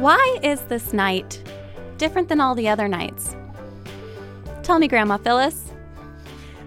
Why 0.00 0.38
is 0.42 0.62
this 0.62 0.94
night 0.94 1.42
different 1.98 2.30
than 2.30 2.40
all 2.40 2.54
the 2.54 2.66
other 2.68 2.88
nights? 2.88 3.36
Tell 4.62 4.78
me, 4.78 4.88
Grandma 4.88 5.18
Phyllis. 5.18 5.72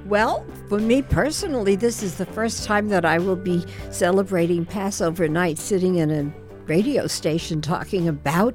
Well, 0.05 0.45
for 0.69 0.77
me 0.77 1.01
personally, 1.01 1.75
this 1.75 2.03
is 2.03 2.19
the 2.19 2.27
first 2.27 2.63
time 2.63 2.89
that 2.89 3.05
I 3.05 3.17
will 3.17 3.35
be 3.35 3.65
celebrating 3.89 4.67
Passover 4.67 5.27
night 5.27 5.57
sitting 5.57 5.95
in 5.95 6.11
a 6.11 6.31
radio 6.67 7.07
station 7.07 7.59
talking 7.59 8.07
about 8.07 8.53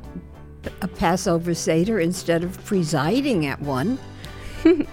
a 0.81 0.87
Passover 0.87 1.55
Seder 1.55 1.99
instead 1.99 2.45
of 2.45 2.65
presiding 2.65 3.47
at 3.47 3.61
one. 3.61 3.99
um, 4.65 4.87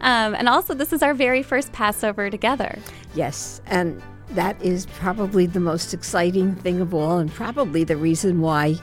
and 0.00 0.48
also, 0.48 0.72
this 0.72 0.92
is 0.92 1.02
our 1.02 1.14
very 1.14 1.42
first 1.42 1.72
Passover 1.72 2.30
together. 2.30 2.78
Yes, 3.16 3.60
and 3.66 4.00
that 4.30 4.62
is 4.62 4.86
probably 4.86 5.46
the 5.46 5.58
most 5.58 5.92
exciting 5.92 6.54
thing 6.54 6.80
of 6.80 6.94
all, 6.94 7.18
and 7.18 7.28
probably 7.32 7.82
the 7.82 7.96
reason 7.96 8.40
why 8.40 8.78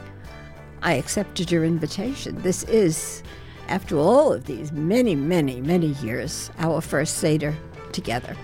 I 0.81 0.93
accepted 0.93 1.51
your 1.51 1.65
invitation. 1.65 2.41
This 2.41 2.63
is, 2.63 3.23
after 3.67 3.97
all 3.97 4.33
of 4.33 4.45
these 4.45 4.71
many, 4.71 5.15
many, 5.15 5.61
many 5.61 5.87
years, 6.03 6.51
our 6.59 6.81
first 6.81 7.17
Seder 7.17 7.55
together. 7.91 8.35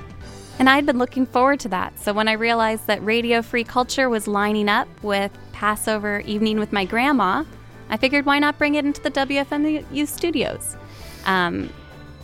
And 0.58 0.70
I'd 0.70 0.86
been 0.86 0.98
looking 0.98 1.26
forward 1.26 1.60
to 1.62 1.70
that. 1.70 2.00
So 2.00 2.14
when 2.14 2.28
I 2.28 2.34
realized 2.34 2.88
that 2.88 3.04
Radio 3.04 3.42
Free 3.42 3.64
Culture 3.64 4.10
was 4.10 4.28
lining 4.28 4.70
up 4.70 4.88
with 5.04 5.32
Passover 5.52 6.22
evening 6.22 6.60
with 6.60 6.72
my 6.72 6.86
grandma, 6.86 7.44
I 7.90 7.98
figured 7.98 8.26
why 8.26 8.40
not 8.40 8.58
bring 8.58 8.76
it 8.76 8.86
into 8.86 9.02
the 9.02 9.12
WFMU 9.12 10.08
studios? 10.08 10.78
Um, 11.26 11.70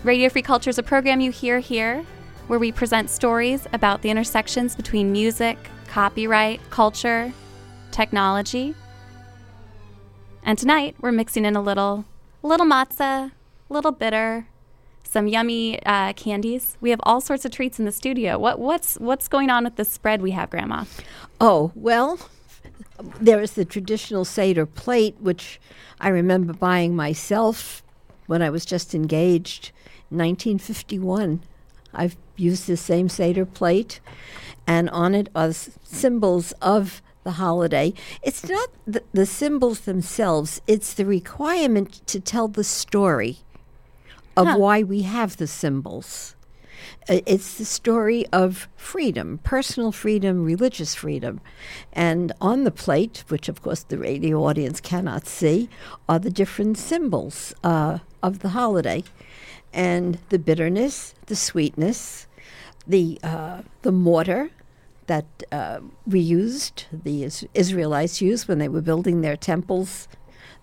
Radio 0.04 0.30
Free 0.30 0.42
Culture 0.42 0.70
is 0.70 0.78
a 0.78 0.84
program 0.84 1.22
you 1.22 1.32
hear 1.32 1.60
here 1.60 2.06
where 2.48 2.60
we 2.60 2.72
present 2.72 3.10
stories 3.10 3.68
about 3.74 4.02
the 4.02 4.10
intersections 4.10 4.76
between 4.76 5.12
music, 5.12 5.58
copyright, 5.88 6.62
culture, 6.70 7.32
technology. 7.92 8.74
And 10.44 10.58
tonight 10.58 10.96
we're 11.00 11.12
mixing 11.12 11.46
in 11.46 11.56
a 11.56 11.62
little, 11.62 12.06
little 12.42 12.66
matzah, 12.66 13.32
little 13.70 13.92
bitter, 13.92 14.48
some 15.04 15.28
yummy 15.28 15.84
uh, 15.86 16.14
candies. 16.14 16.78
We 16.82 16.90
have 16.90 17.00
all 17.04 17.22
sorts 17.22 17.46
of 17.46 17.52
treats 17.52 17.80
in 17.80 17.86
the 17.86 17.92
studio. 17.92 18.40
What 18.40 18.60
what's 18.60 18.96
what's 18.96 19.28
going 19.28 19.50
on 19.50 19.66
with 19.66 19.76
the 19.76 19.86
spread 19.86 20.22
we 20.22 20.32
have, 20.32 20.50
Grandma? 20.50 20.86
Oh 21.40 21.72
well, 21.76 22.20
there 23.20 23.42
is 23.42 23.54
the 23.54 23.66
traditional 23.66 24.26
Seder 24.26 24.66
plate, 24.66 25.16
which 25.20 25.60
I 26.00 26.10
remember 26.10 26.54
buying 26.54 26.96
myself 26.96 27.84
when 28.26 28.42
I 28.42 28.50
was 28.50 28.66
just 28.66 28.96
engaged, 28.96 29.72
1951. 30.10 31.42
I've 31.94 32.16
used 32.38 32.68
the 32.68 32.78
same 32.78 33.10
Seder 33.10 33.46
plate, 33.46 34.00
and 34.66 34.90
on 34.90 35.14
it 35.14 35.30
are 35.36 35.52
symbols 35.54 36.54
of 36.62 37.02
the 37.24 37.32
holiday. 37.32 37.94
It's 38.22 38.48
not 38.48 38.70
the, 38.86 39.04
the 39.14 39.26
symbols 39.26 39.82
themselves, 39.82 40.62
it's 40.68 40.94
the 40.94 41.06
requirement 41.06 42.06
to 42.08 42.20
tell 42.20 42.48
the 42.48 42.64
story 42.64 43.40
of 44.36 44.48
huh. 44.48 44.58
why 44.58 44.84
we 44.84 45.02
have 45.04 45.38
the 45.38 45.48
symbols. 45.48 46.36
It's 47.08 47.58
the 47.58 47.66
story 47.66 48.26
of 48.28 48.68
freedom, 48.76 49.40
personal 49.44 49.92
freedom, 49.92 50.44
religious 50.44 50.96
freedom. 50.96 51.42
And 51.94 52.32
on 52.42 52.64
the 52.64 52.72
plate, 52.72 53.24
which 53.28 53.50
of 53.50 53.62
course 53.62 53.84
the 53.84 53.98
radio 53.98 54.44
audience 54.44 54.80
cannot 54.80 55.28
see, 55.28 55.70
are 56.08 56.20
the 56.20 56.30
different 56.30 56.78
symbols 56.78 57.54
uh, 57.64 58.00
of 58.24 58.40
the 58.40 58.50
holiday. 58.50 59.04
And 59.74 60.20
the 60.30 60.40
bitterness, 60.40 61.14
the 61.28 61.36
sweetness, 61.36 62.28
the, 62.88 63.20
uh, 63.24 63.62
the 63.84 63.92
mortar 63.92 64.52
that 65.12 65.44
uh, 65.52 65.82
we 66.08 66.22
used, 66.22 66.86
the 66.94 67.30
Israelites 67.54 68.22
used 68.22 68.48
when 68.48 68.60
they 68.60 68.70
were 68.70 68.82
building 68.82 69.20
their 69.20 69.36
temples 69.36 70.08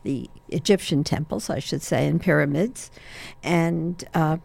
the 0.05 0.31
Egyptian 0.49 1.05
temples, 1.05 1.51
I 1.51 1.59
should 1.59 1.83
say, 1.83 2.07
and 2.07 2.19
pyramids. 2.19 2.91
And 3.43 4.03
uh, 4.15 4.39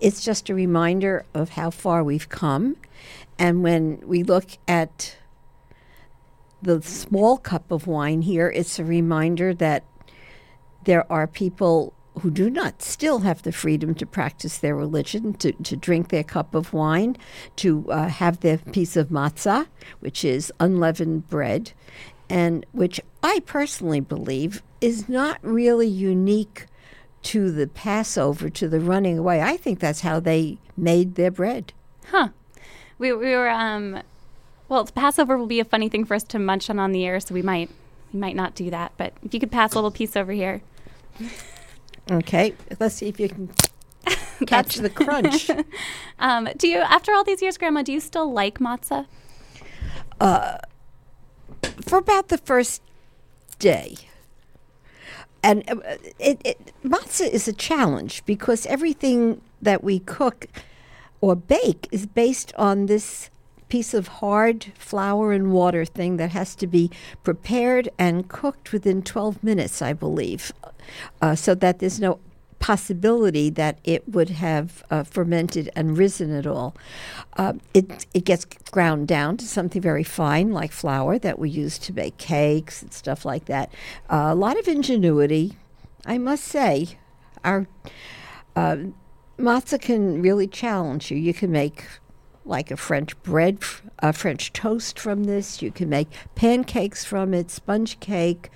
it's 0.00 0.24
just 0.24 0.48
a 0.48 0.54
reminder 0.54 1.26
of 1.34 1.50
how 1.50 1.70
far 1.70 2.02
we've 2.02 2.28
come. 2.28 2.76
And 3.38 3.62
when 3.62 4.00
we 4.06 4.22
look 4.22 4.46
at 4.66 5.16
the 6.62 6.80
small 6.80 7.36
cup 7.36 7.70
of 7.70 7.86
wine 7.86 8.22
here, 8.22 8.48
it's 8.48 8.78
a 8.78 8.84
reminder 8.84 9.52
that 9.54 9.84
there 10.84 11.10
are 11.12 11.26
people 11.26 11.92
who 12.20 12.30
do 12.30 12.50
not 12.50 12.82
still 12.82 13.20
have 13.20 13.42
the 13.42 13.52
freedom 13.52 13.94
to 13.94 14.06
practice 14.06 14.58
their 14.58 14.76
religion, 14.76 15.34
to, 15.34 15.52
to 15.52 15.76
drink 15.76 16.08
their 16.08 16.22
cup 16.22 16.54
of 16.54 16.72
wine, 16.72 17.16
to 17.56 17.90
uh, 17.90 18.08
have 18.08 18.40
their 18.40 18.58
piece 18.58 18.96
of 18.96 19.08
matzah, 19.08 19.66
which 20.00 20.24
is 20.24 20.52
unleavened 20.60 21.28
bread, 21.28 21.72
and 22.28 22.66
which 22.72 23.00
I 23.22 23.40
personally 23.46 24.00
believe 24.00 24.62
is 24.80 25.08
not 25.08 25.38
really 25.42 25.88
unique 25.88 26.66
to 27.22 27.50
the 27.50 27.66
Passover, 27.66 28.50
to 28.50 28.68
the 28.68 28.80
running 28.80 29.18
away. 29.18 29.40
I 29.40 29.56
think 29.56 29.78
that's 29.78 30.00
how 30.00 30.20
they 30.20 30.58
made 30.76 31.14
their 31.14 31.30
bread. 31.30 31.72
Huh. 32.06 32.28
We, 32.98 33.12
we 33.12 33.30
were, 33.30 33.48
um, 33.48 34.02
well, 34.68 34.84
Passover 34.86 35.38
will 35.38 35.46
be 35.46 35.60
a 35.60 35.64
funny 35.64 35.88
thing 35.88 36.04
for 36.04 36.14
us 36.14 36.24
to 36.24 36.38
munch 36.38 36.68
on 36.68 36.78
on 36.78 36.92
the 36.92 37.06
air, 37.06 37.20
so 37.20 37.34
we 37.34 37.42
might 37.42 37.70
we 38.12 38.20
might 38.20 38.36
not 38.36 38.54
do 38.54 38.70
that. 38.70 38.92
But 38.96 39.14
if 39.22 39.32
you 39.32 39.40
could 39.40 39.52
pass 39.52 39.72
a 39.72 39.76
little 39.76 39.90
piece 39.90 40.16
over 40.16 40.32
here. 40.32 40.62
Okay, 42.10 42.54
let's 42.80 42.96
see 42.96 43.08
if 43.08 43.20
you 43.20 43.28
can 43.28 43.50
catch 44.46 44.76
the 44.76 44.90
crunch. 44.90 45.50
um, 46.18 46.48
do 46.56 46.68
you, 46.68 46.78
after 46.78 47.12
all 47.12 47.24
these 47.24 47.42
years, 47.42 47.56
Grandma, 47.56 47.82
do 47.82 47.92
you 47.92 48.00
still 48.00 48.32
like 48.32 48.58
matzah? 48.58 49.06
Uh, 50.20 50.58
for 51.86 51.98
about 51.98 52.28
the 52.28 52.38
first 52.38 52.82
day. 53.58 53.96
And 55.42 55.68
uh, 55.68 55.76
it, 56.18 56.40
it, 56.44 56.72
matzah 56.84 57.28
is 57.28 57.48
a 57.48 57.52
challenge 57.52 58.24
because 58.24 58.66
everything 58.66 59.40
that 59.60 59.82
we 59.82 59.98
cook 59.98 60.46
or 61.20 61.34
bake 61.34 61.88
is 61.90 62.06
based 62.06 62.52
on 62.56 62.86
this 62.86 63.30
piece 63.68 63.94
of 63.94 64.06
hard 64.08 64.66
flour 64.74 65.32
and 65.32 65.50
water 65.50 65.84
thing 65.84 66.18
that 66.18 66.30
has 66.30 66.54
to 66.54 66.66
be 66.66 66.90
prepared 67.22 67.88
and 67.98 68.28
cooked 68.28 68.72
within 68.72 69.02
12 69.02 69.42
minutes, 69.42 69.80
I 69.80 69.94
believe, 69.94 70.52
uh, 71.20 71.34
so 71.34 71.54
that 71.54 71.78
there's 71.78 72.00
no 72.00 72.18
possibility 72.62 73.50
that 73.50 73.78
it 73.82 74.08
would 74.08 74.30
have 74.30 74.84
uh, 74.88 75.02
fermented 75.02 75.68
and 75.74 75.98
risen 75.98 76.34
at 76.34 76.46
all. 76.46 76.74
Uh, 77.36 77.54
it, 77.74 78.06
it 78.14 78.24
gets 78.24 78.44
ground 78.70 79.08
down 79.08 79.36
to 79.36 79.44
something 79.44 79.82
very 79.82 80.04
fine, 80.04 80.52
like 80.52 80.70
flour 80.70 81.18
that 81.18 81.40
we 81.40 81.50
use 81.50 81.76
to 81.76 81.92
bake 81.92 82.16
cakes 82.18 82.80
and 82.80 82.94
stuff 82.94 83.24
like 83.24 83.46
that. 83.46 83.70
Uh, 84.08 84.28
a 84.30 84.34
lot 84.34 84.56
of 84.56 84.68
ingenuity, 84.68 85.58
I 86.06 86.18
must 86.18 86.44
say. 86.44 86.98
Our 87.44 87.66
uh, 88.54 88.76
matzah 89.38 89.80
can 89.80 90.22
really 90.22 90.46
challenge 90.46 91.10
you. 91.10 91.16
You 91.18 91.34
can 91.34 91.50
make 91.50 91.84
like 92.44 92.70
a 92.70 92.76
French 92.76 93.20
bread, 93.22 93.58
a 93.98 94.12
French 94.12 94.52
toast 94.52 94.98
from 94.98 95.24
this. 95.24 95.62
You 95.62 95.72
can 95.72 95.88
make 95.88 96.08
pancakes 96.36 97.04
from 97.04 97.34
it, 97.34 97.50
sponge 97.50 97.98
cake. 98.00 98.50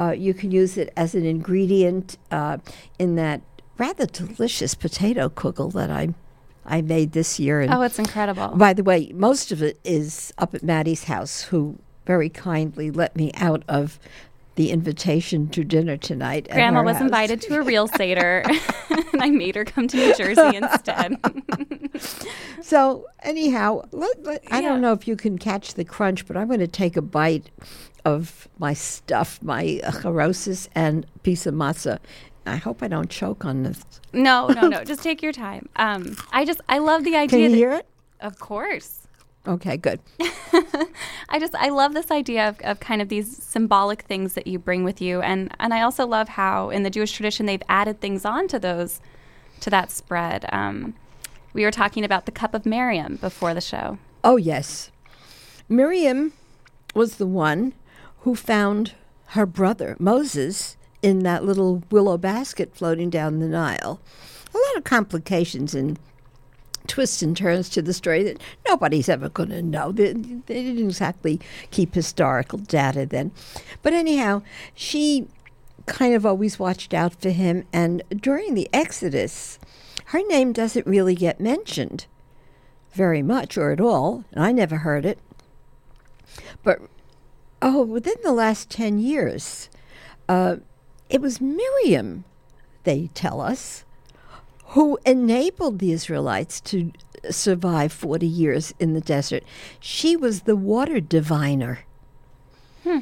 Uh, 0.00 0.12
you 0.12 0.32
can 0.32 0.50
use 0.50 0.78
it 0.78 0.90
as 0.96 1.14
an 1.14 1.26
ingredient 1.26 2.16
uh, 2.30 2.56
in 2.98 3.16
that 3.16 3.42
rather 3.76 4.06
delicious 4.06 4.74
potato 4.74 5.28
kugel 5.28 5.72
that 5.72 5.90
I 5.90 6.14
I 6.64 6.82
made 6.82 7.12
this 7.12 7.40
year. 7.40 7.60
And 7.60 7.72
oh, 7.72 7.82
it's 7.82 7.98
incredible! 7.98 8.48
By 8.48 8.72
the 8.72 8.84
way, 8.84 9.10
most 9.14 9.50
of 9.52 9.62
it 9.62 9.78
is 9.84 10.32
up 10.38 10.54
at 10.54 10.62
Maddie's 10.62 11.04
house, 11.04 11.42
who 11.42 11.78
very 12.06 12.28
kindly 12.28 12.90
let 12.90 13.16
me 13.16 13.32
out 13.34 13.62
of 13.68 13.98
the 14.56 14.70
invitation 14.70 15.48
to 15.48 15.64
dinner 15.64 15.96
tonight. 15.96 16.48
Grandma 16.50 16.82
was 16.82 16.96
house. 16.96 17.04
invited 17.04 17.40
to 17.42 17.54
a 17.56 17.62
real 17.62 17.88
Seder, 17.96 18.44
and 18.90 19.22
I 19.22 19.30
made 19.30 19.54
her 19.54 19.64
come 19.64 19.88
to 19.88 19.96
New 19.96 20.14
Jersey 20.14 20.56
instead. 20.56 21.16
so, 22.60 23.06
anyhow, 23.22 23.82
let, 23.92 24.22
let, 24.22 24.44
I 24.50 24.60
don't 24.60 24.80
know 24.80 24.92
if 24.92 25.08
you 25.08 25.16
can 25.16 25.38
catch 25.38 25.74
the 25.74 25.84
crunch, 25.84 26.26
but 26.26 26.36
I'm 26.36 26.48
going 26.48 26.60
to 26.60 26.68
take 26.68 26.96
a 26.96 27.02
bite 27.02 27.50
of 28.04 28.48
my 28.58 28.74
stuff, 28.74 29.42
my 29.42 29.80
charosis 29.84 30.68
and 30.74 31.06
piece 31.22 31.46
of 31.46 31.54
matzah, 31.54 31.98
I 32.46 32.56
hope 32.56 32.82
I 32.82 32.88
don't 32.88 33.10
choke 33.10 33.44
on 33.44 33.62
this. 33.62 33.84
No, 34.12 34.48
no, 34.48 34.66
no. 34.66 34.84
just 34.84 35.02
take 35.02 35.22
your 35.22 35.32
time. 35.32 35.68
Um, 35.76 36.16
I 36.32 36.44
just 36.44 36.60
I 36.68 36.78
love 36.78 37.04
the 37.04 37.16
idea. 37.16 37.28
Can 37.28 37.50
you 37.50 37.56
hear 37.56 37.72
it? 37.72 37.86
Of 38.20 38.38
course. 38.38 39.06
Okay, 39.46 39.76
good. 39.76 40.00
I 41.28 41.38
just 41.38 41.54
I 41.54 41.70
love 41.70 41.94
this 41.94 42.10
idea 42.10 42.48
of, 42.48 42.60
of 42.60 42.80
kind 42.80 43.00
of 43.00 43.08
these 43.08 43.42
symbolic 43.42 44.02
things 44.02 44.34
that 44.34 44.46
you 44.46 44.58
bring 44.58 44.84
with 44.84 45.00
you, 45.00 45.20
and 45.22 45.54
and 45.58 45.72
I 45.72 45.82
also 45.82 46.06
love 46.06 46.28
how 46.28 46.70
in 46.70 46.82
the 46.82 46.90
Jewish 46.90 47.12
tradition 47.12 47.46
they've 47.46 47.62
added 47.68 48.00
things 48.00 48.24
onto 48.24 48.58
those 48.58 49.00
to 49.60 49.70
that 49.70 49.90
spread. 49.90 50.46
Um, 50.52 50.94
we 51.52 51.64
were 51.64 51.70
talking 51.70 52.04
about 52.04 52.26
the 52.26 52.32
cup 52.32 52.54
of 52.54 52.66
Miriam 52.66 53.16
before 53.16 53.54
the 53.54 53.60
show. 53.60 53.98
Oh 54.22 54.36
yes, 54.36 54.90
Miriam 55.68 56.32
was 56.94 57.16
the 57.16 57.26
one 57.26 57.72
who 58.20 58.34
found 58.34 58.94
her 59.26 59.46
brother 59.46 59.96
Moses 59.98 60.76
in 61.02 61.20
that 61.20 61.44
little 61.44 61.82
willow 61.90 62.18
basket 62.18 62.74
floating 62.74 63.10
down 63.10 63.38
the 63.38 63.48
Nile. 63.48 64.00
A 64.52 64.58
lot 64.58 64.76
of 64.76 64.84
complications 64.84 65.74
and 65.74 65.98
twists 66.86 67.22
and 67.22 67.36
turns 67.36 67.68
to 67.70 67.80
the 67.80 67.92
story 67.92 68.22
that 68.24 68.40
nobody's 68.68 69.08
ever 69.08 69.28
going 69.28 69.50
to 69.50 69.62
know. 69.62 69.92
They, 69.92 70.12
they 70.12 70.64
didn't 70.64 70.86
exactly 70.86 71.40
keep 71.70 71.94
historical 71.94 72.58
data 72.58 73.06
then. 73.06 73.30
But 73.82 73.92
anyhow, 73.92 74.42
she 74.74 75.28
kind 75.86 76.14
of 76.14 76.26
always 76.26 76.58
watched 76.58 76.92
out 76.92 77.14
for 77.14 77.30
him. 77.30 77.64
And 77.72 78.02
during 78.14 78.54
the 78.54 78.68
Exodus, 78.72 79.58
her 80.06 80.20
name 80.26 80.52
doesn't 80.52 80.86
really 80.86 81.14
get 81.14 81.40
mentioned 81.40 82.06
very 82.92 83.22
much 83.22 83.56
or 83.56 83.70
at 83.70 83.80
all. 83.80 84.24
And 84.32 84.42
I 84.44 84.52
never 84.52 84.78
heard 84.78 85.06
it. 85.06 85.18
But 86.62 86.80
oh, 87.62 87.82
within 87.82 88.16
the 88.22 88.32
last 88.32 88.70
10 88.70 88.98
years, 88.98 89.68
uh, 90.28 90.56
it 91.08 91.20
was 91.20 91.40
Miriam, 91.40 92.24
they 92.84 93.10
tell 93.14 93.40
us, 93.40 93.84
who 94.68 94.98
enabled 95.04 95.78
the 95.78 95.92
Israelites 95.92 96.60
to 96.60 96.92
survive 97.28 97.92
40 97.92 98.26
years 98.26 98.72
in 98.78 98.94
the 98.94 99.00
desert. 99.00 99.42
She 99.80 100.16
was 100.16 100.42
the 100.42 100.56
water 100.56 101.00
diviner. 101.00 101.80
Hmm. 102.84 103.00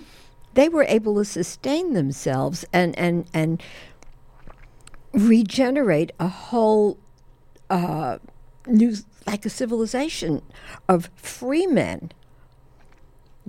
They 0.55 0.69
were 0.69 0.84
able 0.84 1.14
to 1.16 1.25
sustain 1.25 1.93
themselves 1.93 2.64
and, 2.72 2.99
and, 2.99 3.26
and 3.32 3.62
regenerate 5.12 6.11
a 6.19 6.28
whole 6.28 6.99
uh, 7.70 8.19
new, 8.66 8.96
like 9.26 9.44
a 9.44 9.50
civilization 9.50 10.43
of 10.88 11.11
free 11.16 11.66
men 11.66 12.11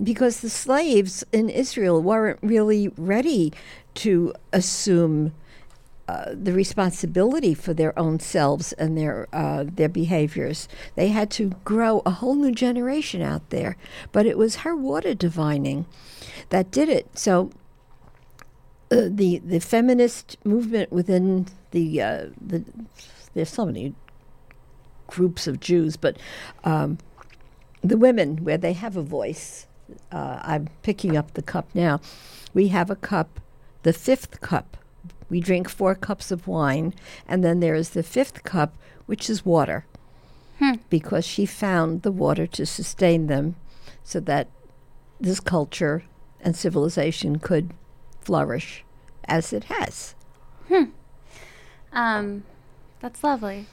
because 0.02 0.40
the 0.40 0.50
slaves 0.50 1.24
in 1.32 1.48
Israel 1.48 2.02
weren't 2.02 2.38
really 2.42 2.88
ready 2.96 3.52
to 3.94 4.32
assume 4.52 5.32
uh, 6.10 6.34
the 6.34 6.52
responsibility 6.52 7.54
for 7.54 7.72
their 7.72 7.96
own 7.96 8.18
selves 8.18 8.72
and 8.72 8.98
their 8.98 9.28
uh, 9.32 9.64
their 9.64 9.88
behaviors. 9.88 10.66
They 10.96 11.08
had 11.08 11.30
to 11.32 11.50
grow 11.64 12.02
a 12.04 12.10
whole 12.10 12.34
new 12.34 12.50
generation 12.50 13.22
out 13.22 13.50
there. 13.50 13.76
But 14.10 14.26
it 14.26 14.36
was 14.36 14.56
her 14.56 14.74
water 14.74 15.14
divining 15.14 15.86
that 16.48 16.72
did 16.72 16.88
it. 16.88 17.16
So 17.16 17.52
uh, 18.90 19.06
the 19.08 19.38
the 19.38 19.60
feminist 19.60 20.36
movement 20.44 20.90
within 20.90 21.46
the 21.70 22.02
uh, 22.02 22.26
the 22.44 22.64
there's 23.34 23.50
so 23.50 23.64
many 23.64 23.94
groups 25.06 25.46
of 25.46 25.60
Jews, 25.60 25.96
but 25.96 26.16
um, 26.64 26.98
the 27.82 27.96
women 27.96 28.42
where 28.42 28.58
they 28.58 28.72
have 28.72 28.96
a 28.96 29.02
voice. 29.02 29.68
Uh, 30.12 30.40
I'm 30.42 30.68
picking 30.82 31.16
up 31.16 31.34
the 31.34 31.42
cup 31.42 31.68
now. 31.74 32.00
We 32.54 32.68
have 32.68 32.90
a 32.90 32.96
cup, 32.96 33.40
the 33.82 33.92
fifth 33.92 34.40
cup. 34.40 34.76
We 35.28 35.40
drink 35.40 35.68
four 35.68 35.94
cups 35.94 36.30
of 36.30 36.46
wine, 36.48 36.92
and 37.28 37.44
then 37.44 37.60
there 37.60 37.74
is 37.74 37.90
the 37.90 38.02
fifth 38.02 38.42
cup, 38.42 38.74
which 39.06 39.30
is 39.30 39.44
water, 39.46 39.86
Hmm. 40.58 40.74
because 40.90 41.24
she 41.24 41.46
found 41.46 42.02
the 42.02 42.10
water 42.12 42.46
to 42.48 42.66
sustain 42.66 43.28
them 43.28 43.54
so 44.02 44.20
that 44.20 44.48
this 45.20 45.40
culture 45.40 46.02
and 46.40 46.56
civilization 46.56 47.38
could 47.38 47.72
flourish 48.20 48.84
as 49.26 49.52
it 49.52 49.64
has. 49.64 50.14
Um, 51.92 52.44
that's 53.00 53.24
lovely. 53.24 53.66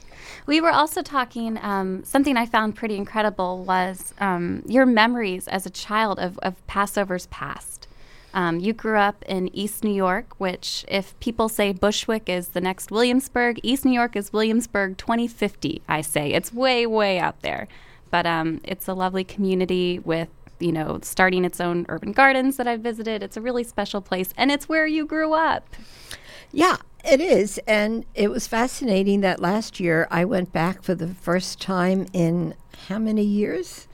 We 0.46 0.60
were 0.60 0.70
also 0.70 1.02
talking. 1.02 1.58
Um, 1.62 2.02
something 2.04 2.36
I 2.36 2.46
found 2.46 2.74
pretty 2.74 2.96
incredible 2.96 3.64
was 3.64 4.14
um, 4.18 4.62
your 4.66 4.86
memories 4.86 5.48
as 5.48 5.66
a 5.66 5.70
child 5.70 6.18
of, 6.18 6.38
of 6.38 6.66
Passover's 6.66 7.26
past. 7.26 7.86
Um, 8.34 8.60
you 8.60 8.72
grew 8.72 8.98
up 8.98 9.24
in 9.26 9.54
East 9.56 9.84
New 9.84 9.92
York, 9.92 10.34
which, 10.38 10.84
if 10.88 11.18
people 11.18 11.48
say 11.48 11.72
Bushwick 11.72 12.28
is 12.28 12.48
the 12.48 12.60
next 12.60 12.90
Williamsburg, 12.90 13.58
East 13.62 13.84
New 13.84 13.92
York 13.92 14.16
is 14.16 14.32
Williamsburg 14.32 14.98
2050. 14.98 15.82
I 15.88 16.02
say 16.02 16.32
it's 16.32 16.52
way, 16.52 16.86
way 16.86 17.18
out 17.18 17.40
there, 17.40 17.68
but 18.10 18.26
um, 18.26 18.60
it's 18.64 18.86
a 18.86 18.94
lovely 18.94 19.24
community 19.24 19.98
with 19.98 20.28
you 20.60 20.72
know 20.72 20.98
starting 21.02 21.44
its 21.44 21.60
own 21.60 21.86
urban 21.88 22.12
gardens 22.12 22.56
that 22.56 22.66
I've 22.66 22.80
visited. 22.80 23.22
It's 23.22 23.36
a 23.36 23.40
really 23.40 23.64
special 23.64 24.00
place, 24.00 24.32
and 24.36 24.50
it's 24.50 24.68
where 24.68 24.86
you 24.86 25.06
grew 25.06 25.32
up. 25.32 25.74
Yeah, 26.52 26.76
it 27.04 27.20
is. 27.20 27.58
And 27.66 28.04
it 28.14 28.30
was 28.30 28.46
fascinating 28.46 29.20
that 29.20 29.40
last 29.40 29.80
year 29.80 30.06
I 30.10 30.24
went 30.24 30.52
back 30.52 30.82
for 30.82 30.94
the 30.94 31.08
first 31.08 31.60
time 31.60 32.06
in 32.12 32.54
how 32.88 32.98
many 32.98 33.24
years? 33.24 33.88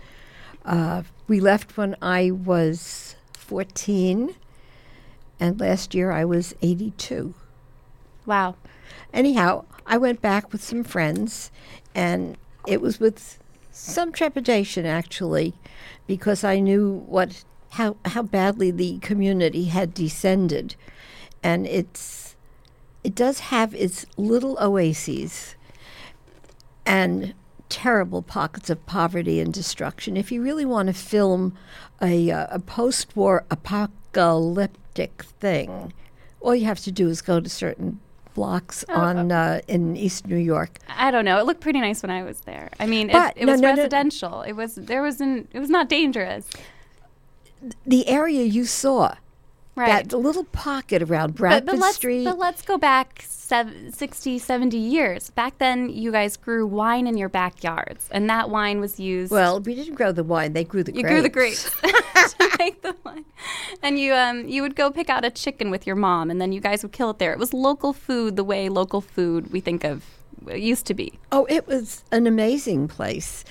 Uh, 0.64 1.02
we 1.26 1.40
left 1.40 1.76
when 1.76 1.96
I 2.00 2.30
was 2.30 3.16
14, 3.34 4.34
and 5.40 5.60
last 5.60 5.94
year 5.94 6.10
I 6.10 6.24
was 6.24 6.54
82. 6.62 7.34
Wow. 8.26 8.56
Anyhow, 9.12 9.64
I 9.86 9.98
went 9.98 10.22
back 10.22 10.52
with 10.52 10.62
some 10.62 10.84
friends, 10.84 11.50
and 11.94 12.36
it 12.66 12.80
was 12.80 12.98
with 12.98 13.38
some 13.70 14.12
trepidation 14.12 14.86
actually, 14.86 15.54
because 16.06 16.44
I 16.44 16.60
knew 16.60 17.04
what 17.06 17.44
how 17.70 17.96
how 18.04 18.22
badly 18.22 18.70
the 18.70 18.98
community 18.98 19.64
had 19.64 19.92
descended, 19.92 20.76
and 21.42 21.66
it's 21.66 22.23
it 23.04 23.14
does 23.14 23.38
have 23.40 23.74
its 23.74 24.06
little 24.16 24.56
oases, 24.60 25.54
and 26.86 27.34
terrible 27.68 28.22
pockets 28.22 28.70
of 28.70 28.84
poverty 28.86 29.40
and 29.40 29.52
destruction. 29.52 30.16
If 30.16 30.30
you 30.32 30.42
really 30.42 30.64
want 30.64 30.86
to 30.88 30.92
film 30.92 31.56
a, 32.02 32.30
uh, 32.30 32.46
a 32.50 32.58
post-war 32.58 33.44
apocalyptic 33.50 35.22
thing, 35.40 35.92
all 36.40 36.54
you 36.54 36.64
have 36.66 36.80
to 36.80 36.92
do 36.92 37.08
is 37.08 37.22
go 37.22 37.40
to 37.40 37.48
certain 37.48 38.00
blocks 38.34 38.84
Oh, 38.88 38.94
on 38.94 39.30
uh, 39.32 39.60
in 39.68 39.96
East 39.96 40.26
New 40.26 40.36
York. 40.36 40.78
I 40.88 41.10
don't 41.10 41.24
know. 41.24 41.38
It 41.38 41.46
looked 41.46 41.60
pretty 41.60 41.80
nice 41.80 42.02
when 42.02 42.10
I 42.10 42.22
was 42.22 42.40
there. 42.40 42.68
I 42.80 42.86
mean, 42.86 43.08
But- 43.10 43.36
it, 43.36 43.42
it 43.42 43.46
no, 43.46 43.52
was 43.52 43.60
no, 43.60 43.68
no. 43.70 43.76
residential. 43.76 44.42
It 44.42 44.52
was 44.52 44.74
there 44.74 45.02
was 45.02 45.20
an 45.20 45.48
it 45.52 45.60
was 45.60 45.70
not 45.70 45.88
dangerous. 45.88 46.46
The 47.86 48.06
area 48.08 48.42
you 48.44 48.64
saw, 48.66 49.14
Right. 49.76 50.08
that 50.08 50.16
little 50.16 50.44
pocket 50.44 51.02
around 51.02 51.32
but, 51.32 51.36
Bradford 51.38 51.66
but 51.66 51.78
let's 51.78 51.96
Street. 51.96 52.24
but 52.24 52.38
let's 52.38 52.62
go 52.62 52.78
back 52.78 53.24
sev- 53.26 53.92
60 53.92 54.38
70 54.38 54.76
years. 54.76 55.30
Back 55.30 55.58
then 55.58 55.88
you 55.88 56.12
guys 56.12 56.36
grew 56.36 56.66
wine 56.66 57.06
in 57.06 57.16
your 57.16 57.28
backyards 57.28 58.08
and 58.12 58.30
that 58.30 58.50
wine 58.50 58.80
was 58.80 59.00
used 59.00 59.32
well, 59.32 59.60
we 59.60 59.74
didn't 59.74 59.94
grow 59.94 60.12
the 60.12 60.22
wine; 60.24 60.52
they 60.52 60.64
grew 60.64 60.82
the 60.84 60.94
you 60.94 61.02
grapes. 61.02 61.12
You 61.12 61.14
grew 61.14 61.22
the 61.22 61.28
grapes 61.28 62.34
to 62.38 62.50
make 62.58 62.82
the 62.82 62.94
wine. 63.04 63.24
And 63.82 63.98
you 63.98 64.14
um 64.14 64.46
you 64.48 64.62
would 64.62 64.76
go 64.76 64.90
pick 64.90 65.10
out 65.10 65.24
a 65.24 65.30
chicken 65.30 65.70
with 65.70 65.86
your 65.86 65.96
mom 65.96 66.30
and 66.30 66.40
then 66.40 66.52
you 66.52 66.60
guys 66.60 66.82
would 66.82 66.92
kill 66.92 67.10
it 67.10 67.18
there. 67.18 67.32
It 67.32 67.38
was 67.38 67.52
local 67.52 67.92
food 67.92 68.36
the 68.36 68.44
way 68.44 68.68
local 68.68 69.00
food 69.00 69.52
we 69.52 69.60
think 69.60 69.82
of 69.84 70.04
used 70.46 70.86
to 70.86 70.94
be. 70.94 71.18
Oh, 71.32 71.46
it 71.48 71.66
was 71.66 72.04
an 72.12 72.26
amazing 72.26 72.86
place. 72.88 73.44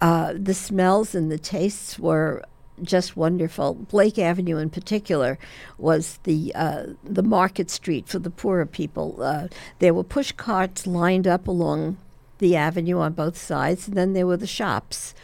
Uh, 0.00 0.34
the 0.36 0.54
smells 0.54 1.14
and 1.14 1.32
the 1.32 1.38
tastes 1.38 1.98
were 1.98 2.42
just 2.82 3.16
wonderful. 3.16 3.74
Blake 3.74 4.18
Avenue, 4.18 4.58
in 4.58 4.70
particular, 4.70 5.38
was 5.78 6.18
the 6.24 6.52
uh, 6.54 6.86
the 7.02 7.22
market 7.22 7.70
street 7.70 8.08
for 8.08 8.18
the 8.18 8.30
poorer 8.30 8.66
people. 8.66 9.22
Uh, 9.22 9.48
there 9.78 9.94
were 9.94 10.04
push 10.04 10.32
carts 10.32 10.86
lined 10.86 11.26
up 11.26 11.46
along 11.46 11.96
the 12.38 12.56
avenue 12.56 12.98
on 12.98 13.12
both 13.12 13.36
sides, 13.36 13.88
and 13.88 13.96
then 13.96 14.12
there 14.12 14.26
were 14.26 14.36
the 14.36 14.46
shops. 14.46 15.14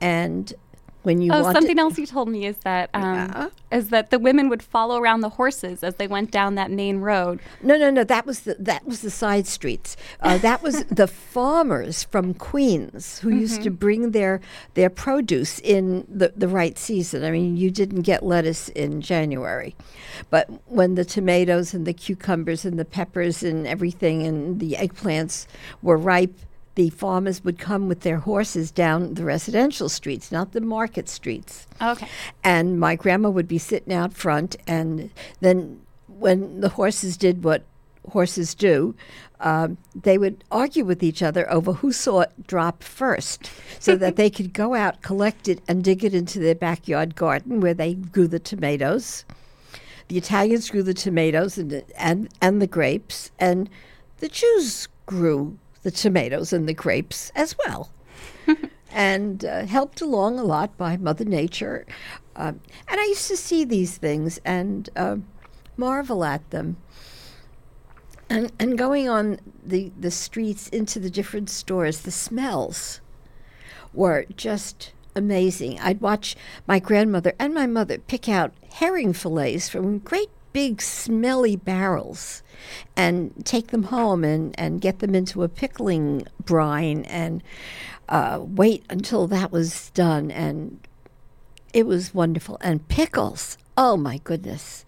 And 0.00 0.52
when 1.02 1.20
you 1.20 1.32
Oh, 1.32 1.50
something 1.52 1.78
else 1.78 1.98
you 1.98 2.06
told 2.06 2.28
me 2.28 2.46
is 2.46 2.56
that 2.58 2.90
um, 2.94 3.02
Yeah. 3.02 3.48
is 3.70 3.88
that 3.90 4.10
the 4.10 4.18
women 4.18 4.48
would 4.48 4.62
follow 4.62 4.98
around 5.00 5.20
the 5.20 5.30
horses 5.30 5.82
as 5.82 5.96
they 5.96 6.06
went 6.06 6.30
down 6.30 6.54
that 6.54 6.70
main 6.70 6.98
road. 7.00 7.40
No, 7.62 7.76
no, 7.76 7.90
no. 7.90 8.04
That 8.04 8.26
was 8.26 8.40
the 8.40 8.56
that 8.58 8.86
was 8.86 9.00
the 9.02 9.10
side 9.10 9.46
streets. 9.46 9.96
Uh, 10.20 10.38
that 10.38 10.62
was 10.62 10.84
the 10.90 11.06
farmers 11.06 12.04
from 12.04 12.34
Queens 12.34 13.18
who 13.20 13.30
used 13.30 13.62
to 13.62 13.70
bring 13.70 14.12
their 14.12 14.40
their 14.74 14.90
produce 14.90 15.58
in 15.60 16.06
the 16.08 16.32
the 16.36 16.48
right 16.48 16.78
season. 16.78 17.24
I 17.24 17.30
mean, 17.30 17.56
you 17.56 17.70
didn't 17.70 18.02
get 18.02 18.22
lettuce 18.24 18.68
in 18.70 19.00
January, 19.00 19.74
but 20.30 20.48
when 20.66 20.94
the 20.94 21.04
tomatoes 21.04 21.74
and 21.74 21.86
the 21.86 21.92
cucumbers 21.94 22.64
and 22.64 22.78
the 22.78 22.84
peppers 22.84 23.42
and 23.42 23.66
everything 23.66 24.26
and 24.26 24.60
the 24.60 24.72
eggplants 24.78 25.46
were 25.82 25.96
ripe. 25.96 26.34
The 26.74 26.90
farmers 26.90 27.44
would 27.44 27.58
come 27.58 27.86
with 27.88 28.00
their 28.00 28.18
horses 28.18 28.70
down 28.70 29.14
the 29.14 29.24
residential 29.24 29.88
streets, 29.88 30.32
not 30.32 30.52
the 30.52 30.60
market 30.60 31.08
streets 31.08 31.66
Okay. 31.80 32.08
and 32.42 32.80
my 32.80 32.96
grandma 32.96 33.28
would 33.30 33.48
be 33.48 33.58
sitting 33.58 33.92
out 33.92 34.14
front 34.14 34.56
and 34.66 35.10
then 35.40 35.80
when 36.06 36.60
the 36.60 36.70
horses 36.70 37.16
did 37.16 37.44
what 37.44 37.64
horses 38.10 38.54
do 38.54 38.94
um, 39.40 39.76
they 39.94 40.16
would 40.18 40.42
argue 40.50 40.84
with 40.84 41.02
each 41.02 41.22
other 41.22 41.50
over 41.50 41.72
who 41.72 41.92
saw 41.92 42.20
it 42.20 42.46
drop 42.46 42.82
first 42.82 43.50
so 43.78 43.94
that 44.02 44.16
they 44.16 44.30
could 44.30 44.52
go 44.52 44.74
out 44.74 45.02
collect 45.02 45.48
it 45.48 45.60
and 45.68 45.84
dig 45.84 46.04
it 46.04 46.14
into 46.14 46.38
their 46.38 46.54
backyard 46.54 47.14
garden 47.14 47.60
where 47.60 47.74
they 47.74 47.94
grew 47.94 48.26
the 48.26 48.38
tomatoes 48.40 49.24
the 50.08 50.18
italians 50.18 50.68
grew 50.70 50.82
the 50.82 50.94
tomatoes 50.94 51.56
and 51.58 51.84
and, 51.96 52.28
and 52.40 52.60
the 52.62 52.66
grapes 52.66 53.30
and 53.38 53.68
the 54.18 54.28
jews 54.28 54.88
grew 55.06 55.56
the 55.82 55.90
tomatoes 55.90 56.52
and 56.52 56.68
the 56.68 56.74
grapes 56.74 57.32
as 57.34 57.56
well 57.64 57.90
and 58.92 59.44
uh, 59.44 59.64
helped 59.64 60.00
along 60.00 60.38
a 60.38 60.44
lot 60.44 60.76
by 60.76 60.96
Mother 60.96 61.24
Nature. 61.24 61.86
Um, 62.36 62.60
and 62.88 63.00
I 63.00 63.04
used 63.04 63.28
to 63.28 63.36
see 63.36 63.64
these 63.64 63.96
things 63.98 64.40
and 64.44 64.88
uh, 64.96 65.16
marvel 65.76 66.24
at 66.24 66.48
them. 66.50 66.76
and 68.30 68.52
and 68.58 68.78
going 68.78 69.08
on 69.08 69.38
the 69.64 69.92
the 69.98 70.10
streets 70.10 70.68
into 70.68 70.98
the 71.00 71.10
different 71.10 71.50
stores, 71.50 72.00
the 72.00 72.10
smells 72.10 73.00
were 73.92 74.26
just 74.36 74.92
amazing. 75.14 75.78
I'd 75.80 76.00
watch 76.00 76.36
my 76.66 76.78
grandmother 76.78 77.34
and 77.38 77.52
my 77.52 77.66
mother 77.66 77.98
pick 77.98 78.28
out 78.28 78.52
herring 78.74 79.12
fillets 79.12 79.68
from 79.68 79.98
great 79.98 80.30
big 80.52 80.82
smelly 80.82 81.56
barrels 81.56 82.42
and 82.96 83.32
take 83.44 83.68
them 83.68 83.84
home 83.84 84.24
and, 84.24 84.58
and 84.58 84.80
get 84.80 84.98
them 85.00 85.14
into 85.14 85.42
a 85.42 85.48
pickling 85.48 86.26
brine 86.44 87.04
and 87.04 87.42
uh, 88.08 88.38
wait 88.40 88.84
until 88.90 89.26
that 89.26 89.50
was 89.50 89.90
done 89.90 90.30
and 90.30 90.78
it 91.72 91.86
was 91.86 92.14
wonderful 92.14 92.58
and 92.60 92.86
pickles 92.88 93.56
oh 93.76 93.96
my 93.96 94.18
goodness 94.24 94.84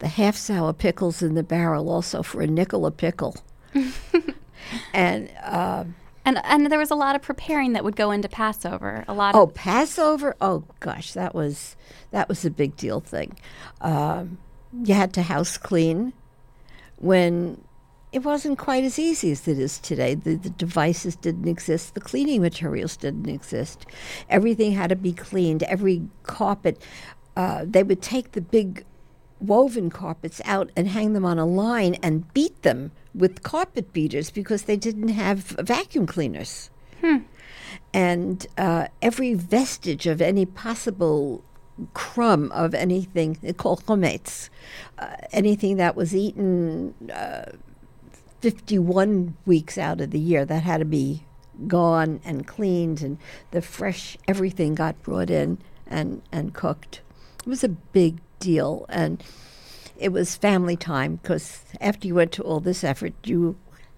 the 0.00 0.08
half 0.08 0.36
sour 0.36 0.72
pickles 0.72 1.22
in 1.22 1.34
the 1.34 1.42
barrel 1.42 1.88
also 1.88 2.22
for 2.22 2.42
a 2.42 2.46
nickel 2.46 2.84
a 2.86 2.90
pickle 2.90 3.36
and 4.92 5.30
uh, 5.42 5.84
and 6.24 6.40
and 6.44 6.70
there 6.70 6.78
was 6.78 6.90
a 6.90 6.94
lot 6.94 7.14
of 7.14 7.22
preparing 7.22 7.74
that 7.74 7.84
would 7.84 7.96
go 7.96 8.10
into 8.10 8.28
Passover. 8.28 9.04
A 9.06 9.14
lot. 9.14 9.34
Oh, 9.34 9.48
Passover! 9.48 10.34
Oh 10.40 10.64
gosh, 10.80 11.12
that 11.12 11.34
was 11.34 11.76
that 12.10 12.28
was 12.28 12.44
a 12.44 12.50
big 12.50 12.76
deal 12.76 13.00
thing. 13.00 13.36
Um, 13.80 14.38
you 14.82 14.94
had 14.94 15.12
to 15.14 15.22
house 15.22 15.56
clean 15.56 16.12
when 16.96 17.60
it 18.12 18.22
wasn't 18.22 18.58
quite 18.58 18.84
as 18.84 18.98
easy 18.98 19.32
as 19.32 19.48
it 19.48 19.58
is 19.58 19.78
today. 19.78 20.14
The, 20.14 20.36
the 20.36 20.50
devices 20.50 21.16
didn't 21.16 21.48
exist. 21.48 21.94
The 21.94 22.00
cleaning 22.00 22.40
materials 22.42 22.96
didn't 22.96 23.28
exist. 23.28 23.86
Everything 24.30 24.72
had 24.72 24.90
to 24.90 24.96
be 24.96 25.12
cleaned. 25.12 25.64
Every 25.64 26.02
carpet, 26.22 26.80
uh, 27.36 27.64
they 27.66 27.82
would 27.82 28.00
take 28.00 28.32
the 28.32 28.40
big 28.40 28.84
woven 29.40 29.90
carpets 29.90 30.40
out 30.44 30.70
and 30.76 30.88
hang 30.88 31.12
them 31.12 31.24
on 31.24 31.38
a 31.38 31.44
line 31.44 31.94
and 32.02 32.32
beat 32.32 32.62
them 32.62 32.92
with 33.14 33.42
carpet 33.42 33.92
beaters 33.92 34.30
because 34.30 34.62
they 34.62 34.76
didn't 34.76 35.08
have 35.08 35.38
vacuum 35.38 36.06
cleaners. 36.06 36.70
And 37.92 38.46
uh, 38.56 38.86
every 39.02 39.34
vestige 39.34 40.06
of 40.06 40.22
any 40.22 40.46
possible 40.46 41.44
crumb 41.92 42.50
of 42.52 42.74
anything 42.74 43.36
called 43.56 43.82
uh, 43.88 45.16
anything 45.32 45.76
that 45.76 45.96
was 45.96 46.14
eaten 46.14 46.94
uh, 47.12 47.50
51 48.40 49.36
weeks 49.46 49.78
out 49.78 50.00
of 50.00 50.10
the 50.10 50.18
year, 50.18 50.44
that 50.44 50.62
had 50.62 50.78
to 50.78 50.84
be 50.84 51.24
gone 51.66 52.20
and 52.24 52.46
cleaned, 52.46 53.02
and 53.02 53.18
the 53.52 53.62
fresh 53.62 54.16
everything 54.28 54.74
got 54.74 55.00
brought 55.02 55.30
in 55.30 55.58
and, 55.86 56.22
and 56.30 56.52
cooked. 56.52 57.00
It 57.38 57.48
was 57.48 57.64
a 57.64 57.68
big 57.68 58.20
deal, 58.38 58.86
and 58.88 59.22
it 59.96 60.10
was 60.10 60.36
family 60.36 60.76
time 60.76 61.16
because 61.16 61.62
after 61.80 62.06
you 62.06 62.14
went 62.14 62.32
to 62.32 62.42
all 62.42 62.60
this 62.60 62.84
effort, 62.84 63.14
you 63.24 63.56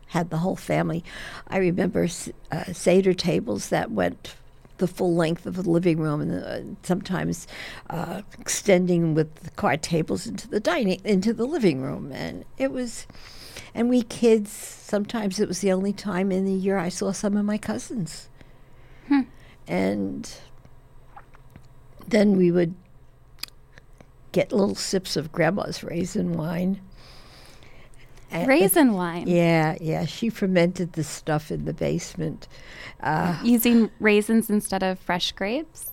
had 0.09 0.31
the 0.31 0.39
whole 0.39 0.57
family. 0.57 1.03
I 1.49 1.59
remember 1.59 2.07
uh, 2.53 2.73
Seder 2.73 3.15
tables 3.15 3.71
that 3.71 3.91
went 3.91 4.37
the 4.79 4.87
full 4.87 5.15
length 5.15 5.47
of 5.47 5.57
the 5.57 5.69
living 5.69 5.99
room, 5.99 6.21
and 6.21 6.45
uh, 6.45 6.77
sometimes 6.87 7.47
uh, 7.91 8.23
extending 8.39 9.15
with 9.15 9.35
the 9.37 9.51
card 9.51 9.83
tables 9.83 10.27
into 10.27 10.49
the 10.49 10.61
dining 10.61 11.01
into 11.05 11.33
the 11.33 11.47
living 11.47 11.81
room, 11.83 12.13
and 12.13 12.45
it 12.59 12.71
was. 12.71 13.07
And 13.75 13.91
we 13.91 14.03
kids, 14.03 14.51
sometimes 14.51 15.39
it 15.39 15.49
was 15.49 15.61
the 15.61 15.73
only 15.73 15.93
time 15.93 16.33
in 16.33 16.47
the 16.47 16.53
year 16.53 16.79
I 16.79 16.89
saw 16.89 17.13
some 17.13 17.37
of 17.37 17.45
my 17.45 17.59
cousins. 17.59 18.29
And 19.69 20.33
then 22.07 22.37
we 22.37 22.51
would 22.51 22.75
get 24.33 24.53
little 24.53 24.75
sips 24.75 25.17
of 25.17 25.33
grandma's 25.33 25.83
raisin 25.83 26.35
wine. 26.35 26.81
Raisin 28.33 28.93
wine. 28.95 29.27
yeah, 29.29 29.77
yeah. 29.81 30.05
She 30.05 30.29
fermented 30.31 30.93
the 30.95 31.05
stuff 31.05 31.51
in 31.51 31.65
the 31.65 31.73
basement. 31.73 32.49
Uh, 33.01 33.39
Using 33.43 33.91
raisins 34.01 34.51
instead 34.51 34.83
of 34.83 34.99
fresh 34.99 35.33
grapes. 35.33 35.91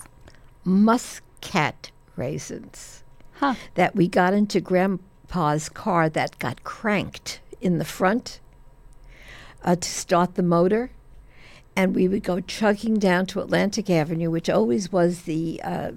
muscat 0.65 1.91
raisins 2.15 3.03
Huh. 3.35 3.55
that 3.75 3.95
we 3.95 4.07
got 4.07 4.33
into 4.33 4.61
Grandpa's 4.61 5.67
car 5.69 6.07
that 6.09 6.37
got 6.39 6.63
cranked 6.63 7.41
in 7.61 7.77
the 7.79 7.85
front 7.85 8.39
uh, 9.63 9.75
to 9.75 9.89
start 9.89 10.35
the 10.35 10.43
motor. 10.43 10.91
And 11.75 11.95
we 11.95 12.07
would 12.07 12.21
go 12.23 12.39
chugging 12.39 12.99
down 12.99 13.25
to 13.27 13.41
Atlantic 13.41 13.89
Avenue, 13.89 14.29
which 14.29 14.47
always 14.49 14.91
was 14.91 15.23
the 15.23 15.59
uh, 15.63 15.91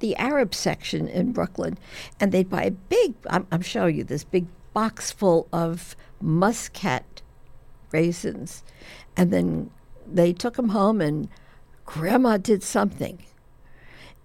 the 0.00 0.16
Arab 0.16 0.52
section 0.52 1.06
in 1.06 1.30
Brooklyn, 1.30 1.78
and 2.18 2.32
they'd 2.32 2.50
buy 2.50 2.64
a 2.64 2.70
big. 2.72 3.14
I'm, 3.30 3.46
I'm 3.52 3.62
showing 3.62 3.96
you 3.98 4.02
this 4.02 4.24
big 4.24 4.46
box 4.72 5.10
full 5.10 5.48
of 5.52 5.96
muscat 6.20 7.22
raisins, 7.90 8.62
and 9.16 9.30
then 9.30 9.70
they 10.10 10.32
took 10.32 10.54
them 10.54 10.70
home, 10.70 11.00
and 11.00 11.28
Grandma 11.84 12.36
did 12.36 12.62
something, 12.62 13.18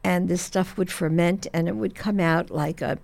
and 0.03 0.27
this 0.27 0.41
stuff 0.41 0.77
would 0.77 0.91
ferment, 0.91 1.47
and 1.53 1.67
it 1.67 1.75
would 1.75 1.95
come 1.95 2.19
out 2.19 2.49
like 2.49 2.81
a 2.81 2.97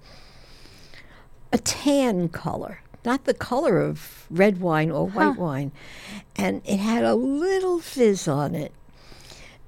a 1.52 1.58
tan 1.60 2.30
color, 2.30 2.82
not 3.06 3.26
the 3.26 3.34
color 3.34 3.80
of 3.80 4.26
red 4.32 4.60
wine 4.60 4.90
or 4.90 5.08
white 5.08 5.38
wine, 5.38 5.72
and 6.36 6.62
it 6.66 6.78
had 6.78 7.04
a 7.04 7.14
little 7.14 7.80
fizz 7.80 8.28
on 8.28 8.56
it, 8.56 8.74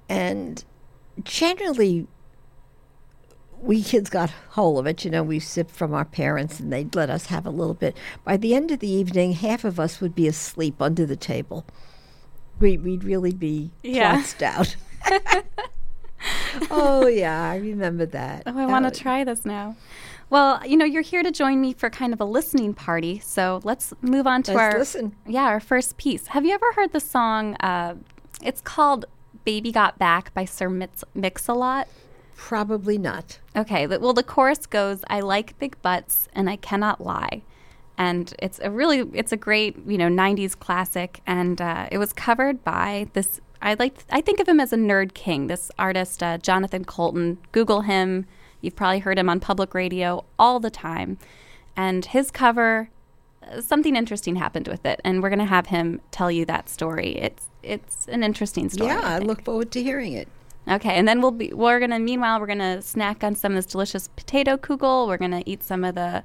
and 0.10 0.64
generally 1.24 2.08
we 3.66 3.82
kids 3.84 4.10
got 4.10 4.30
hold 4.50 4.80
of 4.80 4.88
it. 4.88 5.04
You 5.06 5.12
know, 5.12 5.24
we 5.24 5.40
sipped 5.40 5.72
from 5.72 5.94
our 5.94 6.06
parents 6.06 6.60
and 6.60 6.72
they'd 6.72 6.96
let 6.96 7.10
us 7.10 7.28
have 7.28 7.46
a 7.46 7.50
little 7.50 7.74
bit. 7.74 7.96
By 8.24 8.38
the 8.38 8.54
end 8.56 8.72
of 8.72 8.80
the 8.80 8.90
evening, 8.90 9.34
half 9.34 9.64
of 9.64 9.80
us 9.80 10.00
would 10.02 10.16
be 10.16 10.28
asleep 10.28 10.82
under 10.82 11.06
the 11.06 11.16
table. 11.16 11.66
We, 12.60 12.78
we'd 12.78 13.04
really 13.04 13.34
be 13.34 13.72
Yeah. 13.84 14.24
out. 14.44 14.76
oh, 16.72 17.08
yeah, 17.08 17.50
I 17.50 17.58
remember 17.58 18.06
that. 18.08 18.44
Oh, 18.46 18.58
I 18.58 18.66
want 18.66 18.92
to 18.92 19.00
try 19.00 19.24
this 19.24 19.46
now. 19.46 19.76
Well, 20.30 20.66
you 20.66 20.76
know, 20.76 20.86
you're 20.86 21.04
here 21.04 21.22
to 21.22 21.32
join 21.32 21.62
me 21.62 21.74
for 21.74 21.90
kind 21.90 22.12
of 22.14 22.20
a 22.20 22.26
listening 22.26 22.74
party, 22.74 23.20
so 23.20 23.60
let's 23.64 23.94
move 24.02 24.26
on 24.26 24.42
to 24.44 24.54
Let's 24.54 24.74
our 24.74 24.80
listen. 24.80 25.16
yeah 25.28 25.44
our 25.46 25.60
first 25.60 25.98
piece. 25.98 26.28
Have 26.28 26.44
you 26.46 26.54
ever 26.54 26.66
heard 26.76 26.94
the 26.94 27.00
song? 27.00 27.56
Uh, 27.60 27.96
it's 28.42 28.60
called 28.60 29.06
"Baby 29.44 29.72
Got 29.72 30.00
Back" 30.00 30.34
by 30.34 30.46
Sir 30.46 30.68
Mix- 30.68 31.04
Mix-a-Lot. 31.14 31.88
Probably 32.36 32.98
not. 32.98 33.40
Okay, 33.56 33.88
well, 33.88 34.14
the 34.14 34.24
chorus 34.24 34.66
goes, 34.66 35.04
"I 35.10 35.20
like 35.22 35.58
big 35.60 35.82
butts 35.82 36.28
and 36.34 36.50
I 36.50 36.58
cannot 36.58 37.02
lie," 37.02 37.42
and 37.98 38.34
it's 38.40 38.60
a 38.62 38.70
really, 38.70 39.00
it's 39.14 39.32
a 39.32 39.38
great, 39.38 39.78
you 39.88 39.98
know, 39.98 40.10
'90s 40.10 40.58
classic, 40.60 41.22
and 41.26 41.62
uh, 41.62 41.88
it 41.92 41.98
was 41.98 42.14
covered 42.14 42.64
by 42.64 43.08
this. 43.14 43.40
I 43.62 43.76
like, 43.76 44.04
I 44.12 44.22
think 44.22 44.40
of 44.40 44.48
him 44.48 44.60
as 44.60 44.74
a 44.74 44.78
nerd 44.78 45.14
king. 45.14 45.48
This 45.48 45.72
artist, 45.80 46.22
uh, 46.22 46.38
Jonathan 46.38 46.84
Coulton. 46.86 47.38
Google 47.52 47.82
him. 47.82 48.26
You've 48.62 48.76
probably 48.76 49.00
heard 49.00 49.18
him 49.18 49.30
on 49.30 49.40
public 49.40 49.74
radio 49.74 50.26
all 50.38 50.60
the 50.60 50.70
time, 50.70 51.18
and 51.76 52.06
his 52.06 52.32
cover. 52.32 52.90
uh, 53.42 53.62
Something 53.62 53.96
interesting 53.96 54.36
happened 54.36 54.68
with 54.68 54.86
it, 54.86 55.00
and 55.06 55.24
we're 55.24 55.30
going 55.30 55.40
to 55.40 55.46
have 55.46 55.68
him 55.68 56.02
tell 56.12 56.30
you 56.30 56.46
that 56.46 56.68
story. 56.70 57.18
It's 57.18 57.48
it's 57.64 58.08
an 58.10 58.24
interesting 58.24 58.70
story. 58.70 58.90
yeah, 58.90 59.02
I 59.04 59.16
I 59.16 59.20
look 59.20 59.44
forward 59.46 59.72
to 59.72 59.82
hearing 59.82 60.14
it. 60.14 60.28
Okay, 60.68 60.96
and 60.96 61.08
then 61.08 61.22
we'll 61.22 61.32
be 61.32 61.54
we're 61.54 61.80
gonna 61.80 62.00
meanwhile 62.00 62.40
we're 62.40 62.48
gonna 62.48 62.82
snack 62.82 63.24
on 63.24 63.36
some 63.36 63.52
of 63.52 63.58
this 63.58 63.68
delicious 63.68 64.08
potato 64.08 64.58
kugel. 64.58 65.08
We're 65.08 65.18
gonna 65.18 65.44
eat 65.46 65.64
some 65.64 65.84
of 65.84 65.96
the 65.96 66.24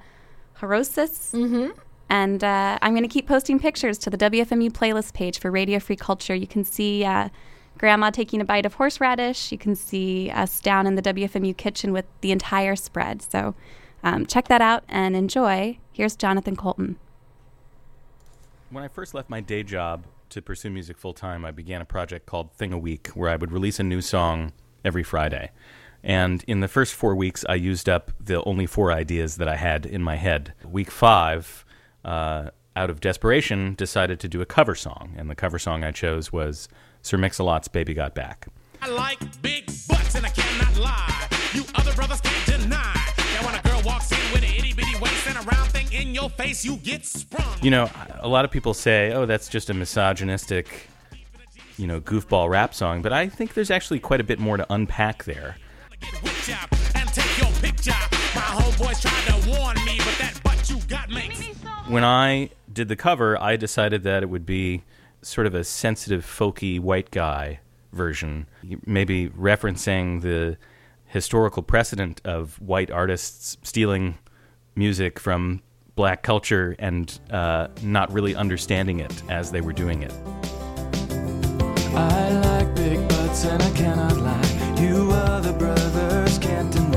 harosis. 0.59 1.32
Mm-hmm. 1.32 1.78
And 2.09 2.42
uh, 2.42 2.78
I'm 2.80 2.94
gonna 2.94 3.09
keep 3.09 3.28
posting 3.28 3.59
pictures 3.59 3.99
to 3.99 4.11
the 4.11 4.16
WFMU 4.16 4.70
playlist 4.70 5.12
page 5.12 5.38
for 5.38 5.50
Radio 5.50 5.78
Free 5.78 5.97
Culture. 5.97 6.35
You 6.35 6.47
can 6.47 6.64
see 6.64 7.04
uh, 7.04 7.28
Grandma 7.76 8.11
taking 8.11 8.40
a 8.40 8.44
bite 8.44 8.64
of 8.64 8.75
horseradish. 8.75 9.52
You 9.52 9.59
can 9.59 9.75
see 9.75 10.30
us 10.30 10.61
down 10.61 10.87
in 10.87 10.94
the 10.94 11.02
WFMU 11.02 11.56
kitchen 11.56 11.92
with 11.92 12.06
the 12.23 12.32
entire 12.32 12.76
spread. 12.76 13.23
So 13.23 13.54
um, 14.02 14.25
check 14.26 14.49
that 14.49 14.62
out 14.62 14.85
and 14.88 15.14
enjoy. 15.14 15.78
Here's 15.92 16.16
Jonathan 16.16 16.56
Coulton. 16.56 16.99
When 18.70 18.85
I 18.85 18.88
first 18.88 19.14
left 19.14 19.28
my 19.28 19.40
day 19.40 19.62
job 19.62 20.04
to 20.30 20.42
pursue 20.42 20.70
music 20.70 20.96
full 20.96 21.12
time, 21.12 21.44
I 21.44 21.50
began 21.50 21.80
a 21.80 21.84
project 21.84 22.26
called 22.26 22.52
Thing 22.52 22.72
a 22.72 22.78
Week, 22.78 23.08
where 23.08 23.30
I 23.30 23.37
would 23.37 23.52
release 23.52 23.78
a 23.78 23.82
new 23.82 24.00
song 24.00 24.52
every 24.84 25.02
Friday. 25.02 25.50
And 26.02 26.42
in 26.46 26.60
the 26.60 26.68
first 26.68 26.94
four 26.94 27.14
weeks, 27.14 27.44
I 27.49 27.56
used 27.56 27.88
up 27.88 28.10
the 28.18 28.42
only 28.44 28.66
four 28.66 28.90
ideas 28.90 29.37
that 29.37 29.49
I 29.49 29.56
had 29.56 29.84
in 29.84 30.02
my 30.02 30.16
head. 30.16 30.54
Week 30.64 30.90
five, 30.90 31.64
uh, 32.04 32.50
out 32.75 32.88
of 32.88 33.00
desperation, 33.00 33.75
decided 33.75 34.18
to 34.20 34.28
do 34.28 34.40
a 34.40 34.46
cover 34.46 34.75
song. 34.75 35.14
And 35.18 35.28
the 35.28 35.34
cover 35.34 35.58
song 35.58 35.84
I 35.84 35.90
chose 35.90 36.32
was 36.32 36.68
Sir 37.02 37.18
Mix-a-Lot's 37.18 37.68
Baby 37.68 37.92
Got 37.92 38.14
Back. 38.14 38.46
I 38.80 38.88
like 38.88 39.42
big 39.42 39.66
butts 39.88 40.14
and 40.14 40.25
I 40.25 40.30
cannot 40.30 40.78
lie. 40.78 41.28
You 41.52 41.64
other 41.75 41.92
brothers 41.92 42.20
can't 42.22 42.62
deny. 42.62 42.94
That 43.16 43.42
when 43.44 43.54
a 43.54 43.62
girl 43.62 43.82
walks 43.84 44.10
in 44.10 44.32
with 44.32 44.42
an 44.42 44.54
itty 44.56 44.72
bitty 44.72 44.99
waist 45.00 45.26
and 45.26 45.37
a 45.37 45.42
round 45.42 45.70
thing 45.70 45.79
in 45.92 46.14
your 46.14 46.30
face, 46.30 46.64
you 46.64 46.76
get 46.76 47.04
sprung. 47.04 47.62
You 47.62 47.70
know, 47.70 47.90
a 48.20 48.28
lot 48.28 48.44
of 48.44 48.50
people 48.50 48.75
say, 48.75 49.12
"Oh, 49.12 49.26
that's 49.26 49.49
just 49.49 49.70
a 49.70 49.75
misogynistic, 49.75 50.88
you 51.76 51.87
know, 51.87 52.00
goofball 52.00 52.49
rap 52.49 52.75
song," 52.75 53.02
but 53.02 53.12
I 53.12 53.28
think 53.28 53.54
there's 53.54 53.70
actually 53.70 54.00
quite 54.00 54.20
a 54.20 54.25
bit 54.25 54.38
more 54.38 54.56
to 54.56 54.66
unpack 54.70 55.25
there. 55.25 55.56
Get 56.00 56.23
whip 56.23 56.35
job 56.44 56.68
and 56.94 57.09
take 57.12 57.38
your 57.38 57.52
picture. 57.61 57.92
My 58.35 58.40
homeboys 58.40 59.00
tried 59.02 59.42
to 59.42 59.50
warn 59.50 59.76
me, 59.85 59.99
but 59.99 60.16
that 60.18 60.40
butt 60.42 60.70
you 60.70 60.78
got 60.88 61.11
makes. 61.11 61.40
When 61.87 62.04
I 62.04 62.50
did 62.73 62.88
the 62.88 62.97
cover, 62.97 63.40
I 63.42 63.56
decided 63.56 64.04
that 64.04 64.23
it 64.23 64.30
would 64.30 64.47
be 64.47 64.85
sort 65.23 65.47
of 65.47 65.54
a 65.54 65.64
sensitive, 65.64 66.25
folky 66.25 66.78
white 66.78 67.11
guy 67.11 67.61
version, 67.92 68.47
maybe 68.87 69.28
referencing 69.28 70.23
the 70.23 70.56
historical 71.06 71.62
precedent 71.62 72.20
of 72.25 72.61
white 72.61 72.90
artists 72.90 73.56
stealing 73.62 74.18
music 74.76 75.18
from 75.18 75.61
black 75.94 76.23
culture 76.23 76.75
and 76.78 77.18
uh, 77.30 77.68
not 77.82 78.12
really 78.12 78.35
understanding 78.35 79.00
it 79.00 79.23
as 79.28 79.50
they 79.50 79.61
were 79.61 79.73
doing 79.73 80.02
it. 80.02 80.12
I 81.94 82.30
like 82.30 82.75
big 82.75 83.06
butts 83.09 83.44
and 83.44 83.62
I 83.62 83.70
cannot 83.70 84.16
lie. 84.18 84.76
You 84.80 85.11
other 85.11 85.52
brothers 85.52 86.38
can't 86.38 86.73
deny 86.73 86.89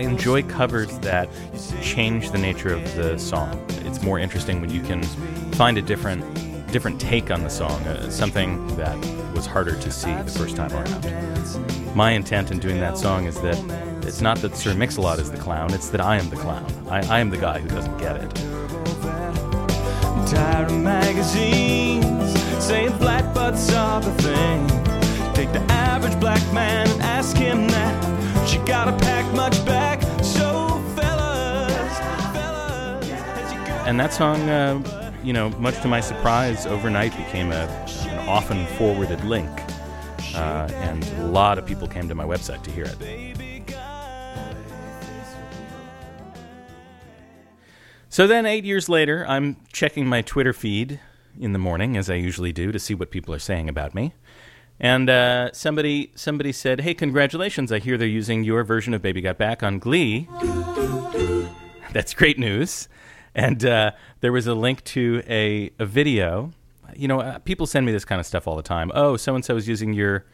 I 0.00 0.04
enjoy 0.04 0.42
covers 0.44 0.98
that 1.00 1.28
change 1.82 2.30
the 2.30 2.38
nature 2.38 2.72
of 2.72 2.82
the 2.96 3.18
song. 3.18 3.62
It's 3.84 4.02
more 4.02 4.18
interesting 4.18 4.62
when 4.62 4.70
you 4.70 4.80
can 4.80 5.02
find 5.52 5.76
a 5.76 5.82
different 5.82 6.24
different 6.72 6.98
take 6.98 7.30
on 7.30 7.42
the 7.42 7.50
song, 7.50 7.82
uh, 7.82 8.08
something 8.08 8.66
that 8.76 8.96
was 9.34 9.44
harder 9.44 9.76
to 9.78 9.90
see 9.90 10.10
the 10.14 10.30
first 10.30 10.56
time 10.56 10.72
around. 10.72 11.94
My 11.94 12.12
intent 12.12 12.50
in 12.50 12.60
doing 12.60 12.80
that 12.80 12.96
song 12.96 13.26
is 13.26 13.38
that 13.42 13.58
it's 14.06 14.22
not 14.22 14.38
that 14.38 14.56
Sir 14.56 14.72
Mix-a-Lot 14.72 15.18
is 15.18 15.30
the 15.30 15.36
clown, 15.36 15.74
it's 15.74 15.90
that 15.90 16.00
I 16.00 16.16
am 16.16 16.30
the 16.30 16.36
clown. 16.36 16.64
I, 16.88 17.06
I 17.16 17.20
am 17.20 17.28
the 17.28 17.36
guy 17.36 17.58
who 17.58 17.68
doesn't 17.68 17.98
get 17.98 18.16
it. 18.16 18.32
Take 25.40 25.52
the 25.54 25.72
average 25.72 26.20
black 26.20 26.42
man 26.52 26.86
and 26.86 27.00
ask 27.00 27.34
him 27.34 27.66
that. 27.68 28.46
She 28.46 28.58
gotta 28.58 28.92
pack 29.02 29.24
much 29.34 29.64
back. 29.64 30.02
So, 30.22 30.68
fellas, 30.94 31.98
fellas. 32.34 33.06
And 33.86 33.98
that 33.98 34.12
song, 34.12 34.36
uh, 34.50 34.82
you 35.24 35.32
know, 35.32 35.48
much 35.52 35.80
to 35.80 35.88
my 35.88 36.00
surprise, 36.00 36.66
overnight 36.66 37.16
became 37.16 37.52
a, 37.52 37.66
an 38.08 38.28
often 38.28 38.66
forwarded 38.76 39.24
link. 39.24 39.48
Uh, 40.34 40.68
and 40.72 41.02
a 41.20 41.26
lot 41.28 41.56
of 41.56 41.64
people 41.64 41.88
came 41.88 42.06
to 42.06 42.14
my 42.14 42.26
website 42.26 42.62
to 42.64 42.70
hear 42.70 42.84
it. 42.84 42.98
So 48.10 48.26
then, 48.26 48.44
eight 48.44 48.66
years 48.66 48.90
later, 48.90 49.24
I'm 49.26 49.56
checking 49.72 50.06
my 50.06 50.20
Twitter 50.20 50.52
feed 50.52 51.00
in 51.40 51.54
the 51.54 51.58
morning, 51.58 51.96
as 51.96 52.10
I 52.10 52.16
usually 52.16 52.52
do, 52.52 52.72
to 52.72 52.78
see 52.78 52.92
what 52.92 53.10
people 53.10 53.32
are 53.32 53.38
saying 53.38 53.70
about 53.70 53.94
me. 53.94 54.12
And 54.80 55.10
uh, 55.10 55.52
somebody 55.52 56.10
somebody 56.14 56.52
said, 56.52 56.80
"Hey, 56.80 56.94
congratulations! 56.94 57.70
I 57.70 57.80
hear 57.80 57.98
they're 57.98 58.08
using 58.08 58.44
your 58.44 58.64
version 58.64 58.94
of 58.94 59.02
Baby 59.02 59.20
Got 59.20 59.36
Back 59.36 59.62
on 59.62 59.78
Glee." 59.78 60.26
That's 61.92 62.14
great 62.14 62.38
news. 62.38 62.88
And 63.34 63.64
uh, 63.64 63.92
there 64.20 64.32
was 64.32 64.46
a 64.46 64.54
link 64.54 64.82
to 64.84 65.22
a, 65.28 65.70
a 65.78 65.86
video. 65.86 66.52
You 66.96 67.08
know, 67.08 67.20
uh, 67.20 67.38
people 67.40 67.66
send 67.66 67.84
me 67.86 67.92
this 67.92 68.04
kind 68.04 68.20
of 68.20 68.26
stuff 68.26 68.48
all 68.48 68.56
the 68.56 68.62
time. 68.62 68.90
Oh, 68.94 69.16
so 69.16 69.34
and 69.34 69.44
so 69.44 69.56
is 69.56 69.68
using 69.68 69.92
your 69.92 70.24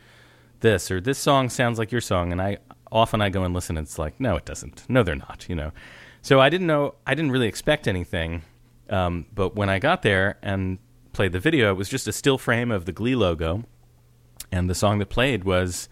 this 0.60 0.90
or 0.90 1.00
this 1.00 1.18
song 1.18 1.50
sounds 1.50 1.78
like 1.78 1.90
your 1.90 2.00
song, 2.00 2.32
and 2.32 2.40
I 2.40 2.58
often 2.90 3.20
I 3.20 3.30
go 3.30 3.42
and 3.42 3.52
listen. 3.52 3.76
and 3.76 3.84
It's 3.86 3.98
like, 3.98 4.18
no, 4.20 4.36
it 4.36 4.44
doesn't. 4.44 4.84
No, 4.88 5.02
they're 5.02 5.16
not. 5.16 5.46
You 5.48 5.56
know. 5.56 5.72
So 6.22 6.40
I 6.40 6.50
didn't 6.50 6.68
know. 6.68 6.94
I 7.06 7.14
didn't 7.14 7.32
really 7.32 7.48
expect 7.48 7.88
anything. 7.88 8.42
Um, 8.88 9.26
but 9.34 9.56
when 9.56 9.68
I 9.68 9.80
got 9.80 10.02
there 10.02 10.38
and 10.40 10.78
played 11.12 11.32
the 11.32 11.40
video, 11.40 11.70
it 11.70 11.74
was 11.74 11.88
just 11.88 12.06
a 12.06 12.12
still 12.12 12.38
frame 12.38 12.70
of 12.70 12.84
the 12.84 12.92
Glee 12.92 13.16
logo, 13.16 13.64
and 14.52 14.68
the 14.70 14.74
song 14.74 14.98
that 14.98 15.09
played 15.09 15.44
was 15.44 15.88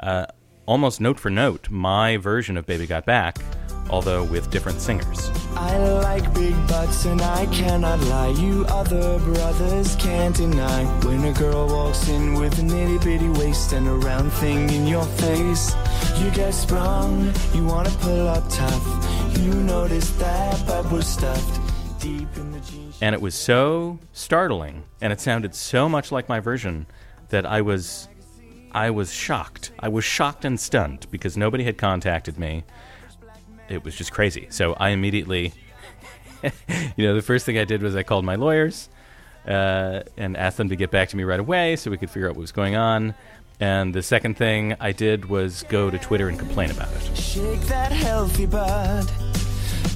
uh, 0.00 0.26
almost 0.66 1.00
note 1.00 1.18
for 1.18 1.30
note 1.30 1.68
my 1.70 2.16
version 2.16 2.56
of 2.56 2.66
"Baby 2.66 2.86
Got 2.86 3.04
Back," 3.06 3.38
although 3.90 4.24
with 4.24 4.50
different 4.50 4.80
singers. 4.80 5.30
I 5.56 5.76
like 5.78 6.32
big 6.34 6.54
butts 6.68 7.04
and 7.04 7.20
I 7.20 7.46
cannot 7.46 8.00
lie. 8.00 8.28
You 8.28 8.64
other 8.68 9.18
brothers 9.18 9.96
can't 9.96 10.36
deny. 10.36 10.84
When 11.04 11.24
a 11.24 11.32
girl 11.32 11.66
walks 11.66 12.08
in 12.08 12.34
with 12.34 12.58
an 12.58 12.70
itty 12.70 12.98
bitty 13.04 13.28
waist 13.30 13.72
and 13.72 13.88
a 13.88 13.92
round 13.92 14.32
thing 14.34 14.70
in 14.70 14.86
your 14.86 15.04
face, 15.04 15.74
you 16.18 16.30
get 16.30 16.52
sprung. 16.52 17.32
You 17.54 17.64
wanna 17.64 17.90
pull 18.00 18.28
up 18.28 18.44
tough. 18.48 19.36
You 19.38 19.52
notice 19.54 20.10
that 20.18 20.64
butt 20.66 20.90
was 20.92 21.06
stuffed 21.06 21.60
deep 22.00 22.28
in 22.36 22.52
the 22.52 22.60
jeans. 22.60 22.96
and 23.00 23.12
it 23.14 23.20
was 23.20 23.34
so 23.34 23.98
startling 24.12 24.84
and 25.00 25.12
it 25.12 25.20
sounded 25.20 25.52
so 25.54 25.88
much 25.88 26.12
like 26.12 26.28
my 26.28 26.38
version 26.38 26.86
that 27.30 27.46
I 27.46 27.60
was 27.60 28.08
I 28.72 28.90
was 28.90 29.12
shocked. 29.12 29.72
I 29.78 29.88
was 29.88 30.04
shocked 30.04 30.44
and 30.44 30.58
stunned 30.58 31.06
because 31.10 31.36
nobody 31.36 31.64
had 31.64 31.78
contacted 31.78 32.38
me. 32.38 32.64
It 33.68 33.84
was 33.84 33.96
just 33.96 34.12
crazy. 34.12 34.46
So 34.50 34.74
I 34.74 34.90
immediately 34.90 35.52
you 36.96 37.06
know, 37.06 37.14
the 37.14 37.22
first 37.22 37.46
thing 37.46 37.58
I 37.58 37.64
did 37.64 37.82
was 37.82 37.96
I 37.96 38.02
called 38.02 38.24
my 38.24 38.36
lawyers 38.36 38.88
uh, 39.46 40.02
and 40.16 40.36
asked 40.36 40.56
them 40.56 40.68
to 40.68 40.76
get 40.76 40.90
back 40.90 41.08
to 41.10 41.16
me 41.16 41.24
right 41.24 41.40
away 41.40 41.76
so 41.76 41.90
we 41.90 41.98
could 41.98 42.10
figure 42.10 42.28
out 42.28 42.34
what 42.34 42.40
was 42.40 42.52
going 42.52 42.76
on. 42.76 43.14
And 43.60 43.92
the 43.92 44.02
second 44.02 44.36
thing 44.36 44.76
I 44.78 44.92
did 44.92 45.24
was 45.24 45.64
go 45.68 45.90
to 45.90 45.98
Twitter 45.98 46.28
and 46.28 46.38
complain 46.38 46.70
about 46.70 46.92
it. 46.92 47.16
Shake 47.16 47.60
that 47.62 47.90
healthy 47.90 48.46
butt. 48.46 49.12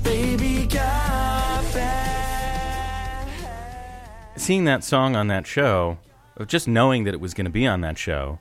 Baby 0.02 0.66
got 0.66 1.62
back. 1.72 3.28
seeing 4.34 4.64
that 4.64 4.82
song 4.82 5.14
on 5.14 5.28
that 5.28 5.46
show, 5.46 5.98
just 6.46 6.68
knowing 6.68 7.04
that 7.04 7.14
it 7.14 7.20
was 7.20 7.34
going 7.34 7.44
to 7.44 7.50
be 7.50 7.66
on 7.66 7.80
that 7.82 7.98
show, 7.98 8.38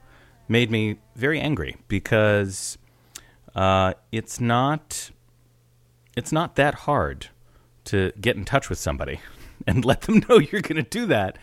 made 0.48 0.70
me 0.70 0.98
very 1.16 1.40
angry 1.40 1.78
because 1.88 2.78
uh, 3.56 3.94
it's 4.12 4.40
not 4.40 5.12
it's 6.16 6.32
not 6.32 6.56
that 6.56 6.76
hard 6.76 7.28
to 7.86 8.12
get 8.20 8.36
in 8.36 8.46
touch 8.46 8.70
with 8.70 8.78
somebody 8.78 9.20
and 9.68 9.86
let 9.86 10.02
them 10.02 10.24
know 10.28 10.40
you're 10.40 10.62
going 10.62 10.76
to 10.76 10.90
do 10.90 11.06
that, 11.08 11.38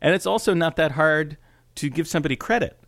and 0.00 0.14
it's 0.14 0.26
also 0.26 0.54
not 0.54 0.76
that 0.76 0.92
hard 0.92 1.36
to 1.74 1.88
give 1.88 2.06
somebody 2.06 2.36
credit 2.36 2.78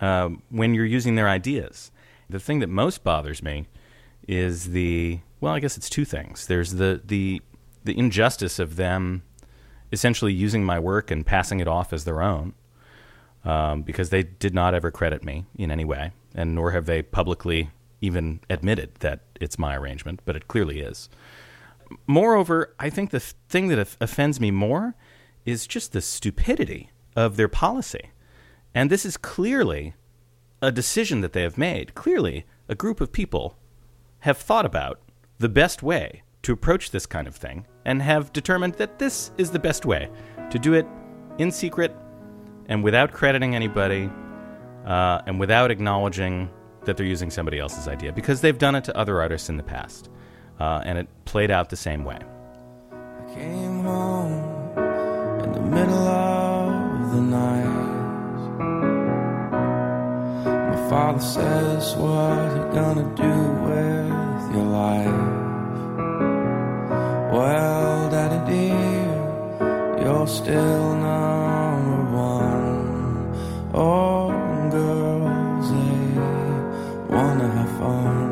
um, 0.00 0.42
when 0.50 0.74
you're 0.74 0.84
using 0.84 1.14
their 1.14 1.28
ideas. 1.28 1.90
The 2.30 2.38
thing 2.38 2.58
that 2.60 2.68
most 2.68 3.02
bothers 3.02 3.42
me 3.42 3.66
is 4.26 4.70
the 4.70 5.20
well, 5.40 5.54
I 5.54 5.60
guess 5.60 5.76
it's 5.76 5.88
two 5.88 6.04
things. 6.04 6.46
There's 6.46 6.72
the 6.72 7.00
the 7.04 7.42
the 7.84 7.98
injustice 7.98 8.58
of 8.58 8.76
them 8.76 9.22
essentially 9.92 10.32
using 10.32 10.64
my 10.64 10.78
work 10.78 11.10
and 11.10 11.26
passing 11.26 11.60
it 11.60 11.68
off 11.68 11.92
as 11.92 12.04
their 12.04 12.22
own 12.22 12.54
um, 13.44 13.82
because 13.82 14.10
they 14.10 14.22
did 14.22 14.54
not 14.54 14.74
ever 14.74 14.90
credit 14.90 15.24
me 15.24 15.46
in 15.56 15.70
any 15.70 15.84
way, 15.84 16.12
and 16.34 16.54
nor 16.54 16.72
have 16.72 16.86
they 16.86 17.02
publicly 17.02 17.70
even 18.00 18.40
admitted 18.48 18.94
that 18.96 19.20
it's 19.40 19.58
my 19.58 19.76
arrangement, 19.76 20.20
but 20.24 20.36
it 20.36 20.48
clearly 20.48 20.80
is. 20.80 21.08
Moreover, 22.06 22.74
I 22.78 22.90
think 22.90 23.10
the 23.10 23.20
thing 23.20 23.68
that 23.68 23.96
offends 24.00 24.40
me 24.40 24.50
more 24.50 24.94
is 25.44 25.66
just 25.66 25.92
the 25.92 26.00
stupidity 26.00 26.90
of 27.16 27.36
their 27.36 27.48
policy. 27.48 28.10
And 28.74 28.90
this 28.90 29.06
is 29.06 29.16
clearly 29.16 29.94
a 30.60 30.70
decision 30.70 31.20
that 31.22 31.32
they 31.32 31.42
have 31.42 31.56
made. 31.56 31.94
Clearly, 31.94 32.44
a 32.68 32.74
group 32.74 33.00
of 33.00 33.12
people 33.12 33.56
have 34.20 34.36
thought 34.36 34.66
about 34.66 35.00
the 35.38 35.48
best 35.48 35.82
way 35.82 36.22
to 36.42 36.52
approach 36.52 36.90
this 36.90 37.06
kind 37.06 37.26
of 37.26 37.34
thing 37.34 37.66
and 37.88 38.02
have 38.02 38.30
determined 38.34 38.74
that 38.74 38.98
this 38.98 39.30
is 39.38 39.50
the 39.50 39.58
best 39.58 39.86
way 39.86 40.10
to 40.50 40.58
do 40.58 40.74
it 40.74 40.86
in 41.38 41.50
secret 41.50 41.96
and 42.68 42.84
without 42.84 43.12
crediting 43.12 43.54
anybody 43.54 44.10
uh, 44.84 45.22
and 45.26 45.40
without 45.40 45.70
acknowledging 45.70 46.50
that 46.84 46.98
they're 46.98 47.06
using 47.06 47.30
somebody 47.30 47.58
else's 47.58 47.88
idea 47.88 48.12
because 48.12 48.42
they've 48.42 48.58
done 48.58 48.74
it 48.74 48.84
to 48.84 48.94
other 48.94 49.22
artists 49.22 49.48
in 49.48 49.56
the 49.56 49.62
past 49.62 50.10
uh, 50.60 50.82
and 50.84 50.98
it 50.98 51.08
played 51.24 51.50
out 51.50 51.70
the 51.70 51.76
same 51.76 52.04
way. 52.04 52.18
Came 53.34 53.80
home 53.82 54.32
in 55.44 55.52
the 55.52 55.60
middle 55.60 56.08
of 56.08 57.14
the 57.14 57.22
night. 57.22 57.88
My 60.44 60.90
father 60.90 61.20
says, 61.20 61.96
What 61.96 62.10
are 62.10 62.54
you 62.54 62.72
gonna 62.74 63.14
do 63.16 63.32
with 63.64 64.54
your 64.54 64.64
life? 64.64 65.47
Well, 67.30 68.08
Daddy 68.10 68.40
dear, 68.50 70.02
you're 70.02 70.26
still 70.26 70.94
number 70.96 72.16
one. 72.16 73.34
All 73.74 74.30
girls, 74.70 75.70
they 75.70 77.14
wanna 77.14 77.48
have 77.48 77.70
fun. 77.78 78.28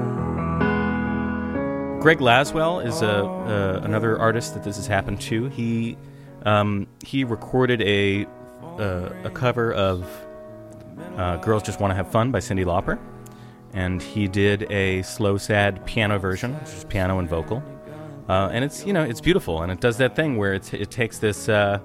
Greg 2.00 2.20
Laswell 2.20 2.82
is 2.86 3.02
a, 3.02 3.24
uh, 3.26 3.80
another 3.84 4.18
artist 4.18 4.54
that 4.54 4.64
this 4.64 4.76
has 4.76 4.86
happened 4.86 5.20
to. 5.22 5.50
He 5.50 5.98
um, 6.46 6.86
he 7.04 7.24
recorded 7.24 7.82
a 7.82 8.26
a, 8.78 9.12
a 9.24 9.30
cover 9.30 9.74
of 9.74 10.06
uh, 11.18 11.36
"Girls 11.36 11.62
Just 11.62 11.80
Want 11.80 11.90
to 11.90 11.94
Have 11.96 12.10
Fun" 12.10 12.30
by 12.32 12.38
Cyndi 12.38 12.64
Lauper, 12.64 12.98
and 13.74 14.00
he 14.00 14.26
did 14.26 14.70
a 14.72 15.02
slow, 15.02 15.36
sad 15.36 15.84
piano 15.84 16.18
version, 16.18 16.54
which 16.60 16.70
is 16.70 16.84
piano 16.84 17.18
and 17.18 17.28
vocal. 17.28 17.62
Uh, 18.28 18.48
and 18.52 18.64
it's 18.64 18.84
you 18.84 18.92
know 18.92 19.02
it's 19.02 19.20
beautiful, 19.20 19.62
and 19.62 19.70
it 19.70 19.80
does 19.80 19.98
that 19.98 20.16
thing 20.16 20.36
where 20.36 20.54
it's, 20.54 20.72
it 20.72 20.90
takes 20.90 21.18
this 21.18 21.48
uh, 21.48 21.78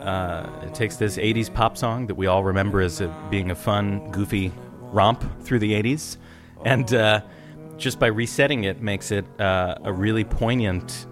uh, 0.00 0.48
it 0.62 0.74
takes 0.74 0.96
this 0.96 1.18
'80s 1.18 1.52
pop 1.52 1.76
song 1.76 2.06
that 2.06 2.14
we 2.14 2.26
all 2.26 2.42
remember 2.42 2.80
as 2.80 3.00
a, 3.00 3.14
being 3.30 3.50
a 3.50 3.54
fun, 3.54 4.10
goofy 4.10 4.52
romp 4.80 5.22
through 5.42 5.58
the 5.58 5.72
'80s, 5.72 6.16
and 6.64 6.94
uh, 6.94 7.20
just 7.76 7.98
by 7.98 8.06
resetting 8.06 8.64
it 8.64 8.80
makes 8.80 9.10
it 9.10 9.26
uh, 9.40 9.76
a 9.84 9.92
really 9.92 10.24
poignant, 10.24 11.06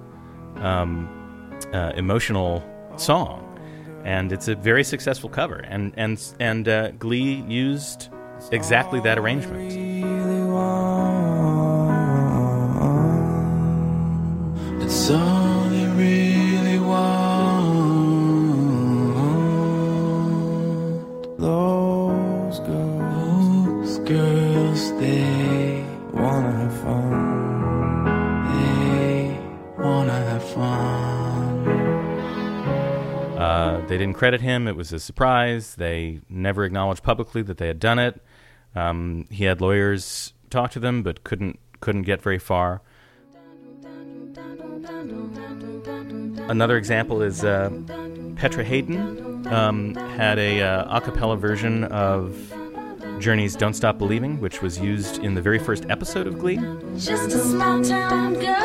um, 0.56 1.52
uh, 1.74 1.92
emotional 1.94 2.64
song, 2.96 3.60
and 4.04 4.32
it's 4.32 4.48
a 4.48 4.54
very 4.54 4.84
successful 4.84 5.28
cover. 5.28 5.56
And 5.56 5.92
and 5.98 6.18
and 6.40 6.98
Glee 6.98 7.44
used 7.46 8.08
exactly 8.52 9.00
that 9.00 9.18
arrangement. 9.18 9.85
It's 15.08 15.14
they 15.70 15.86
really 15.86 16.80
want. 16.80 16.98
Those 21.38 22.58
girls, 22.58 24.00
girls, 24.00 24.90
they 24.98 25.84
wanna 26.12 26.50
have 26.50 26.76
fun. 26.82 28.04
They 28.50 29.38
wanna 29.78 30.12
have 30.12 30.42
fun. 30.42 31.68
Uh, 33.38 33.86
they 33.86 33.98
didn't 33.98 34.14
credit 34.14 34.40
him. 34.40 34.66
It 34.66 34.74
was 34.74 34.92
a 34.92 34.98
surprise. 34.98 35.76
They 35.76 36.18
never 36.28 36.64
acknowledged 36.64 37.04
publicly 37.04 37.42
that 37.42 37.58
they 37.58 37.68
had 37.68 37.78
done 37.78 38.00
it. 38.00 38.20
Um, 38.74 39.26
he 39.30 39.44
had 39.44 39.60
lawyers 39.60 40.32
talk 40.50 40.72
to 40.72 40.80
them, 40.80 41.04
but 41.04 41.22
couldn't 41.22 41.60
couldn't 41.78 42.02
get 42.02 42.20
very 42.20 42.40
far. 42.40 42.82
Another 46.48 46.76
example 46.76 47.22
is 47.22 47.44
uh, 47.44 47.70
Petra 48.36 48.64
Haden 48.64 49.46
um, 49.48 49.94
had 49.94 50.38
a 50.38 50.62
uh, 50.62 50.96
a 50.96 51.00
cappella 51.00 51.36
version 51.36 51.84
of 51.84 52.52
Journey's 53.18 53.56
"Don't 53.56 53.74
Stop 53.74 53.98
Believing," 53.98 54.40
which 54.40 54.62
was 54.62 54.78
used 54.78 55.18
in 55.24 55.34
the 55.34 55.42
very 55.42 55.58
first 55.58 55.86
episode 55.88 56.26
of 56.26 56.38
Glee. 56.38 56.58
Just 56.96 57.32
a 57.32 57.38
small 57.38 57.82
town 57.82 58.34
girl 58.34 58.56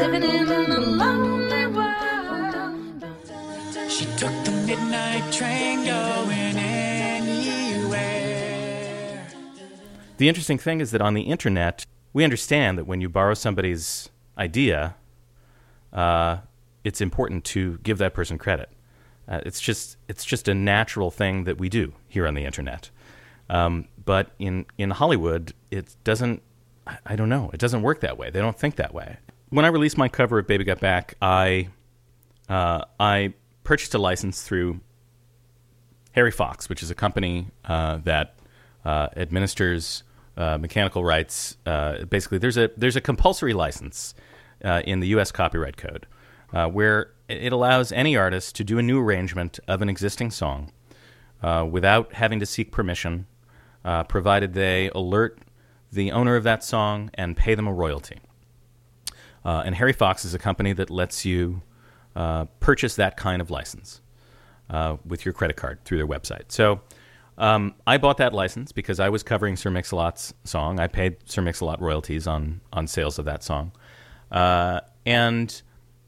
living 0.00 0.22
in 0.22 0.48
a 0.48 0.80
lonely 0.80 1.66
world. 1.66 3.04
She 3.90 4.06
took 4.16 4.32
the 4.44 4.52
midnight 4.66 5.32
train 5.32 5.84
going 5.84 6.56
anywhere. 6.56 8.00
The 10.16 10.28
interesting 10.28 10.58
thing 10.58 10.80
is 10.80 10.90
that 10.92 11.00
on 11.02 11.14
the 11.14 11.22
internet, 11.22 11.84
we 12.12 12.24
understand 12.24 12.78
that 12.78 12.86
when 12.86 13.00
you 13.00 13.08
borrow 13.08 13.34
somebody's 13.34 14.08
idea, 14.38 14.96
uh, 15.92 16.38
it's 16.84 17.00
important 17.00 17.44
to 17.44 17.78
give 17.78 17.98
that 17.98 18.14
person 18.14 18.38
credit. 18.38 18.70
Uh, 19.28 19.40
it's 19.46 19.60
just 19.60 19.96
it's 20.08 20.24
just 20.24 20.48
a 20.48 20.54
natural 20.54 21.10
thing 21.10 21.44
that 21.44 21.58
we 21.58 21.68
do 21.68 21.92
here 22.08 22.26
on 22.26 22.34
the 22.34 22.44
internet. 22.44 22.90
Um, 23.48 23.86
but 24.04 24.30
in 24.38 24.66
in 24.78 24.90
Hollywood, 24.90 25.52
it 25.70 25.94
doesn't. 26.04 26.42
I- 27.06 27.14
don't 27.14 27.28
know. 27.28 27.50
It 27.52 27.60
doesn't 27.60 27.82
work 27.82 28.00
that 28.00 28.18
way. 28.18 28.30
They 28.30 28.40
don't 28.40 28.58
think 28.58 28.76
that 28.76 28.92
way. 28.92 29.18
When 29.50 29.64
I 29.64 29.68
released 29.68 29.96
my 29.96 30.08
cover 30.08 30.38
of 30.40 30.46
Baby 30.48 30.64
Got 30.64 30.80
Back, 30.80 31.14
I 31.22 31.68
uh, 32.48 32.84
I 32.98 33.34
purchased 33.62 33.94
a 33.94 33.98
license 33.98 34.42
through 34.42 34.80
Harry 36.12 36.32
Fox, 36.32 36.68
which 36.68 36.82
is 36.82 36.90
a 36.90 36.94
company 36.94 37.48
uh, 37.64 37.98
that 38.04 38.34
uh, 38.84 39.08
administers 39.16 40.02
uh, 40.36 40.58
mechanical 40.58 41.04
rights. 41.04 41.56
Uh, 41.64 42.04
basically, 42.04 42.38
there's 42.38 42.56
a 42.56 42.70
there's 42.76 42.96
a 42.96 43.00
compulsory 43.00 43.52
license 43.52 44.14
uh, 44.64 44.82
in 44.84 45.00
the 45.00 45.08
U.S. 45.08 45.32
Copyright 45.32 45.76
Code 45.76 46.06
uh, 46.52 46.66
where 46.66 47.12
it 47.28 47.52
allows 47.52 47.92
any 47.92 48.16
artist 48.16 48.56
to 48.56 48.64
do 48.64 48.78
a 48.78 48.82
new 48.82 49.00
arrangement 49.00 49.60
of 49.68 49.82
an 49.82 49.88
existing 49.88 50.30
song 50.30 50.72
uh, 51.42 51.66
without 51.70 52.14
having 52.14 52.40
to 52.40 52.46
seek 52.46 52.72
permission, 52.72 53.26
uh, 53.84 54.04
provided 54.04 54.52
they 54.54 54.90
alert 54.94 55.38
the 55.92 56.12
owner 56.12 56.36
of 56.36 56.44
that 56.44 56.62
song 56.62 57.10
and 57.14 57.36
pay 57.36 57.54
them 57.54 57.66
a 57.66 57.72
royalty. 57.72 58.18
Uh, 59.44 59.62
and 59.64 59.76
Harry 59.76 59.92
Fox 59.92 60.24
is 60.24 60.34
a 60.34 60.38
company 60.38 60.72
that 60.72 60.90
lets 60.90 61.24
you 61.24 61.62
purchase 62.58 62.96
that 62.96 63.16
kind 63.16 63.40
of 63.40 63.50
license 63.50 64.00
with 65.06 65.24
your 65.24 65.32
credit 65.32 65.56
card 65.56 65.82
through 65.84 65.96
their 65.96 66.06
website. 66.06 66.44
So 66.48 66.80
um, 67.38 67.74
I 67.86 67.96
bought 67.96 68.18
that 68.18 68.34
license 68.34 68.70
because 68.70 69.00
I 69.00 69.08
was 69.08 69.22
covering 69.22 69.56
Sir 69.56 69.70
Mix-a-Lot's 69.70 70.34
song. 70.44 70.78
I 70.78 70.88
paid 70.88 71.16
Sir 71.24 71.40
Mix-a-Lot 71.40 71.80
royalties 71.80 72.26
on 72.26 72.60
on 72.72 72.86
sales 72.86 73.18
of 73.18 73.24
that 73.24 73.42
song, 73.42 73.72
uh, 74.30 74.80
and 75.06 75.62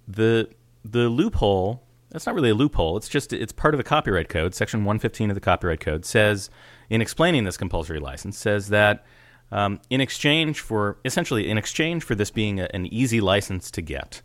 the 0.06 0.48
the 0.84 1.08
loophole. 1.08 1.82
That's 2.10 2.26
not 2.26 2.34
really 2.34 2.50
a 2.50 2.54
loophole. 2.54 2.96
It's 2.98 3.08
just 3.08 3.32
it's 3.32 3.52
part 3.52 3.72
of 3.72 3.78
the 3.78 3.84
copyright 3.84 4.28
code. 4.28 4.54
Section 4.54 4.80
115 4.80 5.30
of 5.30 5.34
the 5.34 5.40
copyright 5.40 5.80
code 5.80 6.04
says, 6.04 6.50
in 6.90 7.00
explaining 7.00 7.44
this 7.44 7.56
compulsory 7.56 8.00
license, 8.00 8.36
says 8.36 8.68
that 8.68 9.04
um, 9.50 9.80
in 9.88 10.00
exchange 10.00 10.60
for 10.60 10.98
essentially 11.04 11.48
in 11.48 11.56
exchange 11.56 12.02
for 12.02 12.14
this 12.14 12.30
being 12.30 12.60
a, 12.60 12.68
an 12.74 12.86
easy 12.86 13.20
license 13.20 13.70
to 13.70 13.82
get, 13.82 14.20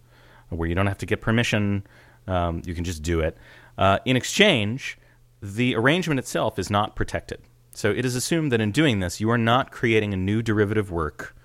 where 0.49 0.67
you 0.67 0.75
don't 0.75 0.87
have 0.87 0.97
to 0.97 1.05
get 1.05 1.21
permission, 1.21 1.85
um, 2.27 2.61
you 2.65 2.73
can 2.73 2.83
just 2.83 3.03
do 3.03 3.21
it. 3.21 3.37
Uh, 3.77 3.99
in 4.05 4.17
exchange, 4.17 4.97
the 5.41 5.75
arrangement 5.75 6.19
itself 6.19 6.57
is 6.59 6.69
not 6.69 6.95
protected. 6.95 7.41
So 7.71 7.91
it 7.91 8.05
is 8.05 8.15
assumed 8.15 8.51
that 8.51 8.59
in 8.61 8.71
doing 8.71 8.99
this, 8.99 9.21
you 9.21 9.29
are 9.29 9.37
not 9.37 9.71
creating 9.71 10.13
a 10.13 10.17
new 10.17 10.41
derivative 10.41 10.91
work 10.91 11.35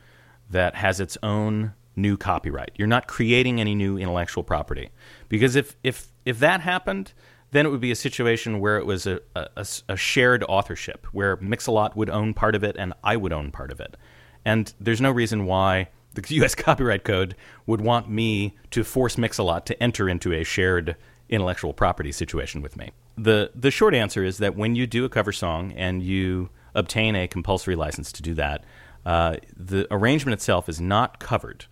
that 0.51 0.77
has 0.77 0.99
its 0.99 1.19
own 1.23 1.75
new 1.97 2.17
copyright. 2.17 2.73
You're 2.77 2.89
not 2.89 3.07
creating 3.07 3.61
any 3.61 3.75
new 3.75 3.99
intellectual 3.99 4.43
property. 4.43 4.91
Because 5.29 5.57
if, 5.57 5.77
if, 5.83 6.09
if 6.25 6.39
that 6.39 6.61
happened, 6.61 7.13
then 7.53 7.67
it 7.67 7.69
would 7.69 7.81
be 7.81 7.91
a 7.91 7.97
situation 7.97 8.61
where 8.61 8.79
it 8.79 8.87
was 8.87 9.07
a 9.07 9.21
a 9.37 9.97
shared 9.97 10.43
authorship, 10.49 11.07
where 11.13 11.37
Mix-a-Lot 11.37 11.97
would 11.97 12.11
own 12.11 12.35
part 12.35 12.55
of 12.55 12.65
it 12.65 12.77
and 12.79 12.95
I 13.05 13.17
would 13.17 13.33
own 13.33 13.51
part 13.51 13.71
of 13.71 13.79
it. 13.79 13.97
And 14.45 14.73
there's 14.81 15.01
no 15.01 15.11
reason 15.11 15.45
why 15.45 15.89
the 16.15 16.25
U.S. 16.37 16.55
Copyright 16.55 17.05
Code 17.05 17.37
would 17.67 17.81
want 17.81 18.11
me 18.11 18.57
to 18.71 18.83
force 18.83 19.17
Mix-a-Lot 19.17 19.67
to 19.67 19.83
enter 19.83 20.09
into 20.09 20.33
a 20.33 20.45
shared 20.45 20.97
intellectual 21.29 21.73
property 21.73 22.11
situation 22.11 22.63
with 22.63 22.77
me. 22.77 22.91
The 23.17 23.51
the 23.55 23.71
short 23.71 23.95
answer 23.95 24.25
is 24.25 24.39
that 24.39 24.57
when 24.57 24.75
you 24.75 24.87
do 24.87 25.05
a 25.05 25.11
cover 25.11 25.33
song 25.33 25.73
and 25.73 26.03
you 26.03 26.49
obtain 26.75 27.15
a 27.15 27.29
compulsory 27.29 27.77
license 27.77 28.11
to 28.13 28.23
do 28.23 28.33
that, 28.35 28.65
uh, 29.05 29.37
the 29.55 29.87
arrangement 29.91 30.33
itself 30.33 30.71
is 30.71 30.81
not 30.81 31.19
covered 31.19 31.67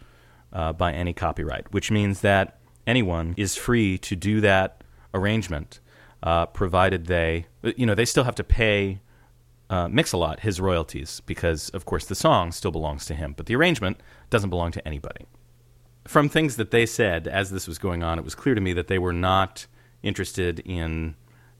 uh, 0.52 0.72
by 0.72 0.92
any 0.92 1.12
copyright, 1.12 1.72
which 1.72 1.90
means 1.90 2.20
that 2.20 2.58
anyone 2.86 3.34
is 3.36 3.56
free 3.56 3.98
to 3.98 4.16
do 4.16 4.40
that 4.40 4.82
arrangement, 5.14 5.80
uh, 6.22 6.46
provided 6.46 7.06
they, 7.06 7.46
you 7.76 7.86
know, 7.86 7.94
they 7.94 8.04
still 8.04 8.24
have 8.24 8.34
to 8.34 8.44
pay 8.44 9.00
uh, 9.70 9.88
Mix-a-Lot 9.88 10.40
his 10.40 10.60
royalties 10.60 11.22
because, 11.26 11.68
of 11.70 11.84
course, 11.84 12.04
the 12.04 12.14
song 12.14 12.52
still 12.52 12.72
belongs 12.72 13.06
to 13.06 13.14
him, 13.14 13.34
but 13.36 13.46
the 13.46 13.54
arrangement 13.54 14.00
doesn't 14.28 14.50
belong 14.50 14.72
to 14.72 14.86
anybody. 14.86 15.26
From 16.06 16.28
things 16.28 16.56
that 16.56 16.70
they 16.72 16.86
said 16.86 17.28
as 17.28 17.50
this 17.50 17.68
was 17.68 17.78
going 17.78 18.02
on, 18.02 18.18
it 18.18 18.24
was 18.24 18.34
clear 18.34 18.54
to 18.54 18.60
me 18.60 18.72
that 18.72 18.88
they 18.88 18.98
were 18.98 19.12
not 19.12 19.66
interested 20.02 20.60
in 20.60 21.14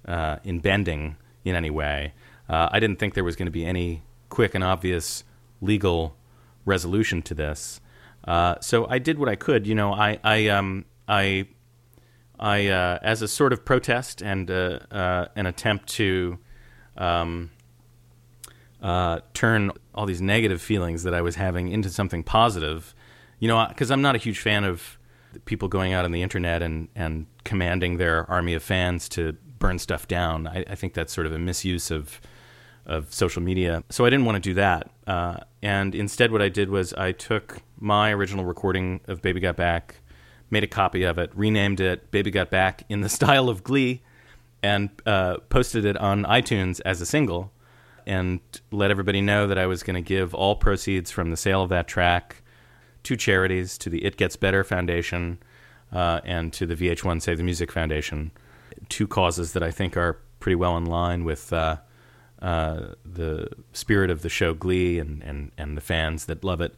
uh, 0.07 0.38
in 0.42 0.61
bending 0.61 1.16
in 1.44 1.55
any 1.55 1.70
way. 1.70 2.14
Uh, 2.48 2.68
I 2.72 2.81
didn't 2.81 2.98
think 2.98 3.14
there 3.14 3.22
was 3.22 3.37
going 3.37 3.46
to 3.46 3.53
be 3.53 3.66
any 3.66 4.03
quick 4.29 4.55
and 4.55 4.64
obvious 4.64 5.24
legal 5.61 6.16
resolution 6.64 7.22
to 7.22 7.35
this. 7.35 7.81
Uh, 8.24 8.56
so 8.61 8.87
I 8.88 8.98
did 8.98 9.18
what 9.18 9.28
I 9.28 9.37
could. 9.37 9.66
You 9.66 9.74
know, 9.74 9.92
I 9.92 10.18
I 10.22 10.48
um 10.48 10.85
I 11.09 11.48
I 12.38 12.68
uh, 12.68 12.98
as 13.02 13.22
a 13.22 13.28
sort 13.28 13.52
of 13.52 13.64
protest 13.64 14.22
and 14.22 14.50
uh, 14.50 14.80
uh, 14.90 15.26
an 15.37 15.46
attempt 15.46 15.88
to 15.90 16.38
um, 16.96 17.50
uh, 18.83 19.20
turn 19.35 19.72
all 19.94 20.06
these 20.06 20.22
negative 20.22 20.62
feelings 20.62 21.02
that 21.02 21.14
I 21.14 21.20
was 21.20 21.37
having 21.37 21.68
into 21.68 21.90
something 21.90 22.22
positive. 22.22 22.94
You 23.38 23.48
know, 23.48 23.66
because 23.68 23.90
I'm 23.90 24.02
not 24.02 24.14
a 24.14 24.18
huge 24.18 24.38
fan 24.38 24.64
of 24.64 24.98
people 25.44 25.68
going 25.68 25.92
out 25.92 26.04
on 26.04 26.12
the 26.12 26.22
internet 26.22 26.62
and, 26.62 26.88
and 26.94 27.26
commanding 27.44 27.96
their 27.96 28.28
army 28.30 28.54
of 28.54 28.62
fans 28.62 29.09
to 29.11 29.33
burn 29.59 29.78
stuff 29.78 30.09
down. 30.09 30.46
I, 30.46 30.64
I 30.68 30.74
think 30.74 30.94
that's 30.94 31.12
sort 31.12 31.26
of 31.26 31.33
a 31.33 31.38
misuse 31.38 31.90
of 31.90 32.20
of 32.90 33.14
social 33.14 33.40
media. 33.40 33.85
So 33.88 34.05
I 34.05 34.11
didn't 34.11 34.26
want 34.26 34.37
to 34.37 34.40
do 34.40 34.55
that. 34.55 34.90
Uh, 35.07 35.38
and 35.62 35.94
instead, 35.94 36.33
what 36.33 36.42
I 36.42 36.48
did 36.48 36.68
was 36.68 36.92
I 36.94 37.12
took 37.12 37.62
my 37.79 38.12
original 38.12 38.44
recording 38.44 39.00
of 39.07 39.22
Baby 39.22 39.40
Got 39.40 39.57
Back, 39.57 40.00
made 40.50 40.64
a 40.64 40.66
copy 40.66 41.05
of 41.05 41.16
it, 41.18 41.31
renamed 41.35 41.81
it 41.81 42.11
Baby 42.11 42.31
Got 42.31 42.50
Back 42.50 42.83
in 42.88 43.00
the 43.00 43.09
style 43.18 43.48
of 43.48 43.62
Glee, 43.62 44.03
and 44.62 44.90
uh, 45.07 45.38
posted 45.48 45.85
it 45.85 45.96
on 45.96 46.24
iTunes 46.24 46.81
as 46.85 47.00
a 47.00 47.07
single, 47.07 47.53
and 48.07 48.40
let 48.72 48.90
everybody 48.90 49.20
know 49.20 49.46
that 49.46 49.57
I 49.57 49.66
was 49.66 49.83
going 49.83 49.94
to 49.94 50.07
give 50.07 50.35
all 50.35 50.57
proceeds 50.57 51.11
from 51.11 51.31
the 51.31 51.37
sale 51.37 51.62
of 51.62 51.70
that 51.70 51.87
track 51.87 52.42
to 53.05 53.16
charities, 53.16 53.79
to 53.79 53.88
the 53.88 54.05
It 54.05 54.16
Gets 54.16 54.37
Better 54.37 54.64
Foundation, 54.64 55.38
uh, 55.92 56.20
and 56.24 56.53
to 56.55 56.66
the 56.66 56.74
VH1 56.74 57.22
Save 57.22 57.38
the 57.38 57.44
Music 57.44 57.70
Foundation, 57.70 58.33
two 58.88 59.07
causes 59.07 59.53
that 59.53 59.62
I 59.62 59.70
think 59.70 59.96
are 59.96 60.18
pretty 60.40 60.57
well 60.57 60.76
in 60.76 60.87
line 60.87 61.24
with 61.24 61.53
uh, 61.53 61.76
uh, 62.42 62.94
the 63.05 63.48
spirit 63.72 64.11
of 64.11 64.22
the 64.22 64.29
show 64.29 64.55
Glee 64.55 64.98
and, 64.98 65.22
and, 65.22 65.53
and 65.59 65.76
the 65.76 65.81
fans 65.81 66.26
that 66.26 66.42
love 66.42 66.61
it. 66.61 66.74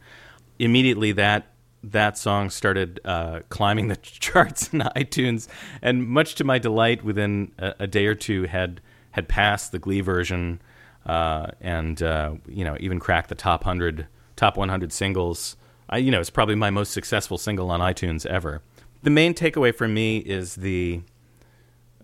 Immediately, 0.58 1.12
that 1.12 1.46
that 1.84 2.16
song 2.16 2.50
started 2.50 3.00
uh, 3.04 3.40
climbing 3.48 3.88
the 3.88 3.96
charts 4.02 4.72
in 4.72 4.80
iTunes, 4.80 5.48
and 5.80 6.06
much 6.06 6.34
to 6.36 6.44
my 6.44 6.58
delight, 6.58 7.02
within 7.04 7.52
a, 7.58 7.74
a 7.80 7.86
day 7.86 8.06
or 8.06 8.14
two, 8.14 8.44
had 8.44 8.80
had 9.12 9.28
passed 9.28 9.72
the 9.72 9.78
Glee 9.78 10.00
version, 10.00 10.60
uh, 11.06 11.48
and 11.60 12.02
uh, 12.02 12.34
you 12.46 12.64
know 12.64 12.76
even 12.80 12.98
cracked 12.98 13.28
the 13.28 13.34
top 13.34 13.64
hundred, 13.64 14.06
top 14.36 14.56
one 14.56 14.68
hundred 14.68 14.92
singles. 14.92 15.56
I, 15.88 15.98
you 15.98 16.10
know, 16.10 16.20
it's 16.20 16.30
probably 16.30 16.54
my 16.54 16.70
most 16.70 16.92
successful 16.92 17.36
single 17.36 17.70
on 17.70 17.80
iTunes 17.80 18.24
ever. 18.26 18.62
The 19.02 19.10
main 19.10 19.34
takeaway 19.34 19.74
for 19.74 19.88
me 19.88 20.18
is 20.18 20.54
the 20.54 21.02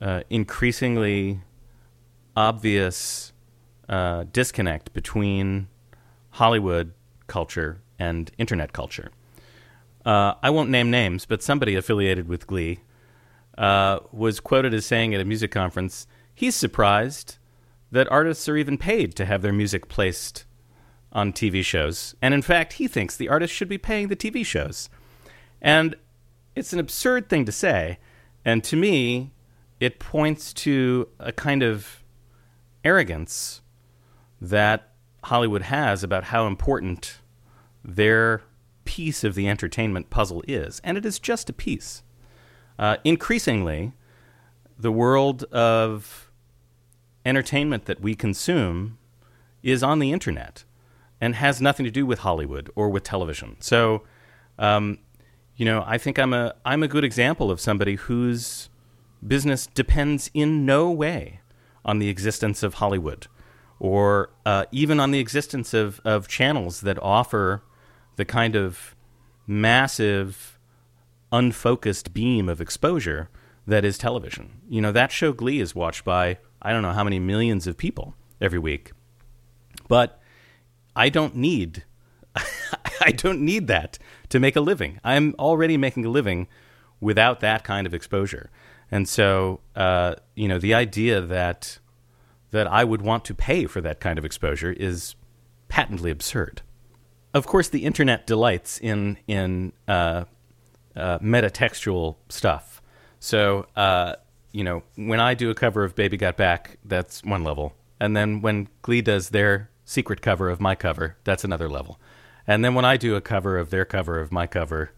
uh, 0.00 0.22
increasingly 0.28 1.40
obvious 2.36 3.32
uh, 3.88 4.24
disconnect 4.32 4.92
between 4.92 5.68
Hollywood 6.30 6.92
culture 7.26 7.80
and 7.98 8.30
internet 8.38 8.72
culture. 8.72 9.10
Uh, 10.04 10.34
I 10.42 10.50
won't 10.50 10.70
name 10.70 10.90
names, 10.90 11.26
but 11.26 11.42
somebody 11.42 11.74
affiliated 11.74 12.28
with 12.28 12.46
Glee 12.46 12.80
uh, 13.56 13.98
was 14.12 14.40
quoted 14.40 14.72
as 14.72 14.86
saying 14.86 15.14
at 15.14 15.20
a 15.20 15.24
music 15.24 15.50
conference, 15.50 16.06
he's 16.34 16.54
surprised 16.54 17.38
that 17.90 18.10
artists 18.10 18.48
are 18.48 18.56
even 18.56 18.78
paid 18.78 19.14
to 19.16 19.24
have 19.24 19.42
their 19.42 19.52
music 19.52 19.88
placed 19.88 20.44
on 21.12 21.32
TV 21.32 21.64
shows. 21.64 22.14
And 22.22 22.34
in 22.34 22.42
fact, 22.42 22.74
he 22.74 22.86
thinks 22.86 23.16
the 23.16 23.28
artists 23.28 23.56
should 23.56 23.68
be 23.68 23.78
paying 23.78 24.08
the 24.08 24.16
TV 24.16 24.44
shows. 24.44 24.88
And 25.60 25.96
it's 26.54 26.72
an 26.72 26.78
absurd 26.78 27.28
thing 27.28 27.44
to 27.46 27.52
say. 27.52 27.98
And 28.44 28.62
to 28.64 28.76
me, 28.76 29.32
it 29.80 29.98
points 29.98 30.52
to 30.52 31.08
a 31.18 31.32
kind 31.32 31.62
of 31.62 32.04
arrogance 32.84 33.62
that 34.40 34.92
Hollywood 35.24 35.62
has 35.62 36.02
about 36.02 36.24
how 36.24 36.46
important 36.46 37.18
their 37.84 38.42
piece 38.84 39.24
of 39.24 39.34
the 39.34 39.48
entertainment 39.48 40.10
puzzle 40.10 40.42
is. 40.46 40.80
And 40.84 40.96
it 40.96 41.04
is 41.04 41.18
just 41.18 41.50
a 41.50 41.52
piece. 41.52 42.02
Uh, 42.78 42.96
increasingly, 43.04 43.92
the 44.78 44.92
world 44.92 45.44
of 45.44 46.30
entertainment 47.26 47.86
that 47.86 48.00
we 48.00 48.14
consume 48.14 48.98
is 49.62 49.82
on 49.82 49.98
the 49.98 50.12
internet 50.12 50.64
and 51.20 51.34
has 51.34 51.60
nothing 51.60 51.84
to 51.84 51.90
do 51.90 52.06
with 52.06 52.20
Hollywood 52.20 52.70
or 52.76 52.88
with 52.88 53.02
television. 53.02 53.56
So, 53.60 54.04
um, 54.58 54.98
you 55.56 55.64
know, 55.64 55.82
I 55.86 55.98
think 55.98 56.18
I'm 56.18 56.32
a 56.32 56.54
I'm 56.64 56.82
a 56.84 56.88
good 56.88 57.02
example 57.04 57.50
of 57.50 57.60
somebody 57.60 57.96
whose 57.96 58.70
business 59.26 59.66
depends 59.66 60.30
in 60.32 60.64
no 60.64 60.90
way 60.90 61.40
on 61.84 61.98
the 61.98 62.08
existence 62.08 62.62
of 62.62 62.74
Hollywood 62.74 63.26
or 63.80 64.30
uh, 64.44 64.64
even 64.72 64.98
on 65.00 65.10
the 65.10 65.18
existence 65.18 65.72
of, 65.72 66.00
of 66.04 66.28
channels 66.28 66.80
that 66.80 66.98
offer 67.02 67.62
the 68.16 68.24
kind 68.24 68.56
of 68.56 68.96
massive, 69.46 70.58
unfocused 71.32 72.12
beam 72.12 72.48
of 72.48 72.60
exposure 72.60 73.28
that 73.66 73.84
is 73.84 73.98
television. 73.98 74.60
You 74.68 74.80
know, 74.80 74.92
that 74.92 75.12
show 75.12 75.32
Glee 75.32 75.60
is 75.60 75.74
watched 75.74 76.04
by 76.04 76.38
I 76.60 76.72
don't 76.72 76.82
know 76.82 76.92
how 76.92 77.04
many 77.04 77.18
millions 77.18 77.66
of 77.66 77.76
people 77.76 78.14
every 78.40 78.58
week. 78.58 78.92
But 79.86 80.20
I 80.96 81.08
don't 81.08 81.36
need 81.36 81.84
I 83.00 83.12
don't 83.12 83.40
need 83.40 83.68
that 83.68 83.98
to 84.28 84.40
make 84.40 84.56
a 84.56 84.60
living. 84.60 85.00
I'm 85.04 85.34
already 85.38 85.76
making 85.76 86.04
a 86.04 86.10
living 86.10 86.48
without 87.00 87.40
that 87.40 87.64
kind 87.64 87.86
of 87.86 87.94
exposure. 87.94 88.50
And 88.90 89.08
so, 89.08 89.60
uh, 89.76 90.16
you 90.34 90.48
know, 90.48 90.58
the 90.58 90.74
idea 90.74 91.20
that 91.20 91.78
that 92.50 92.66
I 92.66 92.84
would 92.84 93.02
want 93.02 93.24
to 93.26 93.34
pay 93.34 93.66
for 93.66 93.80
that 93.80 94.00
kind 94.00 94.18
of 94.18 94.24
exposure 94.24 94.72
is 94.72 95.14
patently 95.68 96.10
absurd. 96.10 96.62
Of 97.34 97.46
course, 97.46 97.68
the 97.68 97.84
internet 97.84 98.26
delights 98.26 98.78
in 98.78 99.18
in 99.26 99.72
uh, 99.86 100.24
uh, 100.96 101.18
metatextual 101.18 102.16
stuff. 102.28 102.80
So, 103.20 103.66
uh, 103.76 104.14
you 104.52 104.64
know, 104.64 104.82
when 104.96 105.20
I 105.20 105.34
do 105.34 105.50
a 105.50 105.54
cover 105.54 105.84
of 105.84 105.94
"Baby 105.94 106.16
Got 106.16 106.36
Back," 106.36 106.78
that's 106.84 107.22
one 107.22 107.44
level, 107.44 107.74
and 108.00 108.16
then 108.16 108.40
when 108.40 108.68
Glee 108.82 109.02
does 109.02 109.30
their 109.30 109.70
secret 109.84 110.22
cover 110.22 110.48
of 110.48 110.60
my 110.60 110.74
cover, 110.74 111.16
that's 111.24 111.44
another 111.44 111.68
level, 111.68 112.00
and 112.46 112.64
then 112.64 112.74
when 112.74 112.84
I 112.84 112.96
do 112.96 113.14
a 113.14 113.20
cover 113.20 113.58
of 113.58 113.70
their 113.70 113.84
cover 113.84 114.20
of 114.20 114.32
my 114.32 114.46
cover 114.46 114.92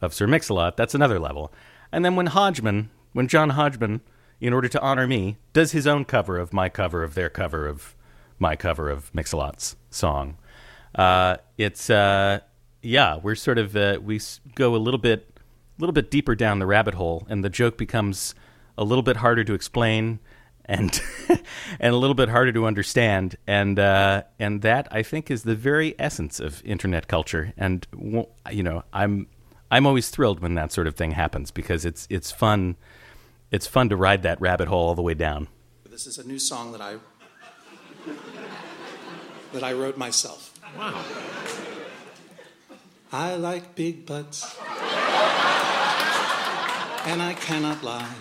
of 0.00 0.14
Sir 0.14 0.26
Mix-a-Lot, 0.26 0.76
that's 0.76 0.94
another 0.94 1.18
level, 1.18 1.52
and 1.90 2.04
then 2.04 2.14
when 2.14 2.26
Hodgman, 2.26 2.90
when 3.12 3.26
John 3.26 3.50
Hodgman, 3.50 4.02
in 4.42 4.52
order 4.52 4.68
to 4.68 4.80
honor 4.80 5.06
me, 5.06 5.38
does 5.52 5.70
his 5.70 5.86
own 5.86 6.04
cover 6.04 6.36
of 6.36 6.52
my 6.52 6.68
cover 6.68 7.04
of 7.04 7.14
their 7.14 7.30
cover 7.30 7.68
of 7.68 7.94
my 8.40 8.56
cover 8.56 8.90
of 8.90 9.14
Mix-a-Lot's 9.14 9.76
song, 9.88 10.36
uh, 10.96 11.36
it's 11.56 11.88
uh, 11.88 12.40
yeah, 12.82 13.18
we're 13.22 13.36
sort 13.36 13.56
of 13.56 13.76
uh, 13.76 14.00
we 14.02 14.20
go 14.56 14.74
a 14.74 14.78
little 14.78 14.98
bit 14.98 15.38
a 15.38 15.80
little 15.80 15.92
bit 15.92 16.10
deeper 16.10 16.34
down 16.34 16.58
the 16.58 16.66
rabbit 16.66 16.94
hole, 16.94 17.24
and 17.30 17.44
the 17.44 17.48
joke 17.48 17.78
becomes 17.78 18.34
a 18.76 18.82
little 18.82 19.04
bit 19.04 19.18
harder 19.18 19.44
to 19.44 19.54
explain 19.54 20.18
and 20.64 21.00
and 21.28 21.94
a 21.94 21.96
little 21.96 22.14
bit 22.14 22.28
harder 22.28 22.50
to 22.50 22.66
understand, 22.66 23.36
and 23.46 23.78
uh, 23.78 24.24
and 24.40 24.62
that 24.62 24.88
I 24.90 25.04
think 25.04 25.30
is 25.30 25.44
the 25.44 25.54
very 25.54 25.94
essence 26.00 26.40
of 26.40 26.60
internet 26.64 27.06
culture. 27.06 27.52
And 27.56 27.86
you 28.50 28.62
know, 28.64 28.82
I'm 28.92 29.28
I'm 29.70 29.86
always 29.86 30.10
thrilled 30.10 30.40
when 30.40 30.54
that 30.56 30.72
sort 30.72 30.88
of 30.88 30.96
thing 30.96 31.12
happens 31.12 31.52
because 31.52 31.84
it's 31.84 32.08
it's 32.10 32.32
fun. 32.32 32.74
It's 33.52 33.66
fun 33.66 33.90
to 33.90 33.96
ride 33.96 34.22
that 34.22 34.40
rabbit 34.40 34.68
hole 34.68 34.88
all 34.88 34.94
the 34.94 35.02
way 35.02 35.12
down. 35.12 35.46
This 35.84 36.06
is 36.06 36.16
a 36.16 36.26
new 36.26 36.38
song 36.38 36.72
that 36.72 36.80
I 36.80 36.96
that 39.52 39.62
I 39.62 39.74
wrote 39.74 39.98
myself. 39.98 40.58
Wow. 40.74 41.04
I 43.12 43.34
like 43.36 43.74
big 43.74 44.06
butts. 44.06 44.56
and 47.04 47.20
I 47.20 47.34
cannot 47.38 47.84
lie. 47.84 48.14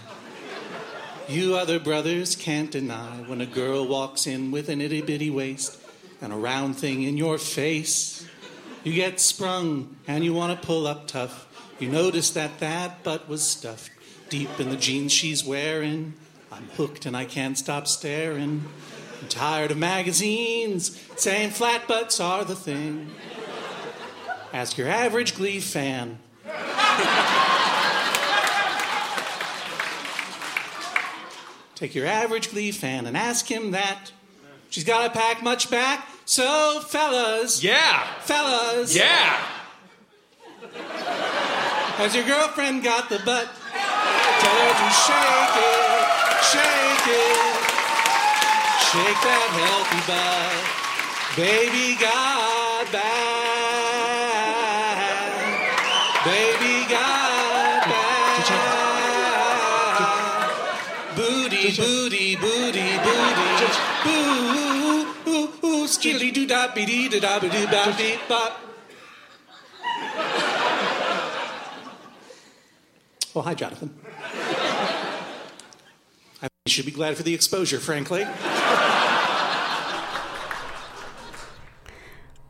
You 1.29 1.55
other 1.55 1.79
brothers 1.79 2.35
can't 2.35 2.69
deny 2.69 3.23
when 3.25 3.39
a 3.39 3.45
girl 3.45 3.87
walks 3.87 4.27
in 4.27 4.51
with 4.51 4.67
an 4.67 4.81
itty 4.81 5.01
bitty 5.01 5.29
waist 5.29 5.81
and 6.21 6.33
a 6.33 6.35
round 6.35 6.75
thing 6.75 7.03
in 7.03 7.15
your 7.15 7.37
face. 7.37 8.27
You 8.83 8.91
get 8.91 9.21
sprung 9.21 9.95
and 10.09 10.25
you 10.25 10.33
want 10.33 10.59
to 10.59 10.67
pull 10.67 10.87
up 10.87 11.07
tough. 11.07 11.47
You 11.79 11.87
notice 11.87 12.31
that 12.31 12.59
that 12.59 13.01
butt 13.05 13.29
was 13.29 13.47
stuffed 13.47 13.91
deep 14.31 14.59
in 14.61 14.69
the 14.69 14.77
jeans 14.77 15.11
she's 15.11 15.43
wearing. 15.43 16.13
I'm 16.51 16.67
hooked 16.77 17.05
and 17.05 17.15
I 17.17 17.25
can't 17.25 17.57
stop 17.57 17.85
staring. 17.85 18.63
I'm 19.21 19.27
tired 19.27 19.71
of 19.71 19.77
magazines 19.77 20.97
saying 21.17 21.49
flat 21.51 21.85
butts 21.87 22.19
are 22.21 22.45
the 22.45 22.55
thing. 22.55 23.11
Ask 24.53 24.77
your 24.77 24.87
average 24.87 25.35
Glee 25.35 25.59
fan. 25.59 26.17
Take 31.75 31.93
your 31.95 32.05
average 32.05 32.51
Glee 32.51 32.71
fan 32.71 33.05
and 33.07 33.17
ask 33.17 33.49
him 33.49 33.71
that. 33.71 34.11
She's 34.69 34.83
got 34.83 35.03
to 35.11 35.19
pack 35.19 35.43
much 35.43 35.69
back. 35.69 36.07
So, 36.25 36.79
fellas, 36.87 37.61
Yeah. 37.63 38.03
fellas, 38.21 38.95
Yeah. 38.95 39.35
has 41.97 42.15
your 42.15 42.23
girlfriend 42.23 42.83
got 42.83 43.09
the 43.09 43.19
butt? 43.19 43.49
Tell 44.41 44.57
her 44.63 44.73
to 44.81 44.89
shake 45.05 45.57
it, 45.71 46.01
shake 46.51 47.07
it, 47.07 47.53
shake 48.89 49.19
that 49.27 49.47
healthy 49.59 50.01
butt. 50.09 50.61
Baby 51.37 51.95
got 51.99 52.91
back. 52.91 53.11
Baby 56.25 56.75
got 56.89 57.85
back. 57.87 58.11
Booty, 61.15 61.65
booty, 61.77 62.35
booty, 62.35 62.87
booty. 63.05 63.49
Boo, 64.03 65.05
ooh, 65.27 65.49
ooh, 65.63 65.87
skidly 65.87 66.31
doo 66.31 66.45
da 66.47 66.73
be 66.73 66.85
dee 66.85 67.07
da 67.09 67.19
da 67.19 67.39
be 67.39 67.49
doo 67.49 67.65
da 67.67 67.85
be 67.97 68.19
bop. 68.27 68.70
Oh, 73.35 73.41
hi, 73.41 73.53
Jonathan. 73.53 73.93
I 76.41 76.47
should 76.67 76.85
be 76.85 76.91
glad 76.91 77.17
for 77.17 77.23
the 77.23 77.33
exposure, 77.33 77.79
frankly. 77.79 78.25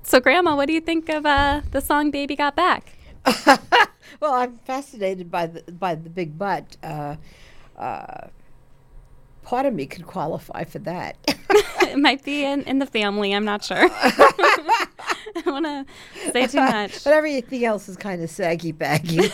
So, 0.04 0.20
Grandma, 0.20 0.56
what 0.56 0.66
do 0.66 0.74
you 0.74 0.82
think 0.82 1.08
of 1.10 1.26
uh, 1.26 1.62
the 1.72 1.82
song 1.82 2.12
"Baby 2.12 2.36
Got 2.36 2.56
Back"? 2.56 2.94
Well, 4.22 4.34
I'm 4.36 4.60
fascinated 4.60 5.32
by 5.32 5.48
the 5.48 5.72
by 5.72 5.96
the 5.96 6.10
big 6.10 6.38
butt. 6.38 6.78
Uh, 6.84 7.16
uh, 7.76 8.28
part 9.42 9.66
of 9.66 9.74
me 9.74 9.88
could 9.88 10.06
qualify 10.06 10.64
for 10.64 10.78
that. 10.80 11.18
it 11.28 11.98
might 11.98 12.24
be 12.24 12.46
in, 12.46 12.62
in 12.64 12.78
the 12.78 12.86
family. 12.86 13.34
I'm 13.34 13.46
not 13.46 13.64
sure. 13.64 13.78
I 13.92 15.42
don't 15.44 15.64
want 15.64 15.66
to 15.66 16.32
say 16.32 16.46
too 16.46 16.60
much. 16.60 17.04
but 17.04 17.14
everything 17.14 17.66
else 17.66 17.90
is 17.90 17.98
kind 17.98 18.22
of 18.22 18.30
saggy 18.30 18.72
baggy. 18.72 19.32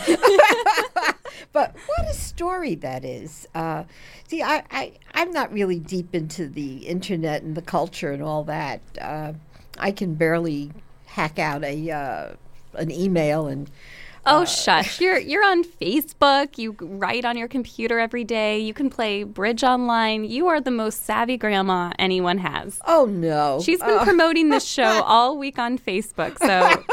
But 1.52 1.74
what 1.86 2.08
a 2.08 2.14
story 2.14 2.74
that 2.76 3.04
is. 3.04 3.48
Uh, 3.54 3.84
see, 4.28 4.42
I, 4.42 4.62
I, 4.70 4.92
I'm 5.14 5.30
not 5.32 5.52
really 5.52 5.78
deep 5.78 6.14
into 6.14 6.46
the 6.46 6.86
internet 6.86 7.42
and 7.42 7.56
the 7.56 7.62
culture 7.62 8.12
and 8.12 8.22
all 8.22 8.44
that. 8.44 8.80
Uh, 9.00 9.32
I 9.78 9.90
can 9.92 10.14
barely 10.14 10.72
hack 11.06 11.38
out 11.38 11.64
a 11.64 11.90
uh, 11.90 12.32
an 12.74 12.90
email 12.90 13.46
and 13.46 13.70
Oh 14.26 14.44
shush! 14.44 15.00
You're 15.00 15.18
you're 15.18 15.44
on 15.44 15.64
Facebook. 15.64 16.58
You 16.58 16.76
write 16.80 17.24
on 17.24 17.38
your 17.38 17.48
computer 17.48 17.98
every 17.98 18.24
day. 18.24 18.58
You 18.58 18.74
can 18.74 18.90
play 18.90 19.22
bridge 19.22 19.64
online. 19.64 20.24
You 20.24 20.48
are 20.48 20.60
the 20.60 20.70
most 20.70 21.06
savvy 21.06 21.38
grandma 21.38 21.92
anyone 21.98 22.38
has. 22.38 22.78
oh 22.86 23.06
no, 23.06 23.60
She's 23.64 23.80
been 23.80 24.00
promoting 24.00 24.50
this 24.50 24.66
show 24.66 25.02
all 25.04 25.38
week 25.38 25.58
on 25.58 25.78
Facebook. 25.78 26.38
So 26.38 26.84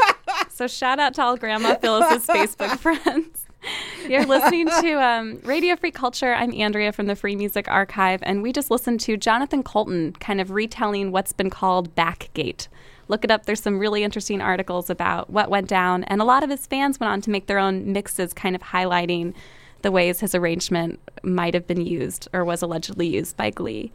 so 0.48 0.66
shout 0.66 0.98
out 0.98 1.14
to 1.14 1.22
all 1.22 1.36
Grandma 1.36 1.74
Phyllis's 1.74 2.26
Facebook 2.26 2.78
friends. 2.78 3.45
You're 4.08 4.26
listening 4.26 4.68
to 4.68 4.92
um, 4.94 5.40
Radio 5.44 5.76
Free 5.76 5.90
Culture. 5.90 6.32
I'm 6.32 6.52
Andrea 6.52 6.92
from 6.92 7.06
the 7.06 7.16
Free 7.16 7.36
Music 7.36 7.68
Archive, 7.68 8.20
and 8.22 8.42
we 8.42 8.52
just 8.52 8.70
listened 8.70 9.00
to 9.00 9.16
Jonathan 9.16 9.62
Coulton 9.62 10.12
kind 10.12 10.40
of 10.40 10.50
retelling 10.50 11.12
what's 11.12 11.32
been 11.32 11.50
called 11.50 11.94
Backgate. 11.94 12.68
Look 13.08 13.24
it 13.24 13.30
up. 13.30 13.46
There's 13.46 13.62
some 13.62 13.78
really 13.78 14.02
interesting 14.02 14.40
articles 14.40 14.90
about 14.90 15.30
what 15.30 15.50
went 15.50 15.68
down, 15.68 16.04
and 16.04 16.20
a 16.20 16.24
lot 16.24 16.42
of 16.42 16.50
his 16.50 16.66
fans 16.66 17.00
went 17.00 17.12
on 17.12 17.20
to 17.22 17.30
make 17.30 17.46
their 17.46 17.58
own 17.58 17.92
mixes, 17.92 18.32
kind 18.32 18.54
of 18.54 18.62
highlighting 18.62 19.34
the 19.82 19.90
ways 19.90 20.20
his 20.20 20.34
arrangement 20.34 21.00
might 21.22 21.54
have 21.54 21.66
been 21.66 21.80
used 21.80 22.28
or 22.32 22.44
was 22.44 22.62
allegedly 22.62 23.06
used 23.06 23.36
by 23.36 23.50
Glee. 23.50 23.92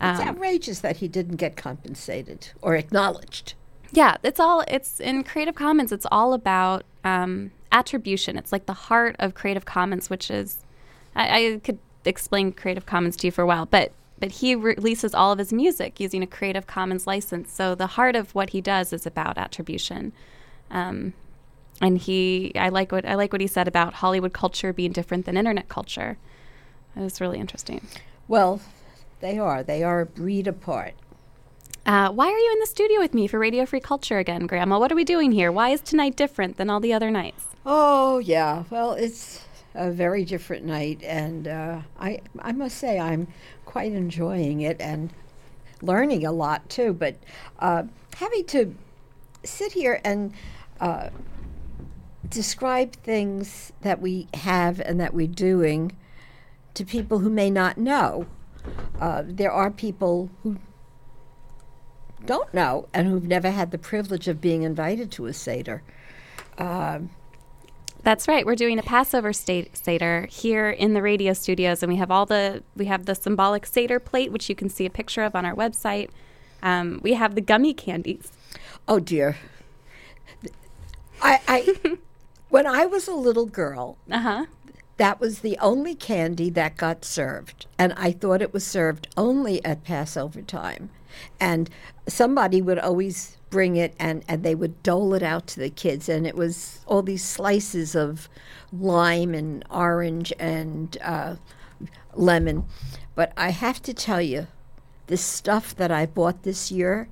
it's 0.00 0.20
outrageous 0.20 0.80
that 0.80 0.98
he 0.98 1.08
didn't 1.08 1.36
get 1.36 1.56
compensated 1.56 2.48
or 2.62 2.76
acknowledged. 2.76 3.54
Yeah, 3.92 4.16
it's 4.22 4.38
all 4.40 4.64
it's 4.68 5.00
in 5.00 5.24
Creative 5.24 5.54
Commons. 5.54 5.92
It's 5.92 6.06
all 6.10 6.32
about 6.32 6.84
um, 7.04 7.50
attribution. 7.72 8.36
It's 8.36 8.52
like 8.52 8.66
the 8.66 8.72
heart 8.72 9.16
of 9.18 9.34
Creative 9.34 9.64
Commons, 9.64 10.10
which 10.10 10.30
is 10.30 10.64
I, 11.14 11.46
I 11.46 11.58
could 11.58 11.78
explain 12.04 12.52
Creative 12.52 12.86
Commons 12.86 13.16
to 13.16 13.26
you 13.26 13.30
for 13.30 13.42
a 13.42 13.46
while, 13.46 13.66
but 13.66 13.92
but 14.18 14.32
he 14.32 14.54
releases 14.54 15.14
all 15.14 15.32
of 15.32 15.38
his 15.38 15.52
music 15.52 15.98
using 15.98 16.22
a 16.22 16.26
Creative 16.26 16.66
Commons 16.66 17.06
license. 17.06 17.50
So 17.50 17.74
the 17.74 17.86
heart 17.86 18.14
of 18.14 18.34
what 18.34 18.50
he 18.50 18.60
does 18.60 18.92
is 18.92 19.06
about 19.06 19.38
attribution. 19.38 20.12
Um, 20.70 21.14
and 21.80 21.96
he, 21.96 22.52
I 22.54 22.68
like 22.68 22.92
what 22.92 23.06
I 23.06 23.14
like 23.14 23.32
what 23.32 23.40
he 23.40 23.46
said 23.46 23.66
about 23.66 23.94
Hollywood 23.94 24.34
culture 24.34 24.74
being 24.74 24.92
different 24.92 25.24
than 25.24 25.38
internet 25.38 25.70
culture. 25.70 26.18
It 26.94 27.00
was 27.00 27.20
really 27.20 27.38
interesting. 27.38 27.86
Well, 28.28 28.60
they 29.20 29.38
are. 29.38 29.62
They 29.62 29.82
are 29.82 30.00
a 30.00 30.06
breed 30.06 30.46
apart. 30.46 30.94
Uh, 31.90 32.08
why 32.08 32.26
are 32.28 32.38
you 32.38 32.52
in 32.52 32.60
the 32.60 32.66
studio 32.66 33.00
with 33.00 33.12
me 33.12 33.26
for 33.26 33.40
Radio 33.40 33.66
Free 33.66 33.80
Culture 33.80 34.18
again, 34.18 34.46
Grandma? 34.46 34.78
What 34.78 34.92
are 34.92 34.94
we 34.94 35.02
doing 35.02 35.32
here? 35.32 35.50
Why 35.50 35.70
is 35.70 35.80
tonight 35.80 36.14
different 36.14 36.56
than 36.56 36.70
all 36.70 36.78
the 36.78 36.92
other 36.92 37.10
nights? 37.10 37.46
Oh 37.66 38.20
yeah. 38.20 38.62
Well, 38.70 38.92
it's 38.92 39.44
a 39.74 39.90
very 39.90 40.24
different 40.24 40.64
night, 40.64 41.02
and 41.02 41.48
uh, 41.48 41.80
I 41.98 42.20
I 42.38 42.52
must 42.52 42.78
say 42.78 43.00
I'm 43.00 43.26
quite 43.64 43.90
enjoying 43.90 44.60
it 44.60 44.80
and 44.80 45.12
learning 45.82 46.24
a 46.24 46.30
lot 46.30 46.70
too. 46.70 46.92
But 46.92 47.16
uh, 47.58 47.82
having 48.14 48.44
to 48.44 48.72
sit 49.42 49.72
here 49.72 50.00
and 50.04 50.32
uh, 50.80 51.08
describe 52.28 52.92
things 52.92 53.72
that 53.80 54.00
we 54.00 54.28
have 54.34 54.78
and 54.78 55.00
that 55.00 55.12
we're 55.12 55.26
doing 55.26 55.90
to 56.74 56.84
people 56.84 57.18
who 57.18 57.30
may 57.30 57.50
not 57.50 57.78
know. 57.78 58.26
Uh, 59.00 59.24
there 59.26 59.50
are 59.50 59.72
people 59.72 60.30
who 60.44 60.56
don't 62.26 62.52
know 62.54 62.88
and 62.94 63.08
who've 63.08 63.24
never 63.26 63.50
had 63.50 63.70
the 63.70 63.78
privilege 63.78 64.28
of 64.28 64.40
being 64.40 64.62
invited 64.62 65.10
to 65.12 65.26
a 65.26 65.32
Seder. 65.32 65.82
That's 68.02 68.26
right. 68.28 68.46
We're 68.46 68.54
doing 68.54 68.78
a 68.78 68.82
Passover 68.82 69.32
state 69.32 69.76
Seder 69.76 70.26
here 70.30 70.70
in 70.70 70.94
the 70.94 71.02
radio 71.02 71.34
studios, 71.34 71.82
and 71.82 71.92
we 71.92 71.98
have 71.98 72.10
all 72.10 72.24
the 72.24 72.62
we 72.74 72.86
have 72.86 73.04
the 73.04 73.14
symbolic 73.14 73.66
Seder 73.66 74.00
plate, 74.00 74.32
which 74.32 74.48
you 74.48 74.54
can 74.54 74.70
see 74.70 74.86
a 74.86 74.90
picture 74.90 75.22
of 75.22 75.34
on 75.36 75.44
our 75.44 75.54
website. 75.54 76.08
Um, 76.62 77.00
we 77.02 77.12
have 77.14 77.34
the 77.34 77.40
gummy 77.42 77.74
candies. 77.74 78.32
Oh 78.88 79.00
dear. 79.00 79.36
I, 81.22 81.40
I 81.46 81.98
when 82.48 82.66
I 82.66 82.86
was 82.86 83.06
a 83.06 83.14
little 83.14 83.46
girl, 83.46 83.98
Uh 84.10 84.18
huh. 84.20 84.46
that 84.96 85.20
was 85.20 85.40
the 85.40 85.58
only 85.58 85.94
candy 85.94 86.48
that 86.50 86.78
got 86.78 87.04
served, 87.04 87.66
and 87.78 87.92
I 87.98 88.12
thought 88.12 88.40
it 88.40 88.54
was 88.54 88.64
served 88.66 89.08
only 89.16 89.62
at 89.64 89.84
Passover 89.84 90.40
time. 90.40 90.88
And 91.38 91.70
somebody 92.08 92.62
would 92.62 92.78
always 92.78 93.36
bring 93.50 93.76
it, 93.76 93.94
and, 93.98 94.24
and 94.28 94.42
they 94.42 94.54
would 94.54 94.82
dole 94.82 95.14
it 95.14 95.22
out 95.22 95.46
to 95.48 95.60
the 95.60 95.70
kids, 95.70 96.08
and 96.08 96.26
it 96.26 96.36
was 96.36 96.80
all 96.86 97.02
these 97.02 97.24
slices 97.24 97.96
of 97.96 98.28
lime 98.72 99.34
and 99.34 99.64
orange 99.70 100.32
and 100.38 100.96
uh, 101.02 101.36
lemon. 102.14 102.64
But 103.14 103.32
I 103.36 103.50
have 103.50 103.82
to 103.82 103.94
tell 103.94 104.22
you, 104.22 104.46
the 105.08 105.16
stuff 105.16 105.74
that 105.76 105.90
I 105.90 106.06
bought 106.06 106.44
this 106.44 106.70
year 106.70 107.08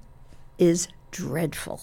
is 0.58 0.88
dreadful. 1.10 1.82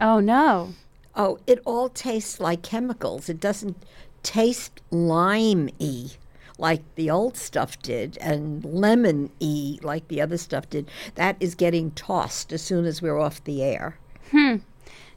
Oh 0.00 0.18
no. 0.20 0.74
Oh, 1.14 1.38
it 1.46 1.60
all 1.64 1.88
tastes 1.88 2.40
like 2.40 2.62
chemicals. 2.62 3.28
It 3.28 3.40
doesn't 3.40 3.84
taste 4.22 4.80
lime-y 4.90 6.10
like 6.58 6.82
the 6.96 7.08
old 7.08 7.36
stuff 7.36 7.80
did 7.82 8.18
and 8.18 8.64
lemon-y 8.64 9.78
like 9.82 10.08
the 10.08 10.20
other 10.20 10.36
stuff 10.36 10.68
did. 10.68 10.90
That 11.14 11.36
is 11.40 11.54
getting 11.54 11.92
tossed 11.92 12.52
as 12.52 12.62
soon 12.62 12.84
as 12.84 13.00
we're 13.00 13.18
off 13.18 13.42
the 13.44 13.62
air. 13.62 13.98
Hmm. 14.30 14.56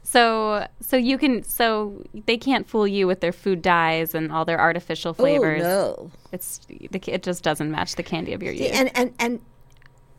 So 0.02 0.66
so 0.80 0.96
you 0.96 1.18
can 1.18 1.42
so 1.42 2.02
they 2.26 2.36
can't 2.36 2.68
fool 2.68 2.86
you 2.86 3.06
with 3.06 3.20
their 3.20 3.32
food 3.32 3.62
dyes 3.62 4.14
and 4.14 4.32
all 4.32 4.44
their 4.44 4.60
artificial 4.60 5.10
oh, 5.10 5.14
flavors. 5.14 5.62
Oh, 5.62 5.96
no. 5.98 6.10
It's 6.32 6.60
the, 6.68 7.00
it 7.06 7.22
just 7.22 7.42
doesn't 7.42 7.70
match 7.70 7.96
the 7.96 8.02
candy 8.02 8.32
of 8.32 8.42
your 8.42 8.52
youth. 8.52 8.72
and, 8.72 8.90
and, 8.96 9.14
and 9.18 9.40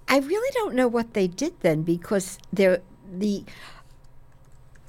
I 0.08 0.20
really 0.20 0.50
don't 0.54 0.76
know 0.76 0.88
what 0.88 1.14
they 1.14 1.28
did 1.28 1.60
then 1.62 1.84
because 1.84 2.38
there 2.52 2.82
the 3.12 3.46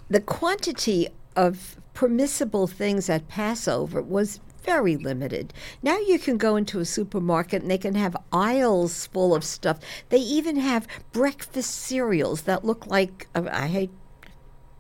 the 0.09 0.21
quantity 0.21 1.09
of 1.37 1.77
permissible 1.95 2.67
things 2.67 3.09
at 3.09 3.29
Passover 3.29 4.03
was 4.03 4.41
very 4.65 4.97
limited. 4.97 5.53
Now 5.83 5.99
you 5.99 6.19
can 6.19 6.37
go 6.39 6.57
into 6.57 6.81
a 6.81 6.85
supermarket 6.85 7.63
and 7.63 7.71
they 7.71 7.79
can 7.79 7.95
have 7.95 8.17
aisles 8.33 9.07
full 9.07 9.35
of 9.35 9.45
stuff. 9.45 9.79
They 10.09 10.19
even 10.19 10.57
have 10.57 10.89
breakfast 11.13 11.75
cereals 11.75 12.43
that 12.43 12.65
look 12.65 12.87
like 12.87 13.29
uh, 13.35 13.49
I 13.51 13.67
hate 13.69 13.91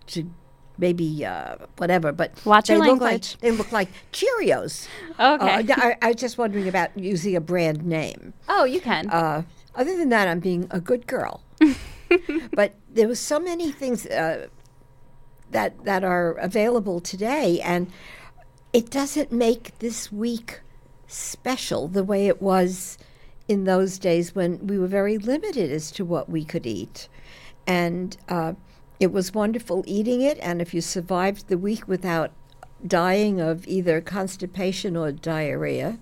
to 0.08 0.30
maybe 0.78 1.24
uh, 1.24 1.56
whatever, 1.76 2.12
but 2.12 2.32
Watch 2.44 2.68
they 2.68 2.76
look 2.76 3.00
like 3.00 3.24
they 3.40 3.50
look 3.50 3.72
like 3.72 3.88
Cheerios. 4.12 4.88
Okay. 5.18 5.72
Uh, 5.72 5.76
I, 5.76 5.96
I 6.02 6.08
was 6.08 6.16
just 6.16 6.38
wondering 6.38 6.66
about 6.66 6.96
using 6.98 7.36
a 7.36 7.40
brand 7.40 7.84
name. 7.86 8.34
oh, 8.48 8.64
you 8.64 8.80
can. 8.80 9.08
Uh, 9.10 9.44
other 9.76 9.96
than 9.96 10.08
that, 10.08 10.26
I'm 10.26 10.40
being 10.40 10.66
a 10.70 10.80
good 10.80 11.06
girl. 11.06 11.42
but 12.52 12.74
there 12.92 13.06
was 13.06 13.20
so 13.20 13.38
many 13.38 13.70
things 13.70 14.06
uh, 14.06 14.48
that 15.52 15.84
that 15.84 16.02
are 16.02 16.32
available 16.32 17.00
today, 17.00 17.60
and 17.60 17.90
it 18.74 18.90
doesn't 18.90 19.30
make 19.32 19.78
this 19.78 20.10
week 20.12 20.60
special 21.06 21.86
the 21.86 22.02
way 22.02 22.26
it 22.26 22.42
was 22.42 22.98
in 23.46 23.64
those 23.64 23.98
days 23.98 24.34
when 24.34 24.66
we 24.66 24.76
were 24.78 24.88
very 24.88 25.16
limited 25.16 25.70
as 25.70 25.92
to 25.92 26.04
what 26.04 26.28
we 26.28 26.44
could 26.44 26.66
eat, 26.66 27.08
and 27.68 28.16
uh, 28.28 28.54
it 28.98 29.12
was 29.12 29.32
wonderful 29.32 29.84
eating 29.86 30.20
it. 30.20 30.38
And 30.42 30.60
if 30.60 30.74
you 30.74 30.80
survived 30.80 31.48
the 31.48 31.56
week 31.56 31.86
without 31.86 32.32
dying 32.84 33.40
of 33.40 33.66
either 33.68 34.00
constipation 34.00 34.96
or 34.96 35.12
diarrhea, 35.12 35.98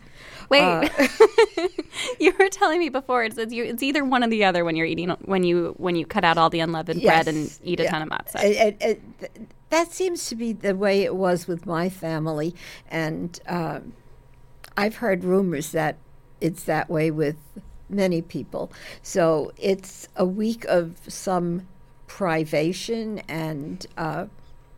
Wait, 0.49 0.63
uh, 0.63 0.89
you 2.21 2.33
were 2.39 2.49
telling 2.49 2.79
me 2.79 2.89
before 2.89 3.23
it's 3.23 3.37
it's, 3.37 3.53
you, 3.53 3.65
it's 3.65 3.83
either 3.83 4.03
one 4.03 4.25
or 4.25 4.29
the 4.29 4.45
other 4.45 4.65
when 4.65 4.77
you're 4.77 4.87
eating 4.87 5.11
when 5.27 5.45
you 5.45 5.75
when 5.77 5.95
you 5.95 6.07
cut 6.07 6.25
out 6.25 6.39
all 6.39 6.49
the 6.49 6.61
unleavened 6.61 7.03
bread 7.03 7.29
and 7.29 7.59
eat 7.63 7.81
a 7.81 7.85
yeah. 7.85 7.91
ton 7.91 8.03
of 8.03 8.09
matzah. 8.09 8.43
It- 8.43 8.77
it- 8.81 9.03
that 9.73 9.91
seems 9.91 10.27
to 10.27 10.37
be 10.37 10.53
the 10.53 10.77
way 10.77 11.01
it 11.01 11.17
was 11.17 11.49
with 11.49 11.65
my 11.65 11.89
family, 11.89 12.55
and 12.91 13.41
um, 13.49 13.95
I've 14.77 14.97
heard 14.97 15.25
rumors 15.25 15.73
that 15.73 15.97
it's 16.43 16.65
that 16.65 16.91
way 16.91 17.11
with 17.11 17.37
many 17.89 18.21
people. 18.21 18.71
So 19.01 19.51
it's 19.57 20.09
a 20.15 20.27
week 20.27 20.67
of 20.67 20.99
some 21.09 21.67
privation 22.07 23.21
and 23.21 23.87
uh, 23.97 24.27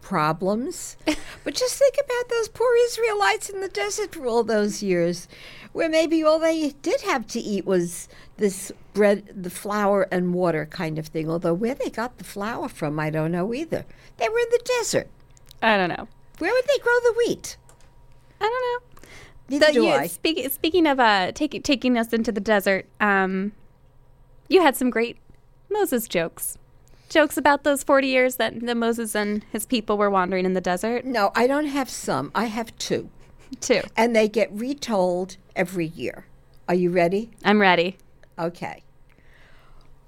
problems. 0.00 0.96
but 1.44 1.54
just 1.54 1.76
think 1.76 1.94
about 1.94 2.28
those 2.28 2.48
poor 2.48 2.72
Israelites 2.84 3.50
in 3.50 3.60
the 3.60 3.68
desert 3.68 4.14
for 4.14 4.26
all 4.26 4.44
those 4.44 4.80
years, 4.80 5.26
where 5.72 5.88
maybe 5.88 6.22
all 6.22 6.38
they 6.38 6.70
did 6.82 7.00
have 7.00 7.26
to 7.28 7.40
eat 7.40 7.66
was 7.66 8.08
this 8.36 8.70
bread, 8.94 9.28
the 9.34 9.50
flour 9.50 10.08
and 10.10 10.32
water 10.32 10.66
kind 10.66 10.98
of 10.98 11.08
thing. 11.08 11.28
Although 11.30 11.54
where 11.54 11.74
they 11.74 11.90
got 11.90 12.16
the 12.18 12.24
flour 12.24 12.68
from, 12.68 12.98
I 12.98 13.10
don't 13.10 13.32
know 13.32 13.52
either. 13.52 13.84
They 14.16 14.28
were 14.28 14.38
in 14.38 14.46
the 14.50 14.62
desert. 14.80 15.08
I 15.62 15.76
don't 15.76 15.90
know. 15.90 16.08
Where 16.38 16.52
would 16.52 16.64
they 16.66 16.78
grow 16.78 16.94
the 17.02 17.14
wheat? 17.18 17.56
I 18.40 18.44
don't 18.44 19.02
know. 19.02 19.08
Neither 19.48 19.66
So 19.66 19.72
do 19.72 19.82
you- 19.84 19.90
I. 19.92 20.06
Speak, 20.06 20.50
speaking 20.50 20.86
of 20.86 20.98
uh, 20.98 21.32
taking 21.32 21.62
taking 21.62 21.98
us 21.98 22.12
into 22.12 22.32
the 22.32 22.40
desert, 22.40 22.86
um, 23.00 23.52
you 24.48 24.62
had 24.62 24.76
some 24.76 24.90
great 24.90 25.18
Moses 25.70 26.08
jokes. 26.08 26.56
Jokes 27.10 27.36
about 27.36 27.62
those 27.64 27.82
40 27.84 28.08
years 28.08 28.36
that, 28.36 28.58
that 28.60 28.76
Moses 28.76 29.14
and 29.14 29.44
his 29.52 29.66
people 29.66 29.96
were 29.98 30.10
wandering 30.10 30.44
in 30.46 30.54
the 30.54 30.60
desert. 30.60 31.04
No, 31.04 31.30
I 31.34 31.46
don't 31.46 31.66
have 31.66 31.88
some. 31.90 32.32
I 32.34 32.46
have 32.46 32.76
two. 32.78 33.10
Two. 33.60 33.82
and 33.96 34.16
they 34.16 34.28
get 34.28 34.50
retold 34.52 35.36
every 35.54 35.86
year. 35.86 36.26
Are 36.68 36.74
you 36.74 36.90
ready? 36.90 37.30
I'm 37.44 37.60
ready. 37.60 37.98
Okay. 38.38 38.82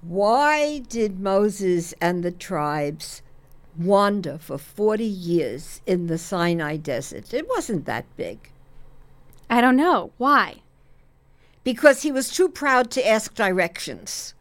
Why 0.01 0.79
did 0.79 1.19
Moses 1.19 1.93
and 1.99 2.23
the 2.23 2.31
tribes 2.31 3.21
wander 3.77 4.37
for 4.37 4.57
40 4.57 5.03
years 5.03 5.81
in 5.85 6.07
the 6.07 6.17
Sinai 6.17 6.77
desert? 6.77 7.33
It 7.33 7.47
wasn't 7.49 7.85
that 7.85 8.05
big. 8.15 8.49
I 9.49 9.61
don't 9.61 9.75
know. 9.75 10.11
Why? 10.17 10.57
Because 11.63 12.03
he 12.03 12.11
was 12.11 12.29
too 12.29 12.49
proud 12.49 12.91
to 12.91 13.07
ask 13.07 13.33
directions. 13.33 14.33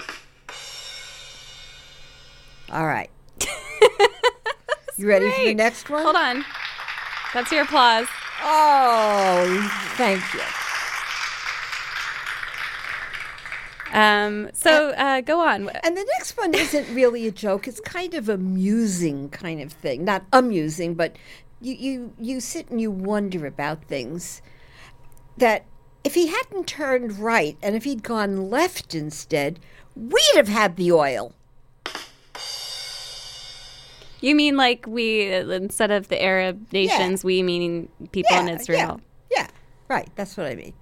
All 2.70 2.86
right. 2.86 3.10
you 4.96 5.08
ready 5.08 5.30
for 5.30 5.44
the 5.44 5.54
next 5.54 5.88
one? 5.88 6.02
Hold 6.02 6.16
on. 6.16 6.44
That's 7.32 7.52
your 7.52 7.62
applause. 7.62 8.06
Oh, 8.42 9.68
thank 9.96 10.22
you. 10.34 10.65
Um, 13.92 14.50
so 14.52 14.90
uh, 14.90 15.20
go 15.20 15.40
on. 15.40 15.68
And 15.82 15.96
the 15.96 16.06
next 16.16 16.36
one 16.36 16.54
isn't 16.54 16.94
really 16.94 17.26
a 17.26 17.32
joke. 17.32 17.68
It's 17.68 17.80
kind 17.80 18.14
of 18.14 18.28
amusing 18.28 19.28
kind 19.30 19.60
of 19.60 19.72
thing. 19.72 20.04
Not 20.04 20.24
amusing, 20.32 20.94
but 20.94 21.16
you, 21.60 21.74
you, 21.74 22.12
you 22.18 22.40
sit 22.40 22.68
and 22.70 22.80
you 22.80 22.90
wonder 22.90 23.46
about 23.46 23.84
things 23.84 24.42
that 25.36 25.64
if 26.04 26.14
he 26.14 26.28
hadn't 26.28 26.66
turned 26.66 27.18
right 27.18 27.56
and 27.62 27.74
if 27.74 27.84
he'd 27.84 28.02
gone 28.02 28.50
left 28.50 28.94
instead, 28.94 29.58
we'd 29.94 30.36
have 30.36 30.48
had 30.48 30.76
the 30.76 30.92
oil. 30.92 31.32
You 34.20 34.34
mean 34.34 34.56
like 34.56 34.86
we, 34.86 35.32
instead 35.32 35.90
of 35.90 36.08
the 36.08 36.22
Arab 36.22 36.72
nations, 36.72 37.22
we 37.22 37.42
mean 37.42 37.88
people 38.12 38.36
in 38.36 38.48
Israel? 38.48 39.00
Yeah, 39.30 39.42
yeah, 39.42 39.48
right. 39.88 40.08
That's 40.16 40.36
what 40.36 40.46
I 40.46 40.54
mean. 40.54 40.72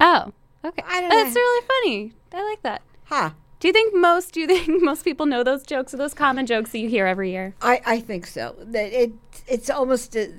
Oh, 0.00 0.32
okay. 0.64 0.82
I 0.86 1.00
don't 1.00 1.10
That's 1.10 1.34
know. 1.34 1.40
really 1.40 1.66
funny. 1.66 2.12
I 2.32 2.42
like 2.48 2.62
that. 2.62 2.82
Ha. 3.04 3.34
Do 3.60 3.68
you 3.68 3.72
think 3.72 3.94
most? 3.94 4.32
Do 4.32 4.40
you 4.40 4.46
think 4.46 4.82
most 4.82 5.04
people 5.04 5.26
know 5.26 5.44
those 5.44 5.62
jokes? 5.62 5.92
or 5.92 5.98
those 5.98 6.14
common 6.14 6.46
jokes 6.46 6.72
that 6.72 6.78
you 6.78 6.88
hear 6.88 7.06
every 7.06 7.30
year? 7.30 7.54
I, 7.60 7.80
I 7.86 8.00
think 8.00 8.26
so. 8.26 8.56
That 8.58 8.92
it 8.92 9.12
it's 9.46 9.68
almost 9.68 10.16
a, 10.16 10.32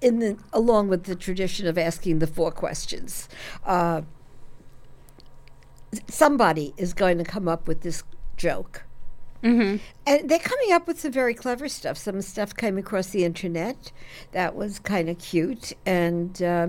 in 0.00 0.18
the 0.18 0.38
along 0.52 0.88
with 0.88 1.04
the 1.04 1.14
tradition 1.14 1.66
of 1.66 1.78
asking 1.78 2.18
the 2.18 2.26
four 2.26 2.50
questions. 2.50 3.28
Uh, 3.64 4.02
somebody 6.08 6.74
is 6.76 6.92
going 6.92 7.18
to 7.18 7.24
come 7.24 7.48
up 7.48 7.68
with 7.68 7.82
this 7.82 8.02
joke. 8.36 8.84
Mm-hmm. 9.42 9.76
And 10.06 10.28
they're 10.28 10.38
coming 10.38 10.72
up 10.72 10.88
with 10.88 10.98
some 11.00 11.12
very 11.12 11.34
clever 11.34 11.68
stuff. 11.68 11.96
Some 11.96 12.20
stuff 12.22 12.56
came 12.56 12.76
across 12.76 13.10
the 13.10 13.24
internet 13.24 13.92
that 14.32 14.56
was 14.56 14.80
kind 14.80 15.08
of 15.08 15.18
cute, 15.18 15.72
and 15.86 16.42
uh, 16.42 16.68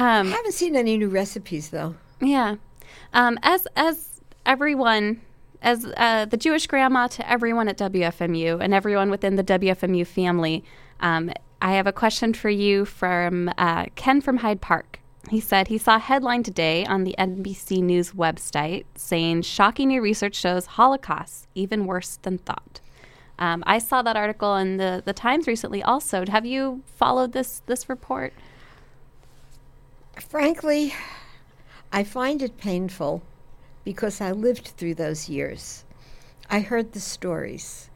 I 0.00 0.20
Um, 0.20 0.30
haven't 0.30 0.52
seen 0.52 0.74
any 0.76 0.96
new 0.96 1.08
recipes 1.08 1.68
though. 1.70 1.94
yeah. 2.20 2.56
Um, 3.12 3.38
as 3.42 3.66
as 3.76 4.20
everyone, 4.46 5.20
as 5.62 5.84
uh, 5.96 6.24
the 6.24 6.36
Jewish 6.36 6.66
grandma 6.66 7.06
to 7.08 7.30
everyone 7.30 7.68
at 7.68 7.76
WFMU 7.78 8.60
and 8.60 8.72
everyone 8.74 9.10
within 9.10 9.36
the 9.36 9.44
WFMU 9.44 10.06
family, 10.06 10.64
um, 11.00 11.30
I 11.62 11.72
have 11.72 11.86
a 11.86 11.92
question 11.92 12.32
for 12.34 12.48
you 12.50 12.84
from 12.84 13.50
uh, 13.58 13.86
Ken 13.94 14.20
from 14.20 14.38
Hyde 14.38 14.60
Park. 14.60 14.98
He 15.28 15.38
said 15.40 15.68
he 15.68 15.76
saw 15.78 15.96
a 15.96 15.98
headline 15.98 16.42
today 16.42 16.86
on 16.86 17.04
the 17.04 17.14
NBC 17.18 17.82
News 17.82 18.12
website 18.12 18.84
saying 18.96 19.42
shocking 19.42 19.88
new 19.88 20.00
research 20.00 20.34
shows 20.34 20.64
Holocaust 20.64 21.46
even 21.54 21.84
worse 21.84 22.18
than 22.22 22.38
thought. 22.38 22.80
Um, 23.38 23.62
I 23.66 23.78
saw 23.78 24.00
that 24.02 24.16
article 24.16 24.56
in 24.56 24.78
the, 24.78 25.02
the 25.04 25.12
Times 25.12 25.46
recently. 25.46 25.82
Also, 25.82 26.24
have 26.26 26.46
you 26.46 26.82
followed 26.86 27.32
this 27.32 27.60
this 27.66 27.88
report? 27.88 28.32
Frankly, 30.28 30.94
I 31.92 32.04
find 32.04 32.42
it 32.42 32.58
painful 32.58 33.22
because 33.84 34.20
I 34.20 34.32
lived 34.32 34.68
through 34.68 34.94
those 34.94 35.28
years. 35.28 35.84
I 36.48 36.60
heard 36.60 36.92
the 36.92 37.00
stories. 37.00 37.90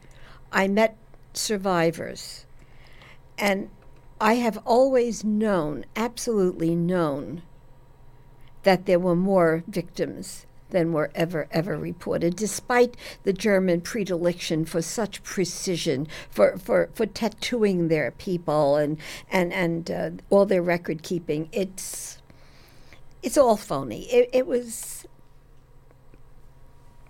I 0.51 0.67
met 0.67 0.97
survivors. 1.33 2.45
And 3.37 3.69
I 4.19 4.35
have 4.35 4.57
always 4.65 5.23
known, 5.23 5.85
absolutely 5.95 6.75
known, 6.75 7.43
that 8.63 8.85
there 8.85 8.99
were 8.99 9.15
more 9.15 9.63
victims 9.67 10.45
than 10.75 10.91
were 10.91 11.09
ever, 11.15 11.47
ever 11.51 11.77
reported, 11.77 12.35
despite 12.35 12.97
the 13.23 13.31
German 13.31 13.79
predilection 13.79 14.65
for 14.65 14.81
such 14.81 15.23
precision, 15.23 16.05
for, 16.29 16.57
for, 16.57 16.89
for 16.93 17.05
tattooing 17.05 17.87
their 17.87 18.11
people 18.11 18.75
and, 18.75 18.97
and, 19.31 19.53
and 19.53 19.89
uh, 19.89 20.09
all 20.29 20.45
their 20.45 20.61
record 20.61 21.01
keeping. 21.01 21.47
It's, 21.53 22.17
it's 23.23 23.37
all 23.37 23.55
phony. 23.55 24.01
It, 24.11 24.29
it 24.33 24.47
was 24.47 25.05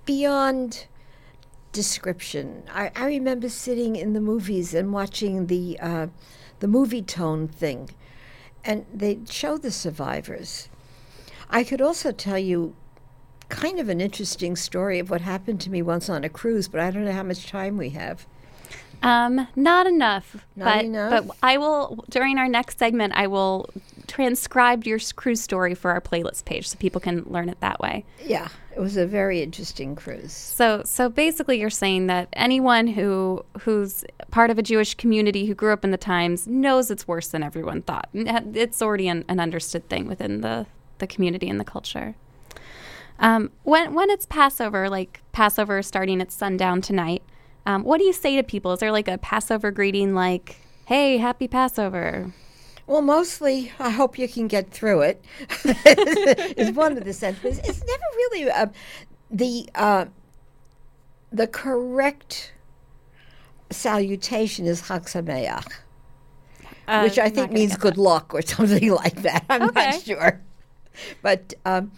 beyond 0.06 0.86
description. 1.72 2.66
I, 2.72 2.92
I 2.96 3.08
remember 3.08 3.50
sitting 3.50 3.96
in 3.96 4.14
the 4.14 4.22
movies 4.22 4.76
and 4.76 4.94
watching 4.94 5.48
the 5.48 5.80
uh, 5.82 6.08
the 6.60 6.68
Movietone 6.68 7.50
thing, 7.50 7.90
and 8.64 8.86
they'd 8.94 9.28
show 9.28 9.58
the 9.58 9.72
survivors. 9.72 10.70
I 11.50 11.64
could 11.64 11.82
also 11.82 12.12
tell 12.12 12.40
you 12.40 12.76
kind 13.50 13.80
of 13.80 13.90
an 13.90 14.02
interesting 14.02 14.56
story 14.56 15.00
of 15.00 15.10
what 15.10 15.22
happened 15.22 15.62
to 15.62 15.70
me 15.70 15.82
once 15.82 16.10
on 16.10 16.24
a 16.24 16.30
cruise, 16.30 16.68
but 16.68 16.80
I 16.80 16.92
don't 16.92 17.06
know 17.06 17.12
how 17.12 17.24
much 17.24 17.48
time 17.48 17.78
we 17.78 17.90
have. 17.92 18.26
Um, 19.04 19.48
not 19.56 19.88
enough. 19.88 20.36
Not 20.56 20.78
but, 20.78 20.86
enough? 20.86 21.28
But 21.28 21.38
I 21.44 21.58
will 21.58 22.04
during 22.10 22.38
our 22.38 22.48
next 22.48 22.80
segment. 22.80 23.14
I 23.16 23.28
will 23.28 23.70
transcribe 24.08 24.86
your 24.86 25.00
cruise 25.16 25.42
story 25.42 25.76
for 25.76 25.92
our 25.92 26.02
playlist 26.02 26.46
page 26.46 26.68
so 26.70 26.78
people 26.78 27.02
can 27.02 27.24
learn 27.26 27.50
it 27.50 27.60
that 27.60 27.80
way. 27.80 28.06
Yeah, 28.24 28.48
it 28.76 28.80
was 28.80 28.98
a 28.98 29.06
very 29.06 29.42
interesting 29.42 29.96
cruise. 29.96 30.32
So, 30.32 30.82
so 30.86 31.10
basically, 31.10 31.60
you're 31.60 31.70
saying 31.70 32.08
that 32.08 32.30
anyone 32.34 32.88
who 32.88 33.46
who's 33.60 34.04
part 34.32 34.50
of 34.50 34.58
a 34.58 34.64
Jewish 34.64 34.96
community 34.96 35.46
who 35.46 35.54
grew 35.54 35.74
up 35.74 35.84
in 35.84 35.92
the 35.92 35.98
times 35.98 36.48
knows 36.48 36.90
it's 36.90 37.08
worse 37.08 37.28
than 37.28 37.44
everyone 37.44 37.82
thought. 37.84 38.10
It's 38.14 38.82
already 38.82 39.08
an, 39.08 39.26
an 39.28 39.40
understood 39.40 39.88
thing 39.90 40.08
within 40.08 40.42
the 40.42 40.66
the 40.98 41.08
community 41.08 41.50
and 41.50 41.60
the 41.60 41.66
culture. 41.66 42.16
Um, 43.20 43.52
when 43.64 43.94
when 43.94 44.10
it's 44.10 44.26
Passover, 44.26 44.90
like 44.90 45.22
Passover 45.32 45.82
starting 45.82 46.22
at 46.22 46.32
sundown 46.32 46.82
tonight, 46.82 47.24
um, 47.66 47.84
what 47.84 47.98
do 48.00 48.04
you 48.06 48.14
say 48.14 48.36
to 48.36 48.44
people? 48.44 48.74
Is 48.74 48.80
there 48.80 48.92
like 48.92 49.08
a 49.08 49.18
Passover 49.18 49.72
greeting, 49.72 50.14
like 50.14 50.58
"Hey, 50.86 51.18
Happy 51.18 51.48
Passover"? 51.48 52.34
Well, 52.88 53.02
mostly, 53.02 53.72
I 53.80 53.90
hope 53.90 54.20
you 54.20 54.28
can 54.28 54.48
get 54.48 54.70
through 54.70 55.02
it. 55.02 55.26
is 56.58 56.72
one 56.72 56.98
of 56.98 57.04
the 57.04 57.14
sentiments. 57.14 57.60
It's 57.64 57.80
never 57.80 58.04
really 58.16 58.52
uh, 58.52 58.68
the 59.32 59.70
uh, 59.76 60.06
the 61.32 61.48
correct 61.48 62.54
salutation 63.72 64.66
is 64.68 64.84
Chag 64.84 65.06
Sameach, 65.06 65.72
Uh, 66.88 67.02
which 67.02 67.18
I 67.18 67.30
think 67.30 67.52
means 67.52 67.76
good 67.78 67.96
that. 67.96 68.02
luck 68.02 68.34
or 68.34 68.42
something 68.54 68.92
like 68.92 69.22
that. 69.24 69.46
I'm 69.50 69.64
Okay. 69.70 69.92
not 69.92 70.02
sure, 70.02 70.42
but 71.22 71.54
um, 71.66 71.92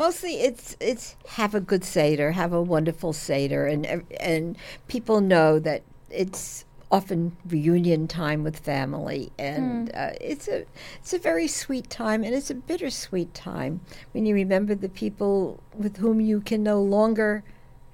mostly 0.00 0.40
it's 0.40 0.76
it's 0.80 1.14
have 1.28 1.54
a 1.54 1.60
good 1.60 1.84
seder, 1.84 2.32
have 2.32 2.54
a 2.54 2.62
wonderful 2.62 3.12
seder, 3.12 3.66
and 3.66 4.02
and 4.18 4.56
people 4.88 5.20
know 5.20 5.58
that 5.60 5.82
it's 6.10 6.64
often 6.90 7.36
reunion 7.46 8.08
time 8.08 8.42
with 8.42 8.58
family, 8.58 9.30
and 9.38 9.90
uh, 9.94 10.12
it's 10.18 10.48
a 10.48 10.64
it's 10.96 11.12
a 11.12 11.18
very 11.18 11.46
sweet 11.46 11.90
time, 11.90 12.24
and 12.24 12.34
it's 12.34 12.50
a 12.50 12.54
bittersweet 12.54 13.34
time 13.34 13.80
when 14.12 14.24
you 14.24 14.34
remember 14.34 14.74
the 14.74 14.88
people 14.88 15.62
with 15.76 15.98
whom 15.98 16.18
you 16.18 16.40
can 16.40 16.62
no 16.62 16.80
longer 16.80 17.44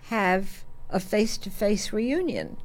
have 0.03 0.65
a 0.89 1.01
face 1.01 1.37
to 1.37 1.51
face 1.51 1.93
reunion. 1.93 2.57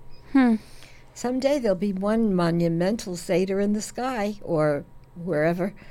Someday 1.16 1.58
there'll 1.58 1.76
be 1.76 1.92
one 1.92 2.34
monumental 2.34 3.18
Seder 3.18 3.60
in 3.60 3.74
the 3.74 3.82
sky 3.82 4.36
or 4.44 4.86
wherever. 5.16 5.74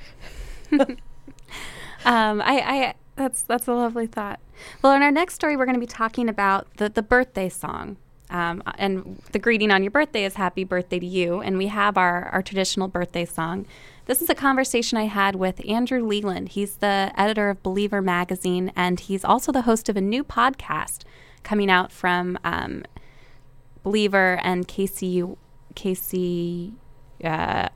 Um, 2.05 2.41
I, 2.41 2.61
I 2.61 2.95
that's 3.21 3.43
that's 3.43 3.69
a 3.69 3.75
lovely 3.75 4.07
thought. 4.07 4.41
Well, 4.83 4.95
in 4.95 5.03
our 5.03 5.11
next 5.11 5.35
story, 5.35 5.57
we're 5.57 5.67
going 5.67 5.75
to 5.75 5.81
be 5.81 5.87
talking 5.87 6.29
about 6.29 6.67
the 6.79 6.89
the 6.89 7.03
birthday 7.03 7.49
song. 7.49 7.97
Um, 8.31 8.63
and 8.79 9.21
the 9.33 9.41
greeting 9.41 9.73
on 9.73 9.83
your 9.83 9.91
birthday 9.91 10.25
is 10.25 10.35
"Happy 10.35 10.65
Birthday 10.65 10.99
to 11.01 11.07
You," 11.07 11.41
and 11.41 11.59
we 11.59 11.67
have 11.67 11.99
our 11.99 12.31
our 12.33 12.43
traditional 12.43 12.89
birthday 12.89 13.25
song. 13.25 13.67
This 14.07 14.23
is 14.23 14.31
a 14.31 14.35
conversation 14.35 14.97
I 14.97 15.05
had 15.05 15.37
with 15.37 15.61
Andrew 15.69 16.05
Leland. 16.05 16.51
He's 16.51 16.77
the 16.77 17.13
editor 17.17 17.51
of 17.51 17.63
Believer 17.63 18.01
magazine, 18.01 18.73
and 18.75 18.99
he's 18.99 19.25
also 19.25 19.53
the 19.53 19.63
host 19.63 19.89
of 19.89 19.97
a 19.97 20.01
new 20.01 20.25
podcast 20.25 21.03
coming 21.43 21.71
out 21.71 21.93
from 21.93 22.39
um, 22.43 22.85
Believer 23.83 24.41
and 24.43 24.67
KCU, 24.67 25.37
KC, 25.75 26.73
uh. 27.23 27.69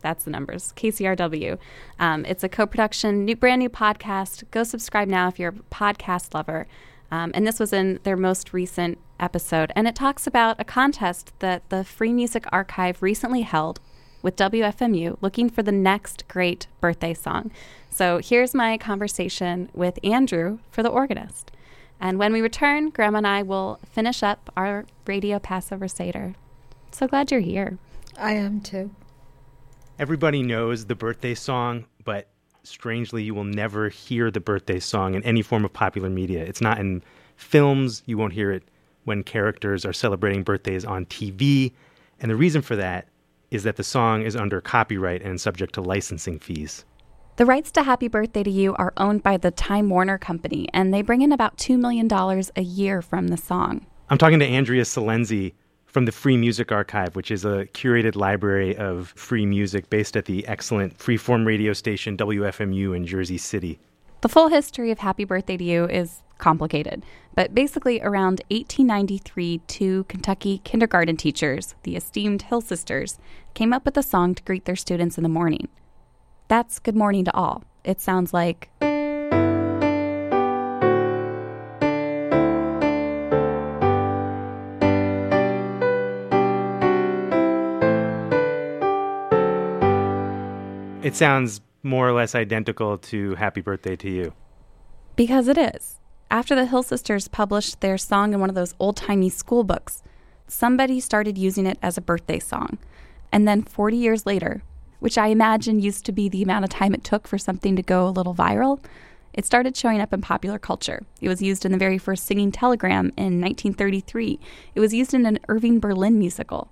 That's 0.00 0.24
the 0.24 0.30
numbers. 0.30 0.72
KCRW. 0.76 1.58
Um, 1.98 2.24
it's 2.24 2.44
a 2.44 2.48
co-production, 2.48 3.24
new, 3.24 3.36
brand 3.36 3.60
new 3.60 3.68
podcast. 3.68 4.44
Go 4.50 4.64
subscribe 4.64 5.08
now 5.08 5.28
if 5.28 5.38
you're 5.38 5.50
a 5.50 5.74
podcast 5.74 6.34
lover. 6.34 6.66
Um, 7.10 7.32
and 7.34 7.46
this 7.46 7.58
was 7.58 7.72
in 7.72 7.98
their 8.04 8.16
most 8.16 8.52
recent 8.52 8.98
episode, 9.18 9.72
and 9.74 9.88
it 9.88 9.94
talks 9.94 10.26
about 10.26 10.60
a 10.60 10.64
contest 10.64 11.32
that 11.40 11.68
the 11.68 11.84
Free 11.84 12.12
Music 12.12 12.44
Archive 12.52 13.02
recently 13.02 13.42
held 13.42 13.80
with 14.22 14.36
WFMU 14.36 15.16
looking 15.20 15.50
for 15.50 15.62
the 15.62 15.72
next 15.72 16.26
great 16.28 16.66
birthday 16.80 17.14
song. 17.14 17.50
So 17.90 18.20
here's 18.22 18.54
my 18.54 18.78
conversation 18.78 19.70
with 19.74 19.98
Andrew 20.04 20.58
for 20.70 20.82
the 20.82 20.88
organist. 20.88 21.50
And 22.00 22.18
when 22.18 22.32
we 22.32 22.40
return, 22.40 22.90
Grandma 22.90 23.18
and 23.18 23.26
I 23.26 23.42
will 23.42 23.78
finish 23.90 24.22
up 24.22 24.50
our 24.56 24.86
radio 25.06 25.38
Passover 25.38 25.88
Seder. 25.88 26.34
So 26.92 27.06
glad 27.06 27.30
you're 27.30 27.40
here. 27.40 27.78
I 28.16 28.32
am 28.32 28.60
too. 28.60 28.90
Everybody 30.00 30.42
knows 30.42 30.86
the 30.86 30.94
birthday 30.94 31.34
song, 31.34 31.84
but 32.04 32.26
strangely, 32.62 33.22
you 33.22 33.34
will 33.34 33.44
never 33.44 33.90
hear 33.90 34.30
the 34.30 34.40
birthday 34.40 34.80
song 34.80 35.14
in 35.14 35.22
any 35.24 35.42
form 35.42 35.62
of 35.62 35.74
popular 35.74 36.08
media. 36.08 36.42
It's 36.42 36.62
not 36.62 36.78
in 36.78 37.02
films, 37.36 38.02
you 38.06 38.16
won't 38.16 38.32
hear 38.32 38.50
it 38.50 38.62
when 39.04 39.22
characters 39.22 39.84
are 39.84 39.92
celebrating 39.92 40.42
birthdays 40.42 40.86
on 40.86 41.04
TV. 41.04 41.74
And 42.18 42.30
the 42.30 42.36
reason 42.36 42.62
for 42.62 42.76
that 42.76 43.08
is 43.50 43.62
that 43.64 43.76
the 43.76 43.84
song 43.84 44.22
is 44.22 44.34
under 44.34 44.62
copyright 44.62 45.20
and 45.20 45.38
subject 45.38 45.74
to 45.74 45.82
licensing 45.82 46.38
fees. 46.38 46.86
The 47.36 47.44
rights 47.44 47.70
to 47.72 47.82
Happy 47.82 48.08
Birthday 48.08 48.42
to 48.42 48.50
You 48.50 48.74
are 48.76 48.94
owned 48.96 49.22
by 49.22 49.36
the 49.36 49.50
Time 49.50 49.90
Warner 49.90 50.16
Company, 50.16 50.66
and 50.72 50.94
they 50.94 51.02
bring 51.02 51.20
in 51.20 51.30
about 51.30 51.58
$2 51.58 51.78
million 51.78 52.08
a 52.56 52.62
year 52.62 53.02
from 53.02 53.28
the 53.28 53.36
song. 53.36 53.84
I'm 54.08 54.16
talking 54.16 54.38
to 54.38 54.46
Andrea 54.46 54.84
Silenzi 54.84 55.52
from 55.90 56.04
the 56.04 56.12
Free 56.12 56.36
Music 56.36 56.70
Archive, 56.70 57.16
which 57.16 57.30
is 57.30 57.44
a 57.44 57.66
curated 57.72 58.14
library 58.14 58.76
of 58.76 59.08
free 59.16 59.44
music 59.44 59.90
based 59.90 60.16
at 60.16 60.24
the 60.24 60.46
excellent 60.46 60.96
freeform 60.96 61.44
radio 61.44 61.72
station 61.72 62.16
WFMU 62.16 62.96
in 62.96 63.04
Jersey 63.04 63.38
City. 63.38 63.78
The 64.20 64.28
full 64.28 64.48
history 64.48 64.90
of 64.90 65.00
Happy 65.00 65.24
Birthday 65.24 65.56
to 65.56 65.64
You 65.64 65.86
is 65.86 66.22
complicated, 66.38 67.04
but 67.34 67.54
basically, 67.54 68.00
around 68.00 68.42
1893, 68.50 69.62
two 69.66 70.04
Kentucky 70.04 70.58
kindergarten 70.64 71.16
teachers, 71.16 71.74
the 71.82 71.96
esteemed 71.96 72.42
Hill 72.42 72.60
Sisters, 72.60 73.18
came 73.54 73.72
up 73.72 73.84
with 73.84 73.96
a 73.96 74.02
song 74.02 74.34
to 74.34 74.42
greet 74.42 74.66
their 74.66 74.76
students 74.76 75.18
in 75.18 75.22
the 75.22 75.28
morning. 75.28 75.68
That's 76.48 76.78
Good 76.78 76.96
Morning 76.96 77.24
to 77.24 77.34
All. 77.34 77.64
It 77.84 78.00
sounds 78.00 78.32
like. 78.32 78.70
It 91.10 91.16
sounds 91.16 91.60
more 91.82 92.08
or 92.08 92.12
less 92.12 92.36
identical 92.36 92.96
to 92.96 93.34
Happy 93.34 93.60
Birthday 93.60 93.96
to 93.96 94.08
You. 94.08 94.32
Because 95.16 95.48
it 95.48 95.58
is. 95.58 95.98
After 96.30 96.54
the 96.54 96.66
Hill 96.66 96.84
Sisters 96.84 97.26
published 97.26 97.80
their 97.80 97.98
song 97.98 98.32
in 98.32 98.38
one 98.38 98.48
of 98.48 98.54
those 98.54 98.76
old 98.78 98.96
timey 98.96 99.28
school 99.28 99.64
books, 99.64 100.04
somebody 100.46 101.00
started 101.00 101.36
using 101.36 101.66
it 101.66 101.78
as 101.82 101.98
a 101.98 102.00
birthday 102.00 102.38
song. 102.38 102.78
And 103.32 103.48
then 103.48 103.62
40 103.62 103.96
years 103.96 104.24
later, 104.24 104.62
which 105.00 105.18
I 105.18 105.26
imagine 105.26 105.80
used 105.80 106.06
to 106.06 106.12
be 106.12 106.28
the 106.28 106.44
amount 106.44 106.62
of 106.62 106.70
time 106.70 106.94
it 106.94 107.02
took 107.02 107.26
for 107.26 107.38
something 107.38 107.74
to 107.74 107.82
go 107.82 108.06
a 108.06 108.10
little 108.14 108.32
viral, 108.32 108.80
it 109.32 109.44
started 109.44 109.76
showing 109.76 110.00
up 110.00 110.12
in 110.12 110.20
popular 110.20 110.60
culture. 110.60 111.02
It 111.20 111.28
was 111.28 111.42
used 111.42 111.64
in 111.64 111.72
the 111.72 111.76
very 111.76 111.98
first 111.98 112.24
singing 112.24 112.52
telegram 112.52 113.06
in 113.16 113.40
1933. 113.40 114.38
It 114.76 114.80
was 114.80 114.94
used 114.94 115.12
in 115.12 115.26
an 115.26 115.40
Irving 115.48 115.80
Berlin 115.80 116.20
musical. 116.20 116.70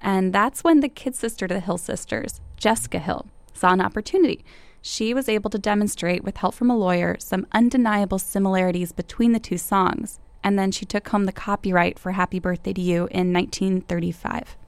And 0.00 0.32
that's 0.32 0.62
when 0.62 0.78
the 0.78 0.88
kid 0.88 1.16
sister 1.16 1.48
to 1.48 1.54
the 1.54 1.60
Hill 1.60 1.78
Sisters, 1.78 2.40
Jessica 2.56 3.00
Hill, 3.00 3.26
saw 3.54 3.72
an 3.72 3.80
opportunity. 3.80 4.44
She 4.82 5.14
was 5.14 5.30
able 5.30 5.48
to 5.48 5.58
demonstrate, 5.58 6.24
with 6.24 6.36
help 6.36 6.54
from 6.54 6.70
a 6.70 6.76
lawyer, 6.76 7.16
some 7.18 7.46
undeniable 7.52 8.18
similarities 8.18 8.92
between 8.92 9.32
the 9.32 9.40
two 9.40 9.56
songs. 9.56 10.20
And 10.42 10.58
then 10.58 10.70
she 10.70 10.84
took 10.84 11.08
home 11.08 11.24
the 11.24 11.32
copyright 11.32 11.98
for 11.98 12.12
Happy 12.12 12.38
Birthday 12.38 12.74
to 12.74 12.80
You 12.82 13.08
in 13.10 13.32
1935. 13.32 14.58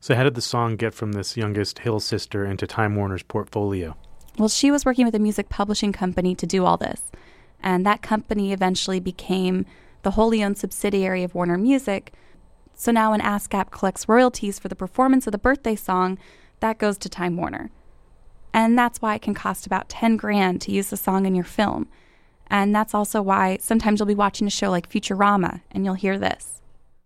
So, 0.00 0.14
how 0.14 0.22
did 0.22 0.34
the 0.34 0.40
song 0.40 0.76
get 0.76 0.94
from 0.94 1.12
this 1.12 1.36
youngest 1.36 1.80
Hill 1.80 2.00
sister 2.00 2.46
into 2.46 2.66
Time 2.66 2.96
Warner's 2.96 3.22
portfolio? 3.22 3.94
Well, 4.38 4.48
she 4.48 4.70
was 4.70 4.86
working 4.86 5.04
with 5.04 5.14
a 5.14 5.18
music 5.18 5.50
publishing 5.50 5.92
company 5.92 6.34
to 6.36 6.46
do 6.46 6.64
all 6.64 6.78
this. 6.78 7.02
And 7.62 7.84
that 7.84 8.00
company 8.00 8.54
eventually 8.54 8.98
became 8.98 9.66
the 10.02 10.12
wholly 10.12 10.42
owned 10.42 10.56
subsidiary 10.56 11.22
of 11.22 11.34
Warner 11.34 11.58
Music. 11.58 12.14
So 12.74 12.90
now 12.90 13.10
when 13.10 13.20
ASCAP 13.20 13.70
collects 13.70 14.08
royalties 14.08 14.58
for 14.58 14.68
the 14.68 14.74
performance 14.74 15.26
of 15.26 15.32
the 15.32 15.38
birthday 15.38 15.76
song, 15.76 16.18
that 16.60 16.78
goes 16.78 16.96
to 16.96 17.10
Time 17.10 17.36
Warner. 17.36 17.70
And 18.52 18.78
that's 18.78 19.00
why 19.00 19.14
it 19.14 19.22
can 19.22 19.34
cost 19.34 19.66
about 19.66 19.88
10 19.88 20.16
grand 20.16 20.60
to 20.62 20.72
use 20.72 20.90
the 20.90 20.96
song 20.96 21.26
in 21.26 21.34
your 21.34 21.44
film. 21.44 21.88
And 22.48 22.74
that's 22.74 22.94
also 22.94 23.22
why 23.22 23.58
sometimes 23.60 24.00
you'll 24.00 24.06
be 24.06 24.14
watching 24.14 24.46
a 24.46 24.50
show 24.50 24.70
like 24.70 24.90
Futurama 24.90 25.60
and 25.70 25.84
you'll 25.84 25.94
hear 25.94 26.18
this. 26.18 26.60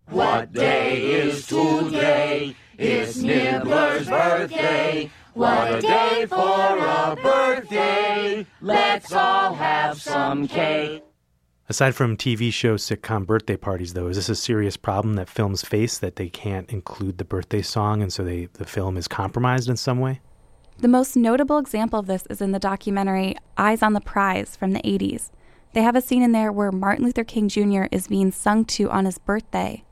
What 0.09 0.53
day 0.53 1.01
is 1.01 1.47
today? 1.47 2.55
It's 2.77 3.17
Nibbler's 3.17 4.07
birthday. 4.07 5.09
What 5.33 5.75
a 5.75 5.81
day 5.81 6.25
for 6.27 6.37
a 6.37 7.17
birthday. 7.21 8.45
Let's 8.61 9.11
all 9.11 9.53
have 9.53 10.01
some 10.01 10.47
cake. 10.47 11.03
Aside 11.67 11.95
from 11.95 12.15
TV 12.15 12.53
show 12.53 12.75
sitcom 12.75 13.25
birthday 13.25 13.57
parties, 13.57 13.93
though, 13.93 14.07
is 14.07 14.17
this 14.17 14.29
a 14.29 14.35
serious 14.35 14.77
problem 14.77 15.15
that 15.15 15.27
films 15.27 15.63
face 15.63 15.97
that 15.97 16.15
they 16.15 16.29
can't 16.29 16.69
include 16.69 17.17
the 17.17 17.25
birthday 17.25 17.63
song 17.63 18.03
and 18.03 18.13
so 18.13 18.23
they, 18.23 18.45
the 18.53 18.65
film 18.65 18.97
is 18.97 19.07
compromised 19.07 19.67
in 19.67 19.75
some 19.75 19.99
way? 19.99 20.21
The 20.77 20.89
most 20.89 21.15
notable 21.15 21.57
example 21.57 21.99
of 21.99 22.05
this 22.05 22.27
is 22.29 22.41
in 22.41 22.51
the 22.51 22.59
documentary 22.59 23.37
Eyes 23.57 23.81
on 23.81 23.93
the 23.93 24.01
Prize 24.01 24.57
from 24.57 24.73
the 24.73 24.81
80s. 24.81 25.31
They 25.71 25.81
have 25.81 25.95
a 25.95 26.01
scene 26.01 26.21
in 26.21 26.33
there 26.33 26.51
where 26.51 26.69
Martin 26.69 27.05
Luther 27.05 27.23
King 27.23 27.47
Jr. 27.47 27.85
is 27.93 28.07
being 28.07 28.29
sung 28.29 28.65
to 28.65 28.89
on 28.91 29.05
his 29.05 29.17
birthday. 29.17 29.85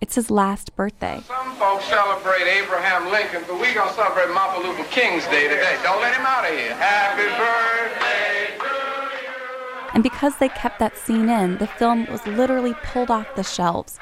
It's 0.00 0.16
his 0.16 0.28
last 0.28 0.74
birthday. 0.74 1.22
Some 1.28 1.54
folks 1.54 1.84
celebrate 1.84 2.42
Abraham 2.42 3.12
Lincoln, 3.12 3.44
but 3.46 3.60
we 3.60 3.72
gonna 3.72 3.92
celebrate 3.92 4.34
Martin 4.34 4.68
Luther 4.68 4.82
King's 4.90 5.26
Day 5.26 5.44
today. 5.46 5.78
Don't 5.84 6.00
let 6.00 6.16
him 6.16 6.26
out 6.26 6.44
of 6.44 6.58
here. 6.58 6.74
Happy 6.74 7.28
birthday. 7.38 8.58
And 9.94 10.02
because 10.02 10.38
they 10.38 10.48
kept 10.48 10.80
that 10.80 10.96
scene 10.96 11.28
in, 11.28 11.58
the 11.58 11.68
film 11.68 12.06
was 12.06 12.26
literally 12.26 12.74
pulled 12.82 13.12
off 13.12 13.32
the 13.36 13.44
shelves. 13.44 14.00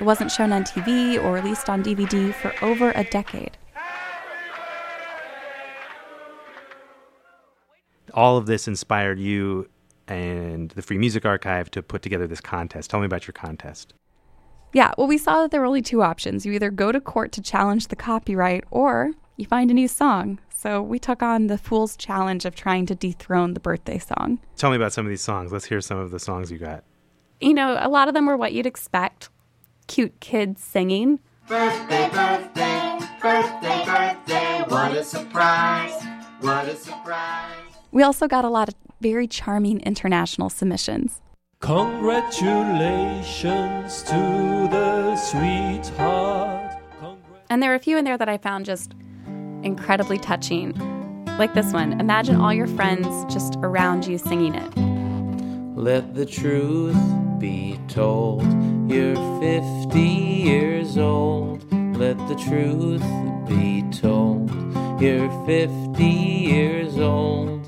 It 0.00 0.02
wasn't 0.02 0.32
shown 0.32 0.52
on 0.52 0.64
TV 0.64 1.22
or 1.22 1.32
released 1.32 1.68
on 1.70 1.84
DVD 1.84 2.34
for 2.34 2.52
over 2.60 2.90
a 2.96 3.04
decade. 3.04 3.56
All 8.14 8.36
of 8.36 8.46
this 8.46 8.68
inspired 8.68 9.18
you 9.18 9.68
and 10.06 10.70
the 10.70 10.82
Free 10.82 10.98
Music 10.98 11.26
Archive 11.26 11.68
to 11.72 11.82
put 11.82 12.00
together 12.00 12.28
this 12.28 12.40
contest. 12.40 12.88
Tell 12.88 13.00
me 13.00 13.06
about 13.06 13.26
your 13.26 13.32
contest. 13.32 13.92
Yeah, 14.72 14.92
well, 14.96 15.08
we 15.08 15.18
saw 15.18 15.42
that 15.42 15.50
there 15.50 15.60
were 15.60 15.66
only 15.66 15.82
two 15.82 16.02
options. 16.02 16.46
You 16.46 16.52
either 16.52 16.70
go 16.70 16.92
to 16.92 17.00
court 17.00 17.32
to 17.32 17.42
challenge 17.42 17.88
the 17.88 17.96
copyright 17.96 18.64
or 18.70 19.10
you 19.36 19.46
find 19.46 19.70
a 19.70 19.74
new 19.74 19.88
song. 19.88 20.38
So 20.54 20.80
we 20.80 21.00
took 21.00 21.22
on 21.22 21.48
the 21.48 21.58
fool's 21.58 21.96
challenge 21.96 22.44
of 22.44 22.54
trying 22.54 22.86
to 22.86 22.94
dethrone 22.94 23.54
the 23.54 23.60
birthday 23.60 23.98
song. 23.98 24.38
Tell 24.56 24.70
me 24.70 24.76
about 24.76 24.92
some 24.92 25.04
of 25.04 25.10
these 25.10 25.20
songs. 25.20 25.52
Let's 25.52 25.64
hear 25.64 25.80
some 25.80 25.98
of 25.98 26.12
the 26.12 26.20
songs 26.20 26.52
you 26.52 26.58
got. 26.58 26.84
You 27.40 27.52
know, 27.52 27.76
a 27.80 27.88
lot 27.88 28.06
of 28.06 28.14
them 28.14 28.26
were 28.26 28.36
what 28.36 28.52
you'd 28.52 28.66
expect 28.66 29.28
cute 29.88 30.20
kids 30.20 30.62
singing. 30.62 31.18
Birthday, 31.48 32.08
birthday, 32.10 32.98
birthday, 33.20 33.84
birthday. 33.84 34.64
What 34.68 34.96
a 34.96 35.02
surprise. 35.02 36.00
What 36.40 36.68
a 36.68 36.76
surprise. 36.76 37.63
We 37.94 38.02
also 38.02 38.26
got 38.26 38.44
a 38.44 38.50
lot 38.50 38.68
of 38.68 38.74
very 39.00 39.26
charming 39.28 39.78
international 39.82 40.50
submissions. 40.50 41.22
Congratulations 41.60 44.02
to 44.02 44.68
the 44.68 45.14
sweetheart. 45.14 46.76
And 47.48 47.62
there 47.62 47.70
were 47.70 47.76
a 47.76 47.78
few 47.78 47.96
in 47.96 48.04
there 48.04 48.18
that 48.18 48.28
I 48.28 48.36
found 48.36 48.64
just 48.64 48.96
incredibly 49.62 50.18
touching. 50.18 50.72
Like 51.38 51.54
this 51.54 51.72
one 51.72 52.00
Imagine 52.00 52.40
all 52.40 52.52
your 52.52 52.66
friends 52.66 53.32
just 53.32 53.54
around 53.62 54.08
you 54.08 54.18
singing 54.18 54.56
it. 54.56 54.76
Let 55.78 56.16
the 56.16 56.26
truth 56.26 56.98
be 57.38 57.78
told. 57.86 58.42
You're 58.90 59.14
50 59.40 60.00
years 60.00 60.98
old. 60.98 61.62
Let 61.96 62.18
the 62.26 62.34
truth 62.34 63.04
be 63.46 63.84
told. 63.92 64.50
You're 65.00 65.30
50 65.46 66.04
years 66.04 66.98
old. 66.98 67.63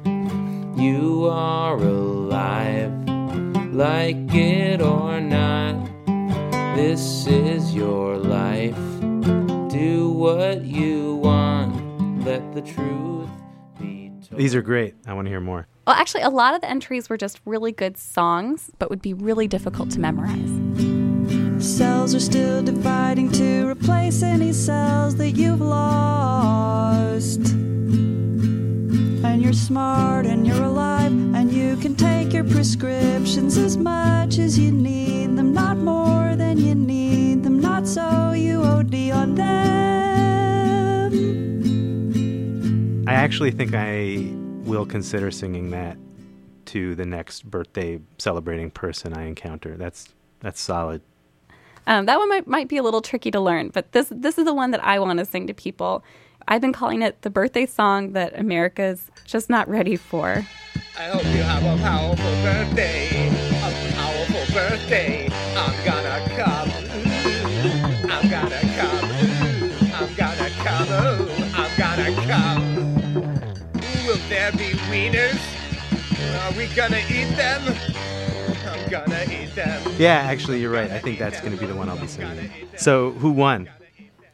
You 0.77 1.27
are 1.31 1.77
alive. 1.77 2.93
Like 3.73 4.17
it 4.35 4.83
or 4.83 5.21
not, 5.23 5.89
this 6.77 7.27
is 7.27 7.75
your 7.75 8.19
life. 8.19 8.77
Do 9.71 10.11
what 10.11 10.65
you 10.65 11.17
want. 11.17 12.25
Let 12.25 12.53
the 12.53 12.61
truth 12.61 13.31
be 13.81 14.11
told. 14.29 14.39
These 14.39 14.55
are 14.55 14.61
great. 14.61 14.95
I 15.07 15.15
want 15.15 15.27
to 15.27 15.31
hear 15.31 15.41
more. 15.41 15.67
Well, 15.87 15.97
actually, 15.97 16.23
a 16.23 16.31
lot 16.31 16.55
of 16.55 16.61
the 16.61 16.69
entries 16.69 17.09
were 17.09 17.17
just 17.17 17.41
really 17.47 17.73
good 17.73 17.97
songs, 17.97 18.71
but 18.79 18.91
would 18.91 19.01
be 19.01 19.15
really 19.15 19.49
difficult 19.49 19.91
to 19.93 20.01
memorize. 20.01 20.51
Cells 21.59 22.15
are 22.15 22.21
still 22.21 22.63
dividing 22.63 23.33
to 23.33 23.67
replace 23.67 24.23
any 24.23 24.53
cells 24.53 25.17
that 25.17 25.31
you've 25.31 25.63
lost. 25.63 27.41
And 29.47 29.55
you're 29.55 29.63
smart 29.63 30.27
and 30.27 30.45
you're 30.45 30.65
alive, 30.65 31.13
and 31.13 31.53
you 31.53 31.77
can 31.77 31.95
take 31.95 32.33
your 32.33 32.43
prescriptions 32.43 33.57
as 33.57 33.77
much 33.77 34.41
as 34.41 34.59
you 34.59 34.73
need 34.73 35.37
them, 35.37 35.53
not 35.53 35.77
more 35.77 36.35
than 36.35 36.59
you 36.59 36.75
need 36.75 37.45
them, 37.45 37.61
not 37.61 37.87
so 37.87 38.33
you 38.33 38.61
OD 38.65 39.13
on 39.13 39.37
them. 39.37 39.85
I 43.07 43.13
actually 43.13 43.53
think 43.53 43.73
I 43.73 44.27
will 44.69 44.85
consider 44.85 45.31
singing 45.31 45.71
that 45.71 45.97
to 46.65 46.97
the 46.97 47.07
next 47.07 47.49
birthday 47.49 48.01
celebrating 48.19 48.73
person 48.73 49.13
I 49.15 49.29
encounter. 49.29 49.77
That's 49.77 50.09
that's 50.41 50.61
solid. 50.61 51.03
Um, 51.87 52.07
that 52.07 52.19
one 52.19 52.29
might, 52.29 52.49
might 52.49 52.67
be 52.67 52.79
a 52.79 52.83
little 52.83 53.01
tricky 53.01 53.31
to 53.31 53.39
learn, 53.39 53.69
but 53.69 53.93
this 53.93 54.09
this 54.11 54.39
is 54.39 54.45
the 54.45 54.55
one 54.55 54.73
that 54.73 54.83
I 54.85 54.99
want 54.99 55.21
to 55.21 55.25
sing 55.25 55.47
to 55.47 55.55
people. 55.55 56.03
I've 56.49 56.61
been 56.61 56.73
calling 56.73 57.03
it 57.03 57.23
the 57.23 57.31
birthday 57.31 57.67
song 57.67 58.13
that 58.13 58.39
America's 58.39 59.11
just 59.25 59.51
not 59.51 59.69
ready 59.69 59.97
for. 59.97 60.47
I 60.99 61.03
hope 61.09 61.25
you 61.25 61.43
have 61.43 61.63
a 61.65 61.83
powerful 61.83 62.33
birthday, 62.43 63.29
a 63.29 63.95
powerful 63.95 64.55
birthday. 64.55 65.29
I'm 65.57 65.85
gonna 65.85 66.23
come, 66.37 66.69
ooh, 66.71 68.11
I'm 68.11 68.31
gonna 68.31 68.61
come, 68.79 69.11
ooh, 69.11 69.75
I'm 69.93 70.15
gonna 70.15 70.51
come, 70.63 70.89
ooh, 70.89 71.29
I'm 71.53 71.77
gonna 71.77 72.27
come. 72.27 72.77
Will 74.07 74.21
there 74.29 74.53
be 74.53 74.71
wieners? 74.89 75.43
Are 76.45 76.53
we 76.57 76.67
gonna 76.77 77.01
eat 77.11 77.35
them? 77.37 77.63
I'm 78.67 78.89
gonna 78.89 79.25
eat 79.25 79.53
them. 79.57 79.83
Yeah, 79.99 80.15
actually, 80.15 80.61
you're 80.61 80.71
right. 80.71 80.91
I 80.93 81.01
think 81.01 81.19
that's 81.19 81.41
going 81.41 81.53
to 81.53 81.59
be 81.59 81.67
the 81.67 81.75
one 81.75 81.89
I'll 81.89 81.99
be 81.99 82.07
singing. 82.07 82.51
So, 82.77 83.11
who 83.13 83.33
won? 83.33 83.69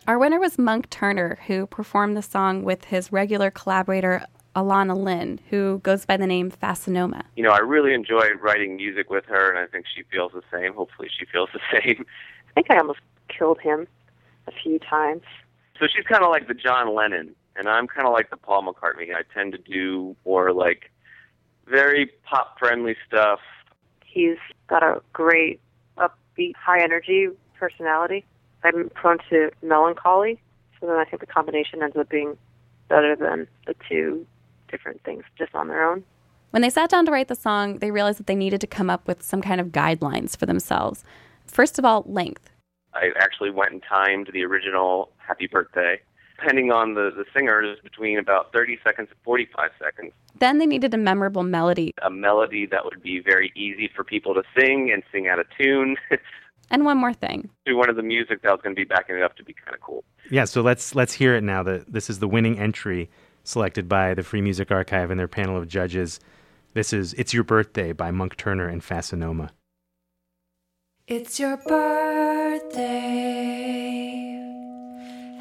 Our 0.09 0.19
winner 0.19 0.41
was 0.41 0.59
Monk 0.59 0.91
Turner, 0.91 1.39
who 1.47 1.67
performed 1.67 2.17
the 2.17 2.23
song 2.23 2.65
with 2.65 2.87
his 2.87 3.13
regular 3.13 3.53
collaborator 3.53 4.27
Alana 4.57 4.97
Lynn, 4.97 5.39
who 5.49 5.79
goes 5.85 6.05
by 6.05 6.17
the 6.17 6.27
name 6.27 6.51
Fascinoma. 6.51 7.23
you 7.37 7.45
know, 7.45 7.53
I 7.53 7.59
really 7.59 7.95
enjoy 7.95 8.33
writing 8.41 8.77
music 8.77 9.11
with 9.11 9.25
her, 9.27 9.49
and 9.51 9.59
I 9.59 9.67
think 9.67 9.87
she 9.87 10.03
feels 10.11 10.33
the 10.33 10.43
same. 10.53 10.75
Hopefully, 10.75 11.09
she 11.17 11.25
feels 11.25 11.51
the 11.53 11.61
same. 11.81 12.05
I 12.51 12.53
think 12.55 12.67
I 12.71 12.79
almost 12.79 12.99
killed 13.29 13.61
him 13.61 13.87
a 14.49 14.53
few 14.53 14.81
times. 14.81 15.23
So 15.79 15.87
she's 15.87 16.05
kind 16.05 16.25
of 16.25 16.31
like 16.31 16.49
the 16.49 16.55
John 16.55 16.95
Lennon, 16.95 17.37
and 17.55 17.69
I'm 17.69 17.87
kind 17.87 18.07
of 18.07 18.13
like 18.13 18.29
the 18.31 18.37
Paul 18.37 18.65
McCartney. 18.65 19.15
I 19.15 19.23
tend 19.33 19.53
to 19.53 19.59
do 19.59 20.17
more 20.27 20.53
like 20.53 20.91
very 21.67 22.11
pop 22.25 22.59
friendly 22.59 22.97
stuff. 23.07 23.39
He's 24.05 24.37
got 24.67 24.83
a 24.83 25.01
great, 25.13 25.61
upbeat, 25.97 26.57
high 26.57 26.83
energy 26.83 27.29
personality. 27.57 28.27
I'm 28.65 28.91
prone 28.91 29.19
to 29.31 29.51
melancholy, 29.63 30.41
so 30.81 30.87
then 30.87 30.97
I 30.97 31.05
think 31.05 31.21
the 31.21 31.27
combination 31.27 31.83
ends 31.83 31.97
up 31.97 32.09
being 32.09 32.37
better 32.89 33.17
than 33.17 33.49
the 33.67 33.75
two 33.89 34.27
different 34.71 35.03
things 35.05 35.25
just 35.37 35.55
on 35.55 35.69
their 35.69 35.89
own. 35.89 36.05
When 36.51 36.63
they 36.63 36.71
sat 36.71 36.91
down 36.91 37.07
to 37.07 37.13
write 37.13 37.29
the 37.29 37.35
song, 37.35 37.79
they 37.79 37.91
realized 37.91 38.19
that 38.19 38.27
they 38.27 38.37
needed 38.37 38.61
to 38.61 38.67
come 38.67 38.91
up 38.91 39.09
with 39.09 39.23
some 39.23 39.41
kind 39.41 39.61
of 39.61 39.69
guidelines 39.69 40.37
for 40.37 40.47
themselves. 40.47 41.03
First 41.47 41.79
of 41.79 41.85
all, 41.85 42.05
length. 42.07 42.51
I 42.95 43.09
actually 43.19 43.51
went 43.51 43.73
and 43.73 43.83
timed 43.89 44.29
the 44.33 44.45
original 44.45 45.13
Happy 45.17 45.47
Birthday. 45.47 46.01
Depending 46.39 46.73
on 46.73 46.95
the, 46.95 47.11
the 47.17 47.25
singer, 47.35 47.63
is 47.63 47.79
between 47.83 48.19
about 48.19 48.53
30 48.53 48.79
seconds 48.85 49.09
and 49.11 49.19
45 49.25 49.71
seconds. 49.83 50.13
Then 50.41 50.59
they 50.59 50.67
needed 50.67 50.93
a 50.93 50.99
memorable 50.99 51.43
melody. 51.43 51.95
A 52.03 52.11
melody 52.11 52.67
that 52.67 52.85
would 52.85 53.03
be 53.03 53.21
very 53.21 53.53
easy 53.55 53.89
for 53.95 54.03
people 54.03 54.35
to 54.35 54.43
sing 54.59 54.91
and 54.93 55.03
sing 55.13 55.29
out 55.29 55.39
of 55.39 55.47
tune. 55.59 55.97
And 56.71 56.85
one 56.85 56.97
more 56.97 57.13
thing. 57.13 57.51
Do 57.67 57.77
one 57.77 57.91
of 57.91 57.97
the 57.97 58.03
music 58.03 58.43
that 58.43 58.51
was 58.51 58.61
going 58.63 58.75
to 58.75 58.81
be 58.81 58.85
backing 58.85 59.17
it 59.17 59.23
up 59.23 59.37
to 59.37 59.45
be 59.45 59.53
kind 59.53 59.75
of 59.75 59.81
cool. 59.81 60.05
Yeah, 60.31 60.45
so 60.45 60.63
let's 60.63 60.95
let's 60.95 61.13
hear 61.13 61.35
it 61.35 61.43
now. 61.43 61.63
That 61.63 61.93
this 61.93 62.09
is 62.09 62.19
the 62.19 62.29
winning 62.29 62.59
entry 62.59 63.11
selected 63.45 63.89
by 63.89 64.15
the 64.15 64.23
Free 64.23 64.41
Music 64.41 64.71
Archive 64.71 65.11
and 65.11 65.21
their 65.21 65.29
panel 65.29 65.57
of 65.57 65.69
judges. 65.69 66.19
This 66.75 66.93
is 66.93 67.13
"It's 67.15 67.35
Your 67.35 67.45
Birthday" 67.45 67.93
by 67.93 68.11
Monk 68.11 68.37
Turner 68.37 68.69
and 68.69 68.81
Fascinoma. 68.81 69.51
It's 71.07 71.39
your 71.41 71.57
birthday. 71.59 72.93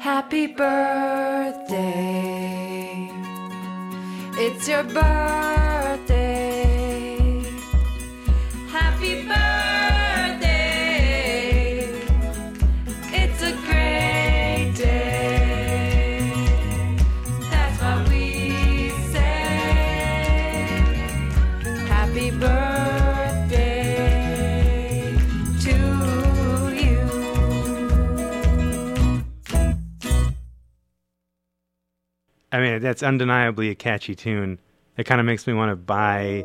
Happy 0.00 0.48
birthday. 0.48 1.92
It's 4.34 4.68
your 4.68 4.82
birthday. 4.82 5.71
Mean, 32.62 32.80
that's 32.80 33.02
undeniably 33.02 33.70
a 33.70 33.74
catchy 33.74 34.14
tune. 34.14 34.58
It 34.96 35.04
kind 35.04 35.20
of 35.20 35.26
makes 35.26 35.46
me 35.46 35.52
want 35.52 35.70
to 35.70 35.76
buy 35.76 36.44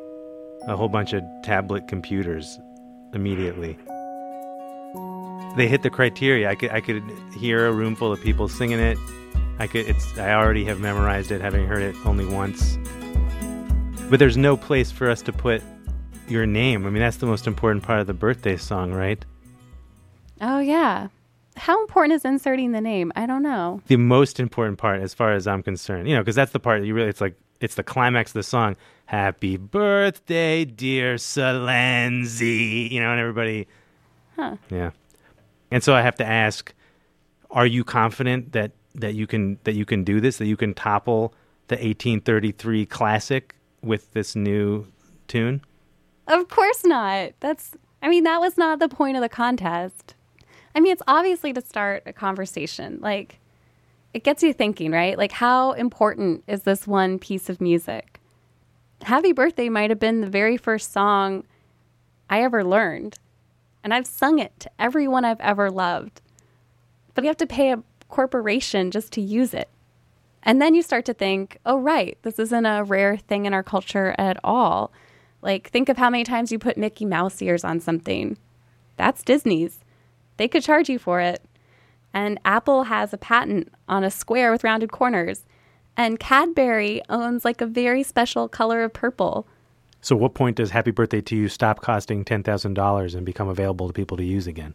a 0.67 0.75
whole 0.75 0.89
bunch 0.89 1.13
of 1.13 1.23
tablet 1.43 1.87
computers 1.87 2.59
immediately. 3.13 3.77
They 5.55 5.67
hit 5.67 5.81
the 5.83 5.89
criteria. 5.89 6.49
I 6.49 6.55
could 6.55 6.71
I 6.71 6.81
could 6.81 7.03
hear 7.37 7.67
a 7.67 7.71
room 7.71 7.95
full 7.95 8.11
of 8.11 8.21
people 8.21 8.47
singing 8.47 8.79
it. 8.79 8.97
I 9.59 9.67
could 9.67 9.87
it's 9.87 10.17
I 10.17 10.33
already 10.33 10.65
have 10.65 10.79
memorized 10.79 11.31
it 11.31 11.41
having 11.41 11.65
heard 11.65 11.81
it 11.81 11.95
only 12.05 12.25
once. 12.25 12.77
But 14.09 14.19
there's 14.19 14.37
no 14.37 14.55
place 14.55 14.91
for 14.91 15.09
us 15.09 15.21
to 15.23 15.33
put 15.33 15.61
your 16.27 16.45
name. 16.45 16.85
I 16.85 16.89
mean, 16.89 17.01
that's 17.01 17.17
the 17.17 17.25
most 17.25 17.47
important 17.47 17.83
part 17.83 17.99
of 17.99 18.07
the 18.07 18.13
birthday 18.13 18.57
song, 18.57 18.93
right? 18.93 19.23
Oh, 20.39 20.59
yeah. 20.59 21.07
How 21.57 21.79
important 21.81 22.13
is 22.13 22.23
inserting 22.25 22.71
the 22.71 22.81
name? 22.81 23.11
I 23.15 23.25
don't 23.25 23.43
know. 23.43 23.81
the 23.87 23.97
most 23.97 24.39
important 24.39 24.77
part 24.77 25.01
as 25.01 25.13
far 25.13 25.33
as 25.33 25.47
I'm 25.47 25.63
concerned. 25.63 26.07
You 26.07 26.15
know, 26.15 26.21
because 26.21 26.35
that's 26.35 26.51
the 26.51 26.59
part 26.59 26.81
that 26.81 26.87
you 26.87 26.93
really, 26.93 27.09
it's 27.09 27.21
like, 27.21 27.35
it's 27.59 27.75
the 27.75 27.83
climax 27.83 28.29
of 28.31 28.35
the 28.35 28.43
song. 28.43 28.75
Happy 29.07 29.57
birthday, 29.57 30.63
dear 30.65 31.15
Silenzi. 31.15 32.89
You 32.91 32.99
know, 33.01 33.11
and 33.11 33.19
everybody, 33.19 33.67
Huh. 34.35 34.57
yeah. 34.69 34.91
And 35.71 35.83
so 35.83 35.95
I 35.95 36.01
have 36.01 36.15
to 36.17 36.25
ask, 36.25 36.73
are 37.51 37.65
you 37.65 37.83
confident 37.83 38.51
that, 38.53 38.71
that 38.95 39.15
you 39.15 39.25
can, 39.27 39.57
that 39.63 39.73
you 39.73 39.85
can 39.85 40.03
do 40.03 40.21
this, 40.21 40.37
that 40.37 40.45
you 40.45 40.55
can 40.57 40.73
topple 40.73 41.33
the 41.67 41.75
1833 41.75 42.85
classic 42.85 43.55
with 43.81 44.13
this 44.13 44.35
new 44.35 44.85
tune? 45.27 45.61
Of 46.27 46.49
course 46.49 46.83
not. 46.85 47.31
That's, 47.39 47.71
I 48.01 48.09
mean, 48.09 48.23
that 48.25 48.39
was 48.39 48.57
not 48.57 48.79
the 48.79 48.89
point 48.89 49.17
of 49.17 49.21
the 49.21 49.29
contest. 49.29 50.13
I 50.77 50.79
mean, 50.79 50.91
it's 50.91 51.01
obviously 51.07 51.53
to 51.53 51.61
start 51.61 52.03
a 52.05 52.13
conversation. 52.13 52.99
Like, 53.01 53.39
it 54.13 54.23
gets 54.23 54.43
you 54.43 54.53
thinking, 54.53 54.91
right? 54.91 55.17
Like, 55.17 55.31
how 55.31 55.71
important 55.71 56.43
is 56.45 56.61
this 56.61 56.85
one 56.85 57.17
piece 57.17 57.49
of 57.49 57.59
music? 57.59 58.21
Happy 59.01 59.31
Birthday 59.31 59.69
might 59.69 59.89
have 59.89 59.99
been 59.99 60.21
the 60.21 60.29
very 60.29 60.55
first 60.55 60.93
song 60.93 61.45
I 62.29 62.43
ever 62.43 62.63
learned, 62.63 63.17
and 63.83 63.91
I've 63.91 64.05
sung 64.05 64.37
it 64.37 64.53
to 64.59 64.71
everyone 64.77 65.25
I've 65.25 65.41
ever 65.41 65.71
loved. 65.71 66.21
But 67.15 67.23
you 67.23 67.27
have 67.29 67.37
to 67.37 67.47
pay 67.47 67.71
a 67.71 67.81
corporation 68.07 68.91
just 68.91 69.11
to 69.13 69.21
use 69.21 69.55
it. 69.55 69.69
And 70.43 70.61
then 70.61 70.75
you 70.75 70.83
start 70.83 71.05
to 71.05 71.13
think, 71.15 71.57
oh, 71.65 71.79
right, 71.79 72.19
this 72.21 72.37
isn't 72.37 72.65
a 72.67 72.83
rare 72.83 73.17
thing 73.17 73.47
in 73.47 73.53
our 73.53 73.63
culture 73.63 74.13
at 74.19 74.37
all. 74.43 74.91
Like, 75.41 75.71
think 75.71 75.89
of 75.89 75.97
how 75.97 76.11
many 76.11 76.23
times 76.23 76.51
you 76.51 76.59
put 76.59 76.77
Mickey 76.77 77.03
Mouse 77.03 77.41
ears 77.41 77.63
on 77.63 77.79
something. 77.79 78.37
That's 78.95 79.23
Disney's. 79.23 79.79
They 80.37 80.47
could 80.47 80.63
charge 80.63 80.89
you 80.89 80.99
for 80.99 81.19
it. 81.19 81.43
And 82.13 82.39
Apple 82.45 82.83
has 82.83 83.13
a 83.13 83.17
patent 83.17 83.71
on 83.87 84.03
a 84.03 84.11
square 84.11 84.51
with 84.51 84.63
rounded 84.63 84.91
corners. 84.91 85.45
And 85.95 86.19
Cadbury 86.19 87.01
owns 87.09 87.43
like 87.43 87.59
a 87.59 87.65
very 87.65 88.03
special 88.03 88.47
color 88.47 88.83
of 88.83 88.93
purple. 88.93 89.47
So, 90.01 90.15
what 90.15 90.35
point 90.35 90.57
does 90.57 90.71
Happy 90.71 90.91
Birthday 90.91 91.21
to 91.21 91.35
You 91.35 91.49
stop 91.49 91.81
costing 91.81 92.23
$10,000 92.23 93.15
and 93.15 93.25
become 93.25 93.49
available 93.49 93.87
to 93.87 93.93
people 93.93 94.15
to 94.17 94.23
use 94.23 94.47
again? 94.47 94.73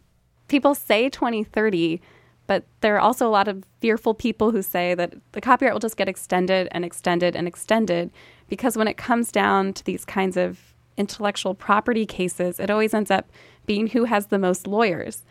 People 0.49 0.75
say 0.75 1.09
2030, 1.09 2.01
but 2.45 2.65
there 2.81 2.95
are 2.95 2.99
also 2.99 3.27
a 3.27 3.31
lot 3.31 3.47
of 3.47 3.63
fearful 3.79 4.13
people 4.13 4.51
who 4.51 4.61
say 4.61 4.93
that 4.95 5.13
the 5.31 5.41
copyright 5.41 5.73
will 5.73 5.79
just 5.79 5.97
get 5.97 6.09
extended 6.09 6.67
and 6.71 6.83
extended 6.83 7.35
and 7.35 7.47
extended 7.47 8.11
because 8.49 8.77
when 8.77 8.87
it 8.87 8.97
comes 8.97 9.31
down 9.31 9.73
to 9.73 9.83
these 9.85 10.03
kinds 10.03 10.35
of 10.35 10.73
intellectual 10.97 11.55
property 11.55 12.05
cases, 12.05 12.59
it 12.59 12.69
always 12.69 12.93
ends 12.93 13.09
up 13.09 13.31
being 13.65 13.87
who 13.87 14.03
has 14.03 14.27
the 14.27 14.37
most 14.37 14.67
lawyers. 14.67 15.23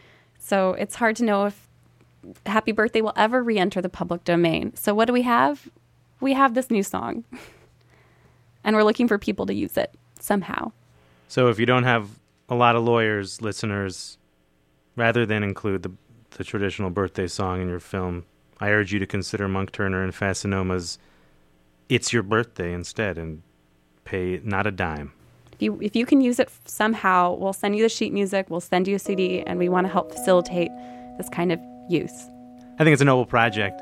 So 0.45 0.72
it's 0.72 0.97
hard 0.97 1.14
to 1.16 1.24
know 1.24 1.47
if 1.47 1.68
Happy 2.47 2.72
Birthday 2.72 3.01
will 3.01 3.12
ever 3.14 3.43
re 3.43 3.59
enter 3.59 3.80
the 3.80 3.88
public 3.88 4.24
domain. 4.24 4.74
So, 4.74 4.93
what 4.93 5.07
do 5.07 5.12
we 5.12 5.22
have? 5.22 5.70
We 6.20 6.32
have 6.34 6.55
this 6.55 6.68
new 6.68 6.82
song. 6.82 7.24
and 8.64 8.74
we're 8.74 8.82
looking 8.82 9.07
for 9.07 9.18
people 9.18 9.47
to 9.47 9.55
use 9.55 9.76
it 9.76 9.95
somehow. 10.18 10.72
So, 11.28 11.49
if 11.49 11.61
you 11.61 11.66
don't 11.66 11.84
have 11.84 12.18
a 12.49 12.57
lot 12.57 12.74
of 12.74 12.82
lawyers, 12.82 13.40
listeners, 13.40 14.18
rather 14.97 15.24
than 15.24 15.45
include 15.45 15.84
the, 15.84 15.93
the 16.30 16.45
traditional 16.45 16.90
birthday 16.90 17.28
song 17.28 17.62
in 17.62 17.68
your 17.68 17.80
film, 17.80 18.24
I 18.61 18.70
urge 18.70 18.93
you 18.93 18.99
to 18.99 19.07
consider 19.07 19.47
Monk 19.47 19.70
Turner 19.70 20.03
and 20.03 20.12
Fascinoma's 20.12 20.99
It's 21.88 22.12
Your 22.12 22.24
Birthday 22.24 22.72
instead 22.72 23.16
and 23.16 23.43
pay 24.05 24.40
not 24.43 24.66
a 24.66 24.72
dime. 24.72 25.12
If 25.63 25.67
you, 25.67 25.79
if 25.81 25.95
you 25.95 26.07
can 26.07 26.21
use 26.21 26.41
it 26.41 26.51
somehow, 26.65 27.37
we'll 27.37 27.53
send 27.53 27.77
you 27.77 27.85
the 27.85 27.89
sheet 27.89 28.13
music, 28.13 28.51
we'll 28.51 28.61
send 28.61 28.89
you 28.89 28.97
a 28.97 28.99
CD, 28.99 29.43
and 29.43 29.61
we 29.61 29.69
want 29.69 29.87
to 29.87 29.93
help 29.93 30.11
facilitate 30.11 30.73
this 31.19 31.29
kind 31.29 31.53
of 31.53 31.61
use. 31.89 32.29
I 32.81 32.83
think 32.85 32.95
it's 32.95 33.01
a 33.01 33.05
noble 33.05 33.27
project. 33.27 33.81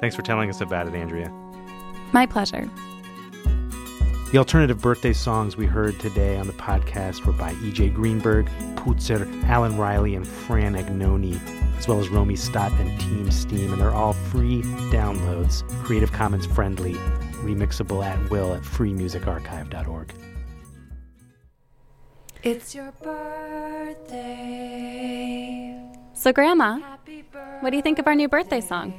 Thanks 0.00 0.14
for 0.14 0.22
telling 0.22 0.48
us 0.50 0.60
about 0.60 0.86
it, 0.86 0.94
Andrea. 0.94 1.28
My 2.12 2.26
pleasure. 2.26 2.70
The 4.30 4.38
alternative 4.38 4.80
birthday 4.80 5.12
songs 5.12 5.56
we 5.56 5.66
heard 5.66 5.98
today 5.98 6.36
on 6.36 6.46
the 6.46 6.52
podcast 6.52 7.26
were 7.26 7.32
by 7.32 7.56
E.J. 7.64 7.88
Greenberg, 7.88 8.46
Putzer, 8.76 9.26
Alan 9.46 9.76
Riley, 9.76 10.14
and 10.14 10.24
Fran 10.24 10.76
Agnoni, 10.76 11.40
as 11.76 11.88
well 11.88 11.98
as 11.98 12.08
Romy 12.08 12.36
Stott 12.36 12.70
and 12.74 13.00
Team 13.00 13.32
Steam, 13.32 13.72
and 13.72 13.82
they're 13.82 13.90
all 13.90 14.12
free 14.12 14.62
downloads, 14.92 15.68
Creative 15.82 16.12
Commons 16.12 16.46
friendly, 16.46 16.94
remixable 17.42 18.06
at 18.06 18.30
will 18.30 18.54
at 18.54 18.62
freemusicarchive.org. 18.62 20.14
It's 22.46 22.76
your 22.76 22.92
birthday. 23.02 24.22
So, 26.14 26.32
Grandma, 26.32 26.78
what 27.58 27.70
do 27.70 27.76
you 27.76 27.82
think 27.82 27.98
of 27.98 28.06
our 28.06 28.14
new 28.14 28.28
birthday 28.28 28.60
song? 28.60 28.94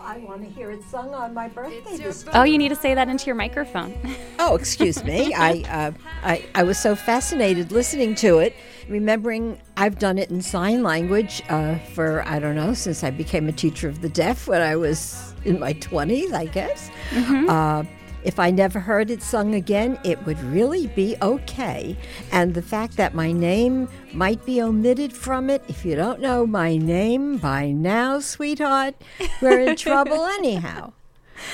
I 0.00 0.18
want 0.18 0.42
to 0.42 0.48
hear 0.48 0.70
it 0.70 0.84
sung 0.84 1.12
on 1.12 1.34
my 1.34 1.48
birthday 1.48 1.96
this 1.96 2.24
Oh, 2.32 2.44
you 2.44 2.58
need 2.58 2.68
to 2.68 2.76
say 2.76 2.94
that 2.94 3.08
into 3.08 3.26
your 3.26 3.34
microphone. 3.34 3.92
Oh, 4.38 4.54
excuse 4.56 5.02
me. 5.04 5.34
I, 5.34 5.62
uh, 5.68 5.92
I 6.22 6.44
I 6.54 6.62
was 6.62 6.76
so 6.78 6.96
fascinated 6.96 7.70
listening 7.72 8.14
to 8.16 8.38
it, 8.38 8.54
remembering 8.88 9.60
I've 9.76 9.98
done 9.98 10.16
it 10.18 10.30
in 10.30 10.40
sign 10.42 10.82
language 10.84 11.42
uh, 11.48 11.78
for 11.94 12.22
I 12.26 12.38
don't 12.38 12.54
know 12.56 12.74
since 12.74 13.02
I 13.04 13.10
became 13.10 13.48
a 13.48 13.52
teacher 13.52 13.88
of 13.88 14.00
the 14.00 14.08
deaf 14.08 14.46
when 14.48 14.60
I 14.60 14.74
was 14.76 15.34
in 15.44 15.58
my 15.58 15.72
twenties, 15.74 16.32
I 16.32 16.46
guess. 16.46 16.90
Uh, 17.14 17.84
if 18.24 18.38
I 18.38 18.50
never 18.50 18.80
heard 18.80 19.10
it 19.10 19.22
sung 19.22 19.54
again, 19.54 19.98
it 20.04 20.24
would 20.26 20.40
really 20.44 20.86
be 20.88 21.16
okay. 21.22 21.96
And 22.30 22.54
the 22.54 22.62
fact 22.62 22.96
that 22.96 23.14
my 23.14 23.32
name 23.32 23.88
might 24.12 24.44
be 24.44 24.60
omitted 24.62 25.12
from 25.12 25.50
it, 25.50 25.62
if 25.68 25.84
you 25.84 25.96
don't 25.96 26.20
know 26.20 26.46
my 26.46 26.76
name 26.76 27.38
by 27.38 27.70
now, 27.70 28.20
sweetheart, 28.20 28.94
we're 29.40 29.60
in 29.60 29.76
trouble 29.76 30.24
anyhow. 30.38 30.92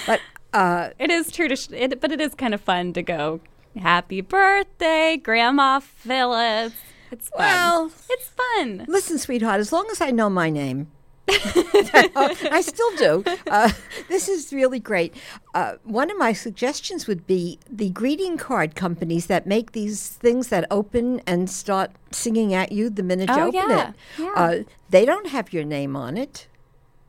But 0.06 0.20
uh, 0.52 0.90
it 0.98 1.10
is 1.10 1.30
true 1.32 1.48
to, 1.48 1.56
sh- 1.56 1.68
it, 1.72 2.00
but 2.00 2.12
it 2.12 2.20
is 2.20 2.34
kind 2.34 2.54
of 2.54 2.60
fun 2.60 2.92
to 2.94 3.02
go. 3.02 3.40
Happy 3.76 4.20
birthday, 4.20 5.16
Grandma 5.16 5.80
Phyllis. 5.80 6.72
It's 7.10 7.28
fun. 7.30 7.38
Well, 7.38 7.92
it's 8.10 8.28
fun. 8.28 8.84
Listen, 8.88 9.18
sweetheart, 9.18 9.60
as 9.60 9.72
long 9.72 9.88
as 9.90 10.00
I 10.00 10.10
know 10.10 10.28
my 10.28 10.50
name, 10.50 10.88
I 11.29 12.61
still 12.64 12.97
do. 12.97 13.24
Uh, 13.51 13.70
this 14.09 14.29
is 14.29 14.53
really 14.53 14.81
great. 14.81 15.14
Uh, 15.55 15.74
one 15.85 16.11
of 16.11 16.18
my 16.18 16.33
suggestions 16.33 17.07
would 17.07 17.26
be 17.26 17.59
the 17.70 17.91
greeting 17.91 18.37
card 18.37 18.74
companies 18.74 19.26
that 19.26 19.47
make 19.47 19.72
these 19.72 20.09
things 20.09 20.49
that 20.49 20.64
open 20.70 21.20
and 21.26 21.51
start 21.51 21.91
singing 22.11 22.55
at 22.55 22.72
you 22.72 22.91
the 22.91 23.03
minute 23.03 23.29
you 23.29 23.37
Oh, 23.37 23.49
open 23.49 23.55
yeah. 23.70 23.89
it. 23.91 23.95
Yeah. 24.18 24.33
Uh, 24.37 24.59
they 24.91 25.05
don't 25.05 25.29
have 25.29 25.53
your 25.53 25.64
name 25.64 25.97
on 25.97 26.16
it. 26.16 26.47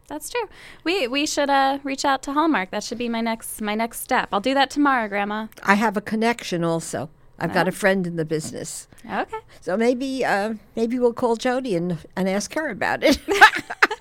That's 0.07 0.29
true. 0.29 0.49
We 0.83 1.07
we 1.07 1.25
should 1.27 1.49
uh, 1.51 1.77
reach 1.83 2.03
out 2.03 2.23
to 2.23 2.33
Hallmark. 2.33 2.71
That 2.71 2.83
should 2.83 2.97
be 2.97 3.09
my 3.09 3.21
next 3.21 3.61
my 3.61 3.75
next 3.75 4.01
step. 4.01 4.29
I'll 4.33 4.39
do 4.41 4.55
that 4.55 4.71
tomorrow, 4.71 5.07
Grandma. 5.07 5.47
I 5.63 5.75
have 5.75 5.95
a 5.97 6.01
connection 6.01 6.63
also. 6.63 7.09
I've 7.37 7.53
got 7.53 7.67
Oh. 7.67 7.69
a 7.69 7.71
friend 7.71 8.05
in 8.07 8.15
the 8.17 8.25
business. 8.25 8.87
Okay. 9.09 9.37
So 9.61 9.77
maybe 9.77 10.25
uh, 10.25 10.55
maybe 10.75 10.97
we'll 10.97 11.13
call 11.13 11.35
Jody 11.35 11.75
and, 11.75 11.97
and 12.15 12.27
ask 12.27 12.53
her 12.55 12.69
about 12.69 13.03
it. 13.03 13.19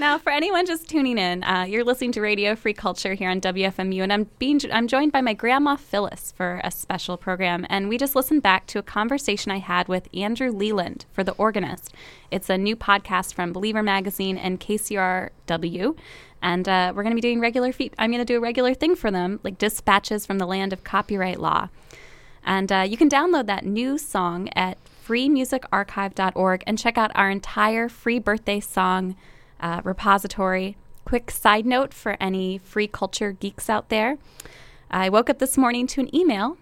Now, 0.00 0.16
for 0.16 0.32
anyone 0.32 0.64
just 0.64 0.88
tuning 0.88 1.18
in, 1.18 1.44
uh, 1.44 1.64
you're 1.68 1.84
listening 1.84 2.12
to 2.12 2.22
Radio 2.22 2.56
Free 2.56 2.72
Culture 2.72 3.12
here 3.12 3.28
on 3.28 3.38
WFMU, 3.38 4.02
and 4.02 4.10
I'm 4.10 4.30
being 4.38 4.58
I'm 4.72 4.88
joined 4.88 5.12
by 5.12 5.20
my 5.20 5.34
grandma 5.34 5.76
Phyllis 5.76 6.32
for 6.34 6.58
a 6.64 6.70
special 6.70 7.18
program, 7.18 7.66
and 7.68 7.86
we 7.86 7.98
just 7.98 8.16
listened 8.16 8.42
back 8.42 8.66
to 8.68 8.78
a 8.78 8.82
conversation 8.82 9.52
I 9.52 9.58
had 9.58 9.88
with 9.88 10.08
Andrew 10.14 10.52
Leland 10.52 11.04
for 11.12 11.22
The 11.22 11.32
Organist. 11.32 11.92
It's 12.30 12.48
a 12.48 12.56
new 12.56 12.76
podcast 12.76 13.34
from 13.34 13.52
Believer 13.52 13.82
Magazine 13.82 14.38
and 14.38 14.58
KCRW, 14.58 15.98
and 16.40 16.66
uh, 16.66 16.94
we're 16.96 17.02
going 17.02 17.14
to 17.14 17.20
be 17.22 17.28
doing 17.28 17.38
regular. 17.38 17.70
I'm 17.98 18.10
going 18.10 18.20
to 18.20 18.24
do 18.24 18.38
a 18.38 18.40
regular 18.40 18.72
thing 18.72 18.96
for 18.96 19.10
them, 19.10 19.38
like 19.42 19.58
dispatches 19.58 20.24
from 20.24 20.38
the 20.38 20.46
land 20.46 20.72
of 20.72 20.82
copyright 20.82 21.40
law. 21.40 21.68
And 22.42 22.72
uh, 22.72 22.86
you 22.88 22.96
can 22.96 23.10
download 23.10 23.44
that 23.48 23.66
new 23.66 23.98
song 23.98 24.48
at 24.56 24.78
freemusicarchive.org 25.06 26.64
and 26.66 26.78
check 26.78 26.96
out 26.96 27.10
our 27.14 27.28
entire 27.28 27.90
free 27.90 28.18
birthday 28.18 28.60
song 28.60 29.14
uh, 29.60 29.80
repository. 29.84 30.76
Quick 31.04 31.30
side 31.30 31.66
note 31.66 31.92
for 31.94 32.16
any 32.20 32.58
free 32.58 32.86
culture 32.86 33.32
geeks 33.32 33.70
out 33.70 33.88
there 33.88 34.18
I 34.92 35.08
woke 35.08 35.30
up 35.30 35.38
this 35.38 35.56
morning 35.56 35.86
to 35.88 36.00
an 36.00 36.14
email 36.14 36.58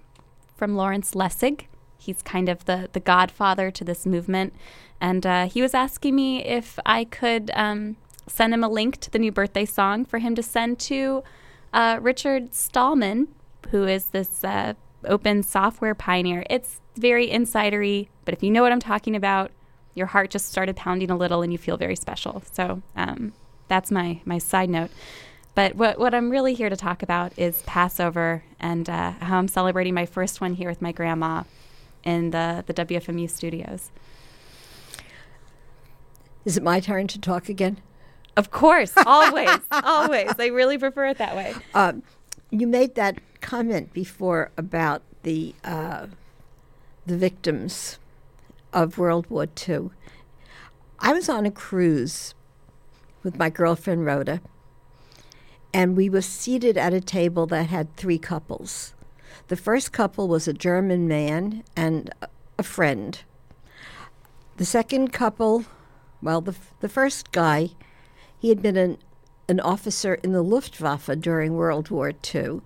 from 0.55 0.77
Lawrence 0.77 1.13
Lessig. 1.13 1.63
He's 1.97 2.21
kind 2.21 2.51
of 2.51 2.67
the, 2.67 2.91
the 2.93 3.01
godfather 3.01 3.71
to 3.71 3.85
this 3.85 4.05
movement. 4.05 4.55
And 5.01 5.25
uh, 5.25 5.47
he 5.47 5.63
was 5.63 5.73
asking 5.73 6.15
me 6.15 6.45
if 6.45 6.79
I 6.85 7.05
could 7.05 7.51
um, 7.55 7.97
send 8.27 8.53
him 8.53 8.63
a 8.63 8.69
link 8.69 8.99
to 9.01 9.11
the 9.11 9.19
new 9.19 9.33
birthday 9.33 9.65
song 9.65 10.05
for 10.05 10.19
him 10.19 10.35
to 10.35 10.43
send 10.43 10.79
to 10.81 11.25
uh, 11.73 12.01
Richard 12.03 12.55
Stallman, 12.55 13.29
who 13.71 13.87
is 13.87 14.07
this 14.07 14.45
uh, 14.45 14.75
open 15.07 15.43
software 15.43 15.95
pioneer. 15.95 16.45
It's 16.51 16.83
very 16.97 17.29
insidery, 17.29 18.09
but 18.27 18.35
if 18.35 18.43
you 18.43 18.51
know 18.51 18.63
what 18.63 18.73
I'm 18.73 18.81
talking 18.81 19.17
about, 19.17 19.53
your 19.99 20.07
heart 20.07 20.31
just 20.31 20.47
started 20.47 20.77
pounding 20.77 21.11
a 21.11 21.17
little 21.17 21.43
and 21.43 21.53
you 21.53 21.59
feel 21.59 21.77
very 21.77 21.97
special. 21.97 22.43
So 22.53 22.83
um, 22.97 23.33
that's 23.67 23.91
my, 23.91 24.21
my 24.25 24.39
side 24.39 24.71
note. 24.71 24.91
But 25.55 25.75
what, 25.75 25.99
what 25.99 26.15
I'm 26.15 26.31
really 26.31 26.55
here 26.55 26.71
to 26.71 26.77
talk 26.77 27.03
about 27.03 27.33
is 27.37 27.63
Passover 27.63 28.45
and 28.61 28.89
uh, 28.89 29.11
how 29.21 29.39
I'm 29.39 29.49
celebrating 29.49 29.93
my 29.93 30.07
first 30.07 30.41
one 30.41 30.55
here 30.55 30.69
with 30.69 30.81
my 30.81 30.93
grandma 30.93 31.43
in 32.05 32.31
the, 32.31 32.63
the 32.67 32.75
WFMU 32.75 33.29
studios. 33.29 33.91
Is 36.45 36.57
it 36.57 36.63
my 36.63 36.79
turn 36.79 37.09
to 37.09 37.21
talk 37.21 37.49
again? 37.49 37.81
Of 38.37 38.53
course, 38.53 38.93
always, 39.05 39.59
always. 39.71 40.31
I 40.39 40.47
really 40.47 40.79
prefer 40.79 41.07
it 41.07 41.19
that 41.19 41.35
way. 41.35 41.55
Um, 41.75 42.05
you 42.51 42.69
made 42.69 42.95
that 42.95 43.19
comment 43.41 43.93
before 43.93 44.53
about 44.57 45.03
the 45.25 45.55
uh, 45.65 46.07
the 47.05 47.17
victims 47.17 47.99
of 48.73 48.99
World 48.99 49.29
War 49.29 49.47
II. 49.69 49.91
I 50.99 51.13
was 51.13 51.29
on 51.29 51.47
a 51.47 51.51
cruise 51.51 52.35
with 53.23 53.39
my 53.39 53.51
girlfriend 53.51 54.05
Rhoda, 54.05 54.41
and 55.73 55.97
we 55.97 56.09
were 56.09 56.23
seated 56.23 56.77
at 56.77 56.95
a 56.95 57.01
table 57.01 57.47
that 57.47 57.69
had 57.69 57.97
three 57.97 58.19
couples. 58.19 58.95
The 59.49 59.57
first 59.57 59.93
couple 59.93 60.29
was 60.29 60.49
a 60.49 60.53
German 60.53 61.07
man 61.07 61.63
and 61.77 62.11
a- 62.59 62.63
friend. 62.63 63.21
The 64.57 64.65
second 64.65 65.13
couple, 65.13 65.65
well, 66.21 66.41
the, 66.41 66.57
the 66.81 66.89
first 66.89 67.31
guy, 67.33 67.71
he 68.39 68.49
had 68.49 68.61
been 68.61 68.77
an, 68.77 68.99
an 69.49 69.61
officer 69.61 70.15
in 70.15 70.33
the 70.33 70.43
Luftwaffe 70.43 71.11
during 71.21 71.55
World 71.55 71.91
War 71.91 72.13
II, 72.35 72.61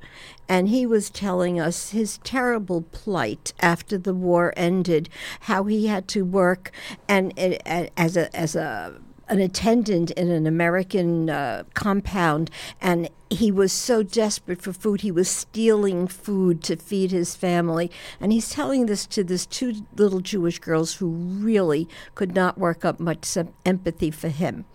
and 0.49 0.69
he 0.69 0.85
was 0.85 1.11
telling 1.11 1.61
us 1.61 1.91
his 1.91 2.19
terrible 2.19 2.83
plight 2.83 3.53
after 3.61 3.97
the 3.97 4.15
war 4.15 4.53
ended, 4.57 5.09
how 5.41 5.65
he 5.65 5.87
had 5.87 6.09
to 6.09 6.25
work 6.25 6.73
and, 7.09 7.33
uh, 7.39 7.55
uh, 7.65 7.87
as 7.97 8.17
a 8.17 8.35
as 8.37 8.57
a 8.57 9.01
an 9.29 9.41
attendant 9.41 10.11
in 10.11 10.31
an 10.31 10.47
American 10.47 11.31
uh, 11.31 11.65
compound, 11.73 12.51
and 12.83 13.09
he 13.31 13.51
was 13.51 13.73
so 13.73 14.03
desperate 14.03 14.61
for 14.61 14.75
food, 14.75 15.01
he 15.01 15.11
was 15.11 15.29
stealing 15.29 16.07
food 16.07 16.63
to 16.65 16.77
feed 16.77 17.13
his 17.13 17.35
family. 17.35 17.91
And 18.21 18.31
he's 18.31 18.51
telling 18.51 18.87
this 18.87 19.07
to 19.07 19.25
these 19.25 19.47
two 19.47 19.87
little 19.97 20.21
Jewish 20.21 20.59
girls 20.59 20.97
who 20.97 21.09
really 21.09 21.89
could 22.15 22.35
not 22.35 22.59
work 22.59 22.85
up 22.85 23.01
much 23.01 23.39
empathy 23.65 24.11
for 24.11 24.29
him. 24.29 24.67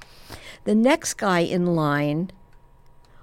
The 0.68 0.76
next 0.76 1.13
guy 1.13 1.39
in 1.39 1.78
line 1.78 2.30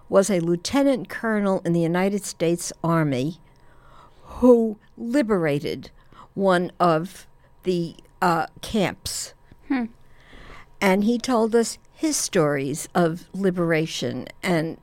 was 0.08 0.30
a 0.30 0.40
lieutenant 0.40 1.10
colonel 1.10 1.60
in 1.62 1.74
the 1.74 1.82
United 1.82 2.24
States 2.24 2.72
Army 2.82 3.38
who 4.40 4.78
liberated 4.96 5.90
one 6.32 6.72
of 6.80 7.26
the 7.64 7.96
uh, 8.22 8.46
camps. 8.62 9.34
Hmm. 9.68 9.84
And 10.80 11.04
he 11.04 11.18
told 11.18 11.54
us 11.54 11.76
his 11.92 12.16
stories 12.16 12.88
of 12.94 13.28
liberation 13.34 14.26
and 14.42 14.78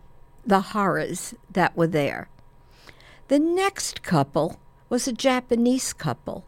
the 0.45 0.61
horrors 0.61 1.33
that 1.51 1.75
were 1.75 1.87
there. 1.87 2.29
The 3.29 3.39
next 3.39 4.03
couple 4.03 4.59
was 4.87 5.07
a 5.07 5.13
Japanese 5.13 5.93
couple. 5.93 6.45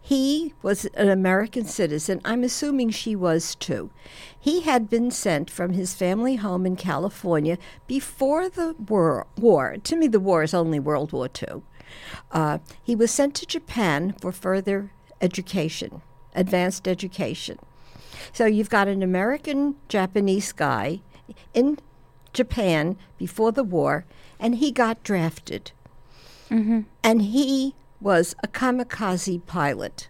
He 0.00 0.54
was 0.62 0.86
an 0.86 1.08
American 1.08 1.64
citizen. 1.64 2.20
I'm 2.24 2.44
assuming 2.44 2.90
she 2.90 3.16
was 3.16 3.54
too. 3.54 3.90
He 4.38 4.62
had 4.62 4.90
been 4.90 5.10
sent 5.10 5.50
from 5.50 5.72
his 5.72 5.94
family 5.94 6.36
home 6.36 6.66
in 6.66 6.76
California 6.76 7.58
before 7.86 8.48
the 8.48 8.74
war. 8.74 9.26
war. 9.36 9.76
To 9.82 9.96
me, 9.96 10.08
the 10.08 10.20
war 10.20 10.42
is 10.42 10.54
only 10.54 10.80
World 10.80 11.12
War 11.12 11.28
II. 11.28 11.62
Uh, 12.30 12.58
he 12.82 12.94
was 12.94 13.10
sent 13.10 13.34
to 13.36 13.46
Japan 13.46 14.14
for 14.20 14.32
further 14.32 14.92
education, 15.20 16.02
advanced 16.34 16.86
education. 16.86 17.58
So 18.32 18.46
you've 18.46 18.70
got 18.70 18.88
an 18.88 19.02
American 19.02 19.76
Japanese 19.88 20.52
guy 20.52 21.00
in 21.54 21.78
Japan 22.32 22.96
before 23.18 23.52
the 23.52 23.64
war, 23.64 24.04
and 24.38 24.56
he 24.56 24.70
got 24.70 25.02
drafted. 25.02 25.72
Mm-hmm. 26.48 26.80
And 27.02 27.22
he 27.22 27.74
was 28.00 28.34
a 28.42 28.48
kamikaze 28.48 29.44
pilot. 29.46 30.08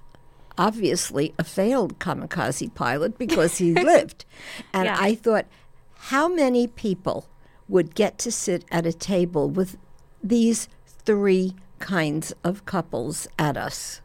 Obviously, 0.59 1.35
a 1.39 1.45
failed 1.45 1.99
kamikaze 1.99 2.73
pilot 2.75 3.19
because 3.19 3.59
he 3.59 3.73
lived. 3.93 4.25
And 4.73 4.87
Yeah. 4.87 4.97
I 4.99 5.15
thought, 5.15 5.47
how 6.13 6.29
many 6.29 6.67
people 6.67 7.29
would 7.69 7.95
get 7.95 8.19
to 8.19 8.33
sit 8.33 8.65
at 8.71 8.85
a 8.85 8.93
table 8.93 9.49
with 9.49 9.77
these 10.23 10.69
three 11.05 11.55
kinds 11.79 12.33
of 12.45 12.67
couples 12.67 13.27
at 13.39 13.57
us. 13.57 14.01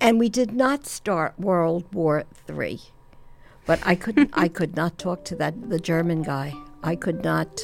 And 0.00 0.18
we 0.18 0.28
did 0.28 0.52
not 0.52 0.86
start 0.86 1.38
World 1.38 1.84
War 1.92 2.24
III. 2.48 2.80
But 3.66 3.80
I 3.86 3.94
could 3.94 4.28
I 4.34 4.48
could 4.48 4.76
not 4.76 4.98
talk 4.98 5.24
to 5.26 5.36
that 5.36 5.70
the 5.70 5.78
German 5.80 6.22
guy. 6.22 6.52
I 6.82 6.96
could 6.96 7.24
not 7.24 7.62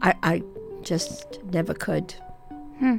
I 0.00 0.14
I 0.22 0.42
just 0.82 1.42
never 1.44 1.74
could. 1.74 2.14
Hmm. 2.82 2.96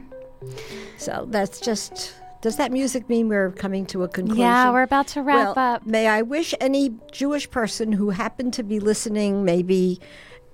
So 0.97 1.27
that's 1.29 1.59
just. 1.59 2.15
Does 2.39 2.55
that 2.55 2.71
music 2.71 3.09
mean 3.09 3.27
we're 3.27 3.51
coming 3.51 3.85
to 3.87 4.03
a 4.03 4.07
conclusion? 4.07 4.43
Yeah, 4.43 4.71
we're 4.71 4.83
about 4.83 5.07
to 5.07 5.21
wrap 5.21 5.55
Well, 5.55 5.75
up. 5.75 5.85
May 5.85 6.07
I 6.07 6.21
wish 6.21 6.53
any 6.61 6.93
Jewish 7.11 7.49
person 7.49 7.91
who 7.91 8.11
happened 8.11 8.53
to 8.53 8.63
be 8.63 8.79
listening, 8.79 9.43
maybe, 9.45 9.99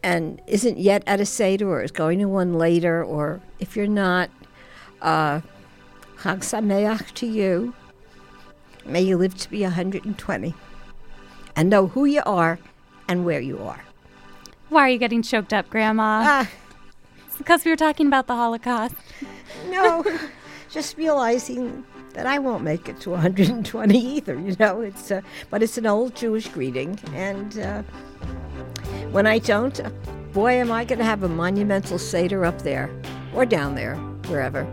and 0.04 0.42
isn't 0.48 0.78
yet 0.80 1.04
at 1.06 1.20
a 1.20 1.26
Seder 1.26 1.68
or 1.70 1.84
is 1.84 1.92
going 1.92 2.20
to 2.20 2.26
one 2.26 2.54
later, 2.54 3.04
or 3.04 3.40
if 3.60 3.76
you're 3.76 3.88
not, 3.88 4.30
uh, 5.02 5.42
Chag 6.20 6.40
Sameach 6.40 7.12
to 7.14 7.28
you. 7.28 7.74
May 8.86 9.02
you 9.02 9.18
live 9.18 9.36
to 9.38 9.50
be 9.50 9.62
120 9.62 10.56
and 11.56 11.70
know 11.70 11.88
who 11.88 12.06
you 12.06 12.24
are 12.26 12.58
and 13.08 13.26
where 13.26 13.40
you 13.42 13.60
are. 13.60 13.84
Why 14.70 14.82
are 14.82 14.90
you 14.90 14.98
getting 14.98 15.22
choked 15.22 15.54
up, 15.54 15.70
Grandma? 15.70 16.22
Ah. 16.26 16.50
Because 17.40 17.66
we 17.66 17.72
were 17.72 17.78
talking 17.78 18.06
about 18.06 18.28
the 18.28 18.36
Holocaust. 18.36 18.94
No, 19.70 20.04
just 20.70 20.96
realizing 20.98 21.84
that 22.14 22.26
I 22.28 22.38
won't 22.38 22.64
make 22.64 22.88
it 22.88 23.00
to 23.02 23.10
120 23.12 23.98
either. 23.98 24.36
You 24.40 24.56
know, 24.60 24.82
it's 24.82 25.10
uh, 25.10 25.22
but 25.50 25.64
it's 25.64 25.78
an 25.78 25.88
old 25.88 26.16
Jewish 26.16 26.48
greeting, 26.50 27.00
and 27.16 27.58
uh, 27.58 27.82
when 29.12 29.26
I 29.26 29.40
don't, 29.40 29.80
uh, 29.80 29.90
boy, 30.34 30.60
am 30.60 30.72
I 30.72 30.86
going 30.86 31.00
to 31.00 31.06
have 31.06 31.24
a 31.24 31.30
monumental 31.30 31.98
seder 31.98 32.46
up 32.46 32.62
there 32.62 32.90
or 33.34 33.46
down 33.46 33.74
there, 33.76 33.96
wherever. 34.28 34.68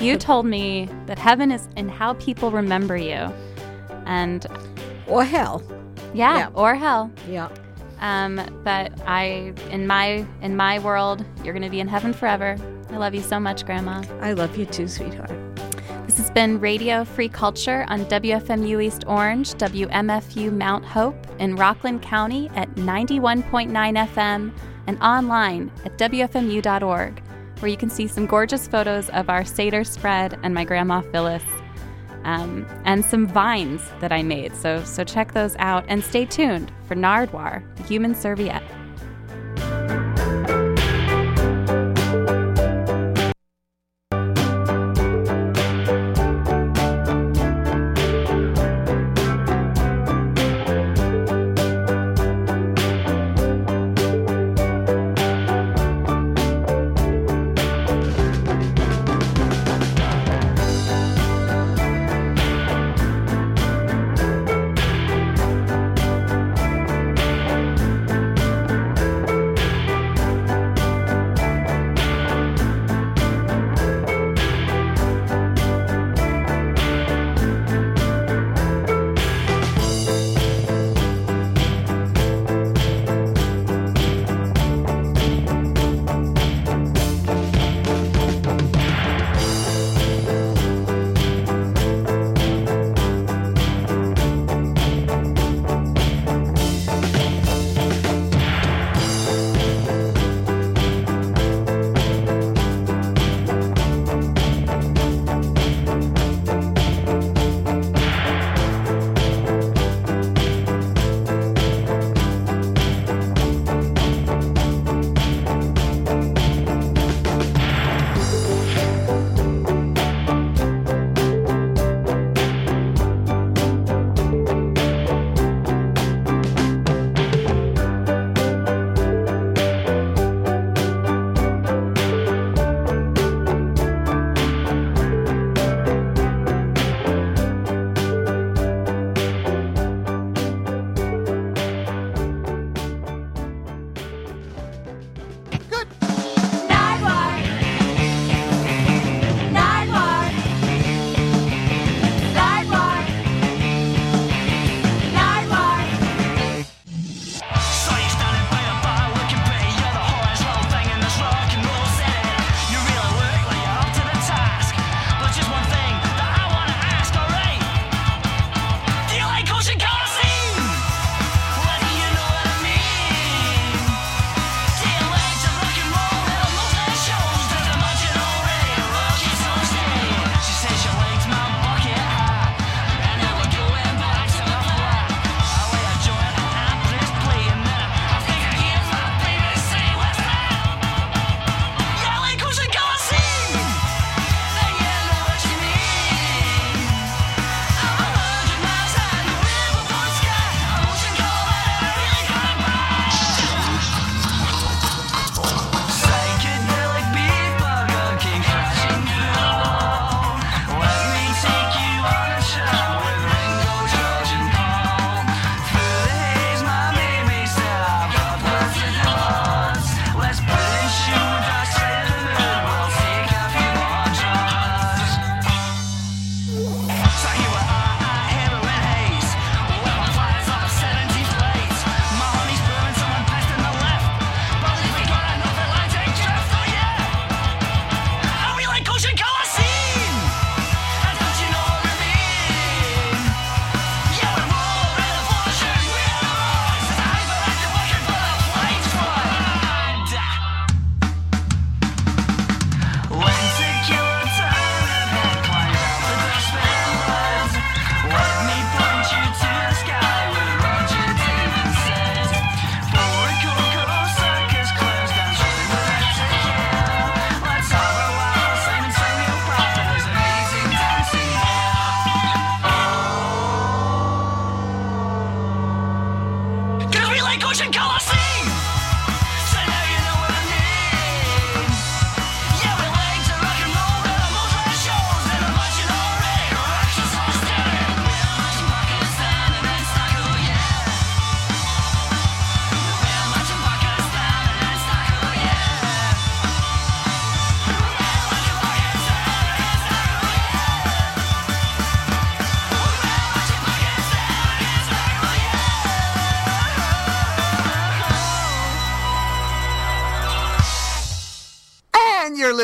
You 0.00 0.16
told 0.16 0.46
me 0.46 0.88
that 1.06 1.18
heaven 1.18 1.52
is 1.52 1.68
in 1.76 1.88
how 1.88 2.14
people 2.14 2.50
remember 2.50 2.96
you, 2.96 3.32
and 4.06 4.44
or 5.06 5.24
hell. 5.24 5.62
Yeah, 6.14 6.38
Yeah. 6.38 6.48
or 6.54 6.74
hell. 6.74 7.10
Yeah. 7.28 7.48
Um, 8.02 8.40
but 8.64 8.92
I, 9.06 9.54
in 9.70 9.86
my 9.86 10.26
in 10.42 10.56
my 10.56 10.80
world, 10.80 11.24
you're 11.44 11.54
going 11.54 11.62
to 11.62 11.70
be 11.70 11.80
in 11.80 11.86
heaven 11.88 12.12
forever. 12.12 12.56
I 12.90 12.96
love 12.96 13.14
you 13.14 13.22
so 13.22 13.38
much, 13.38 13.64
Grandma. 13.64 14.02
I 14.20 14.32
love 14.32 14.56
you 14.58 14.66
too, 14.66 14.88
sweetheart. 14.88 15.30
This 16.06 16.18
has 16.18 16.30
been 16.32 16.58
Radio 16.58 17.04
Free 17.04 17.28
Culture 17.28 17.86
on 17.88 18.04
WFMU 18.06 18.82
East 18.82 19.04
Orange, 19.06 19.54
WMFU 19.54 20.52
Mount 20.52 20.84
Hope 20.84 21.16
in 21.38 21.54
Rockland 21.54 22.02
County 22.02 22.50
at 22.56 22.68
91.9 22.74 23.70
FM 23.70 24.52
and 24.88 25.00
online 25.00 25.70
at 25.84 25.96
WFMU.org, 25.96 27.22
where 27.60 27.70
you 27.70 27.76
can 27.76 27.88
see 27.88 28.08
some 28.08 28.26
gorgeous 28.26 28.66
photos 28.66 29.10
of 29.10 29.30
our 29.30 29.44
Seder 29.44 29.84
spread 29.84 30.38
and 30.42 30.52
my 30.52 30.64
grandma 30.64 31.02
Phyllis, 31.02 31.44
um, 32.24 32.66
and 32.84 33.04
some 33.04 33.26
vines 33.26 33.82
that 34.00 34.12
I 34.12 34.22
made. 34.22 34.54
So, 34.56 34.82
so 34.84 35.04
check 35.04 35.32
those 35.32 35.56
out 35.58 35.84
and 35.88 36.02
stay 36.04 36.24
tuned 36.24 36.70
for 36.86 36.94
Nardwuar, 36.94 37.62
the 37.76 37.82
human 37.84 38.14
serviette. 38.14 38.62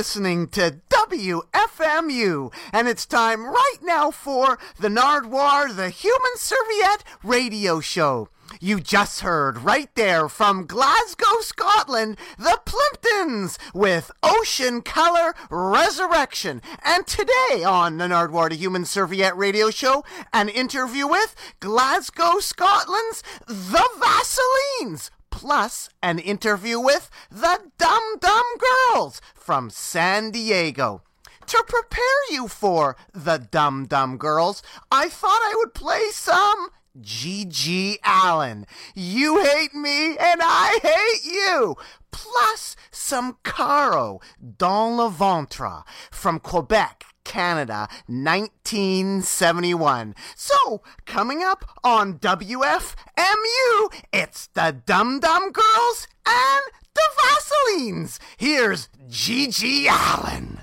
Listening 0.08 0.48
to 0.48 0.80
WFMU, 0.88 2.50
and 2.72 2.88
it's 2.88 3.04
time 3.04 3.44
right 3.44 3.76
now 3.82 4.10
for 4.10 4.58
the 4.80 4.88
Nardwuar, 4.88 5.76
the 5.76 5.90
Human 5.90 6.36
Serviette 6.36 7.04
radio 7.22 7.80
show. 7.80 8.30
You 8.58 8.80
just 8.80 9.20
heard 9.20 9.58
right 9.58 9.94
there 9.96 10.30
from 10.30 10.64
Glasgow, 10.64 11.40
Scotland, 11.42 12.16
the 12.38 12.58
Plimptons 12.64 13.58
with 13.74 14.10
Ocean 14.22 14.80
Color 14.80 15.34
Resurrection. 15.50 16.62
And 16.82 17.06
today 17.06 17.62
on 17.62 17.98
the 17.98 18.06
Nardwuar, 18.06 18.48
the 18.48 18.56
Human 18.56 18.86
Serviette 18.86 19.36
radio 19.36 19.68
show, 19.68 20.06
an 20.32 20.48
interview 20.48 21.06
with 21.06 21.36
Glasgow, 21.60 22.38
Scotland's 22.38 23.22
The 23.46 23.86
Vaselines 24.00 25.10
plus 25.38 25.88
an 26.02 26.18
interview 26.18 26.80
with 26.80 27.08
the 27.30 27.60
Dum 27.78 28.02
Dum 28.18 28.42
Girls 28.90 29.20
from 29.36 29.70
San 29.70 30.32
Diego. 30.32 31.02
To 31.46 31.64
prepare 31.68 32.02
you 32.32 32.48
for 32.48 32.96
the 33.14 33.38
Dum 33.38 33.86
Dum 33.86 34.16
Girls, 34.16 34.64
I 34.90 35.08
thought 35.08 35.40
I 35.40 35.54
would 35.58 35.74
play 35.74 36.06
some 36.10 36.70
G.G. 37.00 38.00
Allin. 38.04 38.66
You 38.96 39.44
hate 39.44 39.74
me 39.74 40.16
and 40.16 40.40
I 40.42 40.80
hate 40.82 41.32
you. 41.32 41.76
Plus 42.10 42.74
some 42.90 43.36
Caro 43.44 44.20
dans 44.58 44.96
le 44.96 45.08
ventre 45.08 45.84
from 46.10 46.40
Quebec, 46.40 47.04
Canada, 47.28 47.88
1971. 48.06 50.16
So, 50.34 50.82
coming 51.04 51.44
up 51.44 51.64
on 51.84 52.18
WFMU, 52.18 53.92
it's 54.12 54.48
the 54.48 54.82
Dum 54.84 55.20
Dum 55.20 55.52
Girls 55.52 56.08
and 56.26 56.62
the 56.94 57.02
Vaselines. 57.20 58.18
Here's 58.36 58.88
G.G. 59.08 59.86
Allin. 59.88 60.58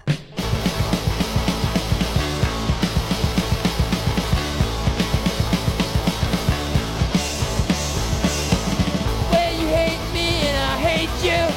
Well, 9.32 9.54
you 9.54 9.68
hate 9.68 10.02
me 10.14 10.48
and 10.50 10.58
I 10.58 10.78
hate 10.82 11.24
you. 11.24 11.48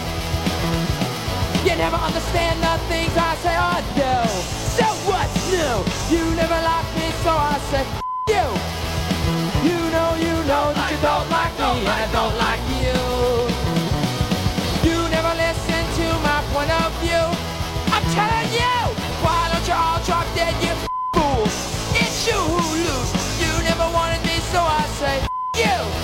You 1.69 1.75
never 1.77 1.97
understand 1.97 2.63
the 2.63 2.79
things 2.89 3.17
I 3.17 3.35
say 3.37 3.57
or 3.57 3.83
do. 3.97 4.58
New? 5.69 5.85
You 6.09 6.25
never 6.35 6.59
liked 6.71 6.93
me, 6.97 7.09
so 7.25 7.33
I 7.53 7.57
say 7.71 7.85
you. 8.33 8.47
You 9.69 9.79
know, 9.95 10.11
you 10.17 10.35
know 10.49 10.73
that 10.73 10.89
you 10.93 11.01
don't 11.05 11.29
like 11.29 11.55
me 11.61 11.85
and 11.85 11.89
I 11.93 12.09
don't 12.17 12.37
like 12.47 12.65
you. 12.81 12.97
You 14.89 14.99
never 15.13 15.33
listen 15.45 15.83
to 16.01 16.07
my 16.25 16.41
point 16.55 16.73
of 16.73 16.89
view. 17.05 17.25
I'm 17.93 18.07
telling 18.17 18.49
you, 18.61 18.77
why 19.21 19.41
don't 19.53 19.67
you 19.69 19.77
all 19.77 20.01
drop 20.09 20.25
dead, 20.35 20.55
you 20.65 20.73
fools? 21.13 21.55
It's 22.01 22.17
you 22.27 22.39
who 22.39 22.65
lose. 22.89 23.11
You 23.43 23.53
never 23.69 23.87
wanted 23.93 24.25
me, 24.25 24.41
so 24.49 24.61
I 24.65 24.85
say 25.01 25.17
you. 25.53 25.77
You 25.77 25.98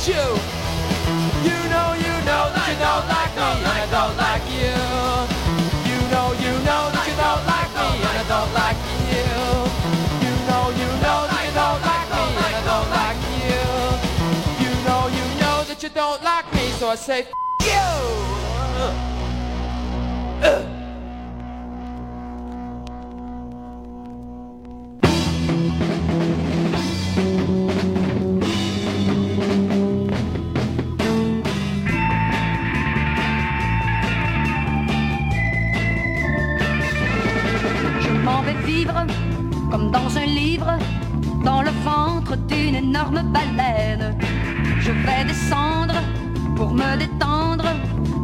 who 0.00 0.12
you. 0.12 0.26
You 1.44 1.58
know, 1.68 1.92
you 1.94 2.14
know 2.24 2.44
that 2.54 2.66
you 2.68 2.76
don't 2.80 3.06
like 3.08 3.34
me 3.36 3.50
and 3.60 3.66
I 3.68 3.86
don't 3.90 4.16
like 4.16 4.46
you. 4.48 4.76
You 5.90 5.98
know, 6.12 6.32
you 6.40 6.52
know 6.64 6.82
that 6.92 7.04
you 7.08 7.16
don't 7.16 7.44
like 7.44 7.72
me 7.76 7.88
and 8.00 8.16
I 8.16 8.24
don't 8.28 8.52
like 8.54 8.80
you. 9.12 9.28
You 10.24 10.34
know, 10.48 10.64
you 10.80 10.88
know 11.04 11.20
that 11.28 11.42
you 11.44 11.52
don't 11.52 11.80
like 11.84 12.08
me 12.16 12.24
and 12.44 12.54
I 12.56 12.62
don't 12.70 12.90
like 13.00 13.20
you. 13.44 13.62
You 14.64 14.72
know, 14.86 15.02
you 15.08 15.26
know 15.40 15.64
that 15.64 15.82
you 15.82 15.88
don't 15.90 16.22
like 16.22 16.52
me, 16.54 16.70
so 16.78 16.88
I 16.88 16.94
say 16.94 17.39
comme 39.70 39.90
dans 39.90 40.16
un 40.16 40.26
livre, 40.26 40.78
dans 41.44 41.62
le 41.62 41.70
ventre 41.84 42.36
d'une 42.48 42.74
énorme 42.74 43.22
baleine. 43.32 44.16
Je 44.80 44.90
vais 44.90 45.24
descendre 45.26 45.94
pour 46.56 46.72
me 46.72 46.96
détendre 46.96 47.66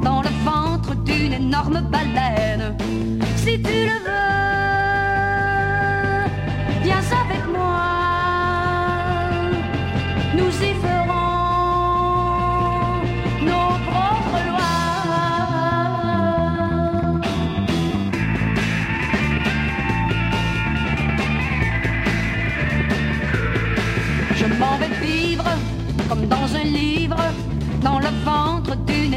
dans 0.02 0.22
le 0.22 0.28
ventre 0.44 0.94
d'une 1.04 1.32
énorme 1.32 1.80
baleine. 1.82 2.76
Si 3.36 3.62
tu 3.62 3.78
le 3.90 3.98
veux, 4.06 4.36
viens 6.82 7.04
avec 7.24 7.46
moi. 7.52 8.05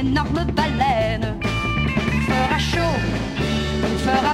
Énorme 0.10 0.44
baleine. 0.58 1.36
Fera 2.28 2.60
chaud, 2.60 3.00
fera 4.06 4.34